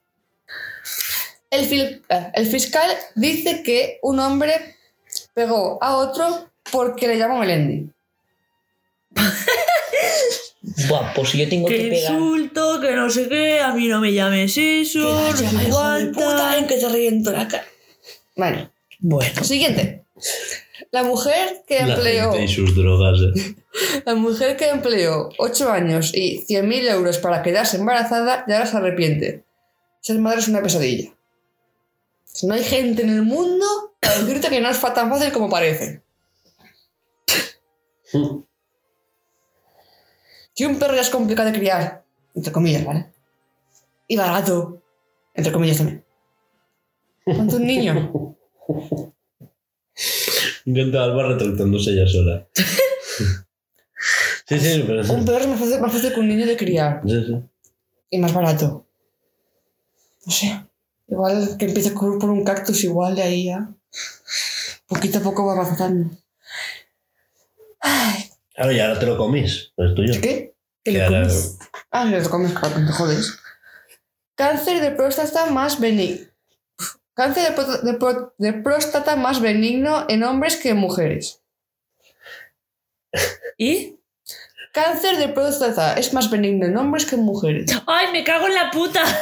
[1.52, 4.76] El, fil- eh, el fiscal dice que un hombre
[5.34, 7.90] pegó a otro porque le llamó Melendi.
[10.88, 12.14] Buah, pues si yo tengo que Que pegar.
[12.14, 16.58] insulto, que no sé qué, a mí no me llames eso, no sé cuánta.
[16.58, 17.66] en que te reviento la cara.
[18.36, 18.70] Bueno,
[19.00, 20.04] Bueno, siguiente.
[20.92, 23.20] La mujer que La empleó, gente y sus drogas.
[23.36, 23.56] eh.
[24.06, 28.78] la mujer que empleó 8 años y 100.000 euros para quedarse embarazada y ahora se
[28.78, 29.44] arrepiente.
[30.02, 31.12] Ser madre es una pesadilla.
[32.32, 33.66] Si no hay gente en el mundo
[34.00, 36.04] para decirte que no es tan fácil como parece.
[40.54, 43.12] Si un perro ya es complicado de criar, entre comillas, ¿vale?
[44.08, 44.82] Y barato,
[45.34, 46.06] entre comillas también.
[47.26, 48.36] ¿Cuánto un niño?
[50.66, 52.48] Encanta Alba retractándose ella sola.
[54.48, 55.12] Sí, sí, pero sí.
[55.12, 57.02] Un perro es más fácil, más fácil que un niño de criar.
[57.06, 57.40] Sí, sí.
[58.10, 58.88] y más barato.
[60.26, 60.69] No sé.
[61.10, 63.70] Igual que empiece por por un cactus, igual de ahí ya.
[64.88, 66.16] Poquito a poco va avanzando.
[67.80, 69.72] Ay, Claro, y ahora te lo comís.
[69.78, 70.14] Es tuyo.
[70.22, 70.54] ¿Qué?
[70.84, 71.58] ¿Te lo Que ahora- comes?
[71.92, 73.38] Ah, si te comes, claro, te jodes.
[74.36, 76.28] Cáncer de próstata más benigno.
[77.14, 77.54] Cáncer
[78.38, 81.42] de próstata más benigno en hombres que en mujeres.
[83.58, 83.99] ¿Y?
[84.72, 87.72] Cáncer de próstata es más benigno en hombres que en mujeres.
[87.88, 89.02] ¡Ay, me cago en la puta!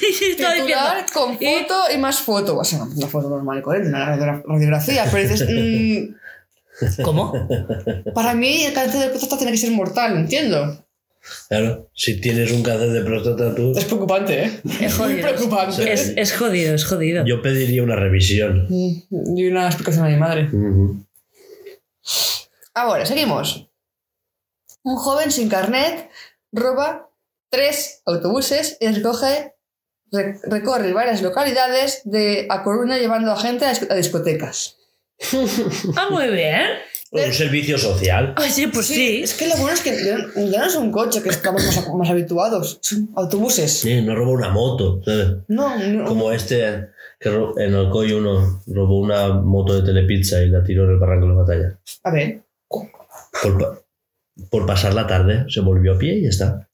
[0.00, 2.58] Titular con foto y más foto.
[2.58, 5.04] O sea, una foto normal y corriente, una radiogra- radiografía.
[5.12, 7.32] Pero dices, mm, ¿Cómo?
[8.14, 10.84] para mí el cáncer de próstata tiene que ser mortal, entiendo.
[11.48, 14.60] Claro, si tienes un cáncer de próstata tú, Es preocupante, ¿eh?
[14.80, 15.28] Es Muy jodido.
[15.28, 15.92] preocupante.
[15.92, 17.24] Es, es jodido, es jodido.
[17.26, 18.66] yo pediría una revisión.
[18.68, 20.50] Mm, Y una explicación a mi madre.
[22.74, 23.68] Ahora, seguimos.
[24.84, 26.10] Un joven sin carnet
[26.52, 27.08] roba
[27.50, 29.54] tres autobuses y recoge,
[30.10, 34.76] re- recorre varias localidades de A Coruña llevando a gente a, disco- a discotecas.
[35.96, 36.62] Ah, muy bien.
[37.12, 38.32] Un servicio social.
[38.38, 39.22] Ay, sí, pues sí.
[39.22, 41.88] Es que lo bueno es que ya, ya no es un coche que estamos más,
[41.94, 43.80] más habituados, son autobuses.
[43.80, 45.02] Sí, no roba una moto.
[45.04, 45.28] ¿sabes?
[45.48, 46.04] No, no.
[46.06, 46.88] Como este
[47.20, 47.28] que
[47.58, 51.32] en Alcoy uno robó una moto de telepizza y la tiró en el barranco de
[51.34, 51.78] la batalla.
[52.04, 52.40] A ver.
[53.42, 53.81] Por,
[54.50, 56.68] por pasar la tarde se volvió a pie y ya está.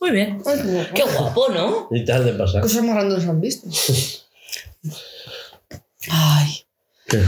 [0.00, 0.42] Muy bien.
[0.46, 1.88] Ay, Qué guapo, ¿no?
[1.90, 2.60] Y tarde pasa.
[2.60, 3.68] Cosas más grandes han visto.
[6.10, 6.66] Ay.
[7.06, 7.22] ¿Qué?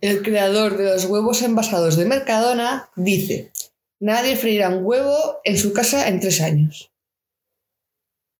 [0.00, 3.52] El creador de los huevos envasados de Mercadona dice:
[3.98, 6.90] Nadie freirá un huevo en su casa en tres años.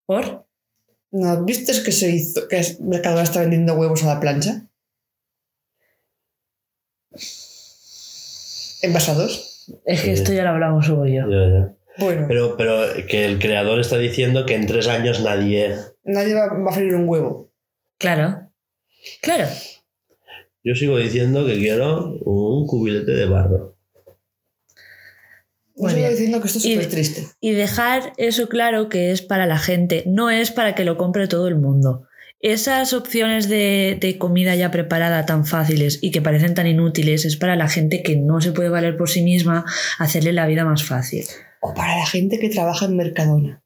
[0.06, 0.46] ¿Por?
[1.12, 4.66] ¿No viste que se hizo que Mercadona está vendiendo huevos a la plancha?
[8.82, 9.49] ¿Envasados?
[9.84, 11.28] Es que esto ya lo hablamos Hugo y yo.
[11.28, 11.74] Ya, ya.
[11.98, 15.74] Bueno, Pero, pero que el creador está diciendo que en tres años nadie.
[16.04, 17.52] nadie va, va a freír un huevo.
[17.98, 18.48] Claro.
[19.20, 19.46] Claro.
[20.62, 23.76] Yo sigo diciendo que quiero un cubilete de barro.
[25.76, 27.26] Yo sigo diciendo que esto es súper triste.
[27.40, 31.28] Y dejar eso claro que es para la gente, no es para que lo compre
[31.28, 32.06] todo el mundo.
[32.40, 37.36] Esas opciones de, de comida ya preparada tan fáciles y que parecen tan inútiles es
[37.36, 39.66] para la gente que no se puede valer por sí misma
[39.98, 41.26] hacerle la vida más fácil.
[41.60, 43.62] O para la gente que trabaja en Mercadona.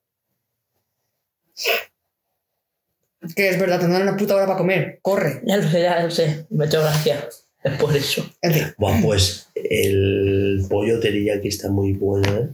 [3.37, 4.99] Que es verdad, tendrán una puta hora para comer.
[5.01, 5.41] Corre.
[5.47, 6.47] Ya lo sé, ya lo sé.
[6.51, 7.29] Me ha hecho gracia.
[7.63, 8.29] Es por eso.
[8.43, 8.65] En fin.
[8.77, 12.49] Buah, pues el pollo teriyaki está muy bueno, ¿eh?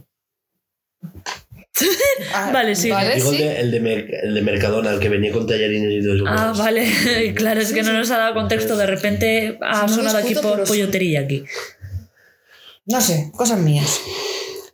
[2.33, 2.89] Ah, Vale, sí.
[2.89, 3.43] Vale, Digo el sí.
[3.43, 6.23] de, el, de Mer- el de Mercadona, el que venía con tallarines y todo eso.
[6.27, 8.75] Ah, vale, claro, es que no nos ha dado contexto.
[8.77, 11.43] De repente ha Si no sonado aquí por pollotería aquí.
[12.85, 13.99] No sé, cosas mías.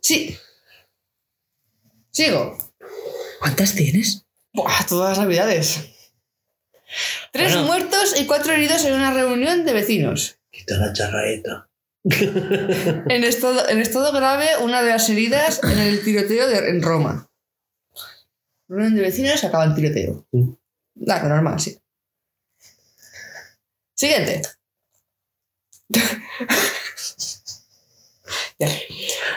[0.00, 0.36] Sí.
[2.10, 2.56] Sigo.
[3.40, 4.24] ¿Cuántas tienes?
[4.52, 5.80] Buah, todas las navidades.
[7.32, 7.66] Tres Bueno.
[7.66, 10.38] muertos y cuatro heridos en una reunión de vecinos.
[10.50, 11.67] Quita la charraeta.
[13.10, 17.30] En estado, en estado grave, una de las heridas en el tiroteo de- en Roma.
[18.68, 20.26] Reunión de vecinos acaba en tiroteo.
[20.94, 21.78] Nada, normal, sí.
[23.94, 24.42] Siguiente.
[28.60, 28.68] Ya.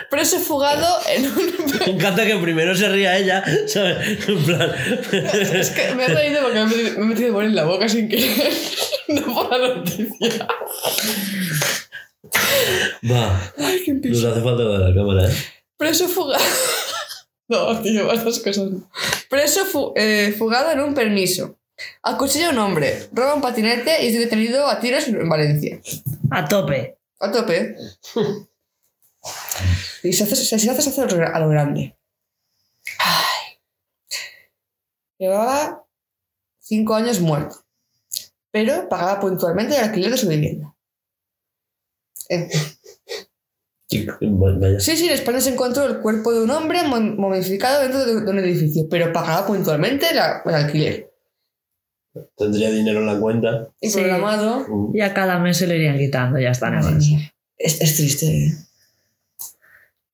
[0.09, 1.53] Preso fugado en un...
[1.79, 4.27] Me encanta que primero se ría ella, ¿sabes?
[4.27, 4.71] En plan.
[5.53, 8.51] Es que me he reído porque me he metido- por en la boca sin querer.
[9.09, 10.47] No por la noticia.
[13.11, 15.35] Va, Ay, qué nos hace falta de la cámara, ¿eh?
[15.77, 16.43] Preso fugado.
[17.47, 18.71] No, tío, estas cosas.
[18.71, 18.89] no.
[19.29, 21.59] Preso fu- eh, fugado en un permiso.
[22.01, 25.81] Acuchilla a un hombre, roba un patinete y es detenido a tiros en Valencia.
[26.29, 26.97] A tope.
[27.19, 27.75] A tope.
[30.03, 31.97] Y se hace, se, se hace, se hace a lo- a lo grande.
[32.99, 33.59] Ay.
[35.19, 35.85] Llevaba
[36.59, 37.65] cinco años muerto,
[38.49, 40.70] pero pagaba puntualmente el alquiler de su vivienda.
[43.93, 44.79] Y- Vaya.
[44.79, 48.15] Sí, sí, en España se encontró el cuerpo de un hombre mom- momificado dentro de,
[48.31, 51.11] un edificio, pero pagaba puntualmente la- el alquiler.
[52.37, 53.67] Tendría dinero en la cuenta.
[53.81, 53.99] Y Sí.
[53.99, 54.65] programado.
[54.67, 54.95] Mm.
[54.95, 56.69] Ya cada mes se lo irían quitando, ya está.
[56.71, 57.33] Mía.
[57.57, 58.27] Es, es triste.
[58.27, 58.53] ¿eh?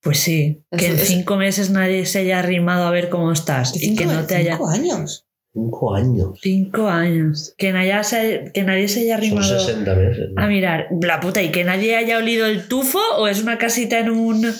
[0.01, 3.79] Pues sí, que en es- cinco meses nadie se haya arrimado a ver cómo estás
[3.79, 4.53] y que no te haya...
[4.53, 5.26] cinco años.
[5.57, 6.39] Cinco años.
[6.41, 7.55] Cinco años.
[7.57, 10.29] Que nadie se, que nadie se haya Son arrimado 60 meses.
[10.35, 10.43] ¿no?
[10.43, 10.87] a mirar.
[11.01, 14.53] La puta, ¿y que nadie haya olido el tufo o es una casita en un...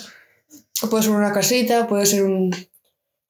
[0.90, 2.50] Puede ser una casita, puede ser un.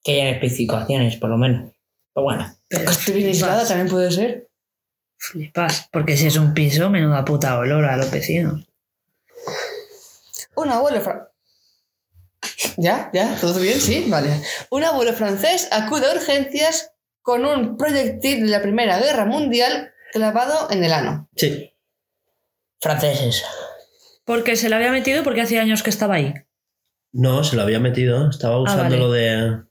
[0.04, 1.72] Que hayan especificaciones, por lo menos.
[2.14, 2.56] Pero bueno.
[2.70, 4.48] Que esté bien aislada, también puede ser.
[5.18, 5.90] Flipas.
[5.92, 8.66] Porque si es un piso, menuda puta olor a los vecinos.
[10.56, 11.32] Un abuelo fra-
[12.78, 13.10] ¿Ya?
[13.14, 13.36] ¿Ya?
[13.40, 13.80] ¿Todo bien?
[13.80, 14.30] Sí, vale.
[14.70, 16.92] Un abuelo francés acude a urgencias
[17.28, 21.30] con un proyectil de la Primera Guerra Mundial clavado en el ano.
[27.12, 28.30] No, se lo había metido.
[28.30, 28.98] Estaba usando vale.
[28.98, 29.62] lo de.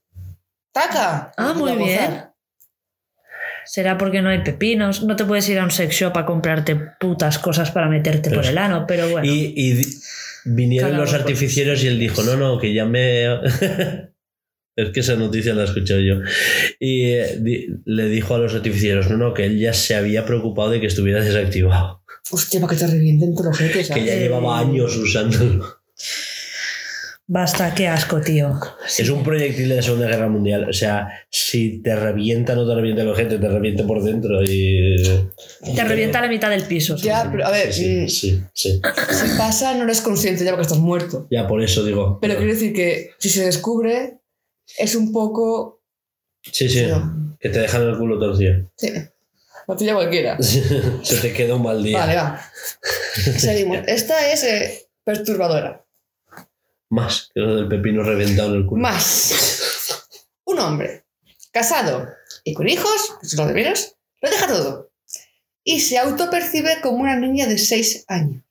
[0.70, 1.32] ¡Taca!
[1.38, 2.26] Ah, muy bien.
[3.64, 5.02] Será porque no hay pepinos.
[5.02, 8.42] No te puedes ir a un sex shop a comprarte putas cosas para meterte Pero
[8.42, 9.26] por es- el ano, pero bueno.
[9.26, 9.80] Y,
[10.44, 11.20] vinieron los pues.
[11.22, 13.24] artificieros y él dijo: No, no, que ya me.
[14.76, 16.16] es que esa noticia la he escuchado yo.
[16.78, 20.24] Y eh, di- le dijo a los artificieros: No, no, que él ya se había
[20.26, 22.02] preocupado de que estuviera desactivado.
[22.30, 25.64] Hostia, para que te revienten todos los jeques, Que ya Eh, llevaba años usándolo.
[27.28, 28.52] Basta, qué asco, tío.
[28.86, 30.68] Es un proyectil de la Segunda Guerra Mundial.
[30.68, 34.94] O sea, si te revienta, no te revienta el ojete, te revienta por dentro y.
[35.74, 36.94] Te revienta la mitad del piso.
[36.96, 38.80] Ya, pero a ver, Sí, mm, sí, sí.
[39.10, 41.26] si pasa no eres consciente ya porque estás muerto.
[41.28, 42.20] Ya por eso digo.
[42.22, 44.15] Pero quiero decir que si se descubre,
[44.78, 45.82] es un poco...
[46.42, 46.86] Sí, sí.
[46.86, 47.36] No.
[47.40, 48.70] Que te dejan el culo torcido.
[48.76, 48.92] Sí.
[49.66, 50.36] La tuya cualquiera.
[50.40, 51.98] Se te queda un mal día.
[51.98, 52.50] Vale, va.
[53.36, 53.78] Seguimos.
[53.86, 55.84] Esta es eh, perturbadora.
[56.90, 58.82] Más que lo del pepino reventado en el culo.
[58.82, 60.04] Más.
[60.44, 61.06] Un hombre
[61.56, 62.06] casado
[62.44, 64.92] y con hijos, que es lo de menos, lo deja todo.
[65.64, 68.44] Y se autopercibe como una niña de 6 años.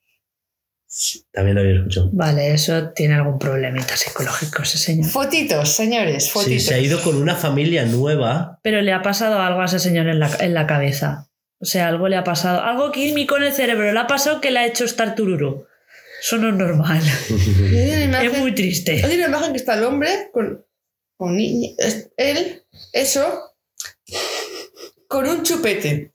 [1.32, 2.10] También lo había escuchado.
[2.12, 5.10] Vale, eso tiene algún problemita psicológico ese señor.
[5.10, 6.62] Fotitos, señores, Sí, fotitos.
[6.62, 8.60] se ha ido con una familia nueva.
[8.62, 11.28] Pero le ha pasado algo a ese señor en la, en la cabeza.
[11.58, 12.62] O sea, algo le ha pasado.
[12.62, 13.92] Algo químico en el cerebro.
[13.92, 15.66] Le ha pasado que le ha hecho estar tururu.
[16.22, 17.00] Eso no es normal.
[17.28, 19.02] Imagen- Es muy triste.
[19.04, 20.64] Hay una imagen que está el hombre con,
[21.16, 21.70] con niña,
[22.16, 23.54] él, eso,
[25.08, 26.12] con un chupete.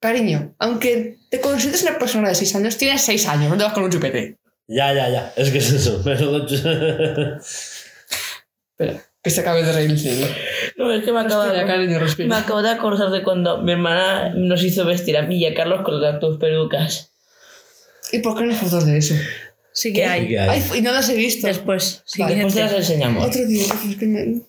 [0.00, 3.72] Cariño, aunque te consideres una persona de 6 años, tienes 6 años, no te vas
[3.72, 4.38] con un chupete.
[4.66, 5.32] Ya, ya, ya.
[5.36, 6.02] Es que es eso.
[6.04, 6.46] Pero-
[8.78, 10.26] Espera, que se acabe de reír el cielo.
[10.76, 14.32] No, es que me acabo, de, cariño, me acabo de acordar de cuando mi hermana
[14.34, 17.12] nos hizo vestir a mí y a Carlos con las dos pelucas.
[18.12, 19.14] ¿Y por qué no hay fotos de eso?
[19.72, 20.28] Sí que hay.
[20.28, 20.62] ¿Qué hay?
[20.70, 21.46] Ay, y no las he visto.
[21.48, 22.92] Después, Vale, Después te las siguiente.
[22.94, 23.26] enseñamos.
[23.26, 24.40] Otro día, es que me...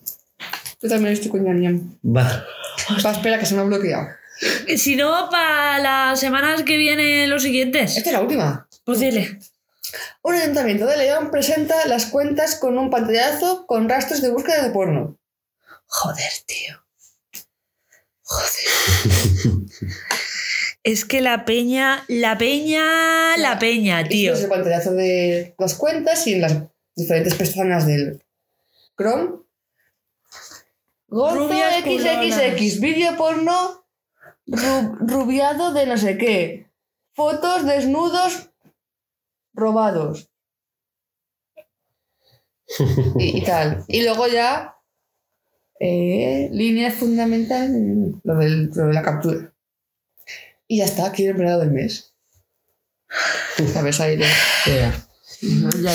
[0.82, 2.46] Yo también estoy con Ñam Va.
[3.04, 4.08] Va, espera, que se me ha bloqueado.
[4.76, 7.96] Si no, para las semanas que vienen los siguientes.
[7.96, 8.68] Esta es la última.
[8.84, 9.38] Pues dile.
[10.22, 14.70] Un ayuntamiento de León presenta las cuentas con un pantallazo con rastros de búsqueda de
[14.70, 15.18] porno.
[15.86, 16.84] Joder, tío.
[18.22, 19.60] Joder.
[20.82, 24.34] es que la peña, la peña, la peña, tío.
[24.34, 26.56] Es el pantallazo de las cuentas y en las
[26.94, 28.22] diferentes pestañas del
[28.96, 29.40] Chrome.
[31.08, 33.84] Rubias XXX, vídeo porno
[34.46, 36.70] rubiado de no sé qué.
[37.14, 38.50] Fotos desnudos
[39.52, 40.30] robados.
[43.18, 43.84] y, y tal.
[43.88, 44.76] Y luego ya
[45.80, 47.70] eh, línea fundamental,
[48.22, 49.52] lo, del- lo de la captura.
[50.68, 52.14] Y ya está, aquí el empleado del mes.
[53.72, 54.00] ¿Sabes?
[54.00, 54.16] Ahí
[54.66, 54.92] Ya
[55.42, 55.90] lo.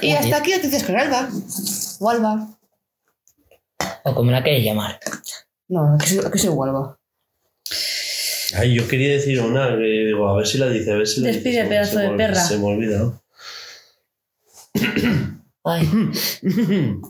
[0.00, 1.28] Y hasta aquí noticias con Alba.
[1.98, 2.48] O Alba.
[4.04, 5.00] O como la queréis llamar.
[5.68, 6.98] No, aquí soy, aquí soy Alba.
[8.56, 11.20] Ay, yo quería decir una, que digo, a ver si la dice, a ver si
[11.20, 11.40] la dice.
[11.40, 12.34] Despide, Se me- pedazo se me de ol- perra.
[12.40, 13.22] Se me olvida.
[15.64, 15.88] Ay,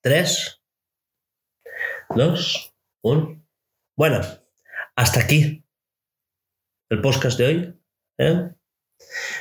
[0.00, 0.60] Tres,
[2.14, 2.72] dos,
[3.02, 3.42] uno.
[3.96, 4.20] Bueno,
[4.94, 5.64] hasta aquí
[6.90, 7.80] el podcast de hoy.
[8.18, 8.50] ¿eh?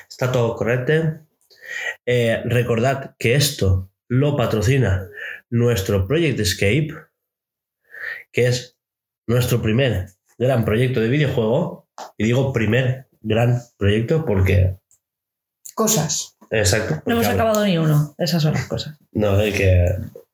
[0.09, 1.23] Está todo correcto.
[2.05, 5.07] Eh, recordad que esto lo patrocina
[5.56, 6.94] nuestro Project Escape,
[8.32, 8.77] que es
[9.27, 11.88] nuestro primer gran proyecto de videojuego.
[12.18, 14.77] Y digo primer gran proyecto porque...
[15.73, 16.38] Cosas.
[16.52, 17.02] Exacto.
[17.06, 18.14] No hemos acabado ni uno.
[18.18, 18.98] Esas son las cosas.
[19.11, 19.86] no, de que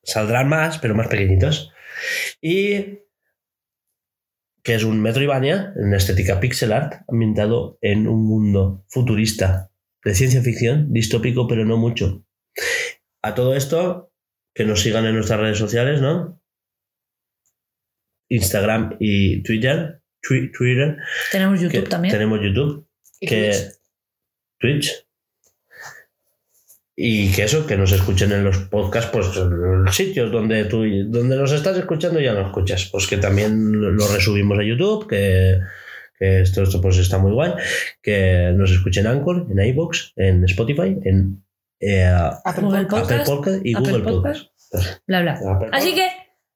[0.03, 1.71] saldrán más, pero más pequeñitos.
[2.41, 2.99] Y
[4.63, 9.71] que es un Metroidvania en estética pixel art, ambientado en un mundo futurista
[10.03, 12.23] de ciencia ficción, distópico, pero no mucho.
[13.23, 14.10] A todo esto,
[14.53, 16.41] que nos sigan en nuestras redes sociales, ¿no?
[18.29, 20.01] Instagram y Twitter.
[20.21, 20.97] Twi- Twitter.
[21.31, 22.11] Tenemos YouTube también.
[22.13, 22.87] Tenemos YouTube
[23.19, 23.51] Y que
[24.59, 24.89] Twitch.
[24.89, 25.07] Twitch.
[26.95, 30.83] Y que eso, que nos escuchen en los podcasts, pues en los sitios donde tú
[31.07, 32.87] donde nos estás escuchando ya nos escuchas.
[32.91, 35.59] Pues que también lo resubimos a YouTube, que,
[36.19, 37.53] que esto, esto pues está muy guay.
[38.03, 41.43] Que nos escuchen en Anchor, en iVoox, en Spotify, en
[41.81, 43.11] eh, Apple Google Podcast.
[43.11, 44.45] Apple Podcast, Podcast y Apple Google Podcast.
[45.07, 45.39] Bla, bla.
[45.73, 46.07] Así que,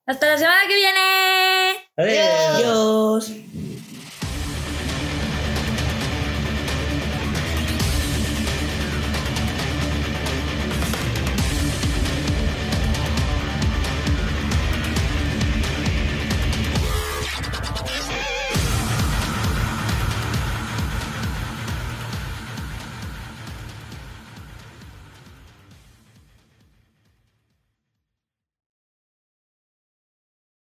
[0.06, 1.76] hasta la semana que viene.
[1.98, 2.56] Adiós.
[2.56, 3.65] Adiós.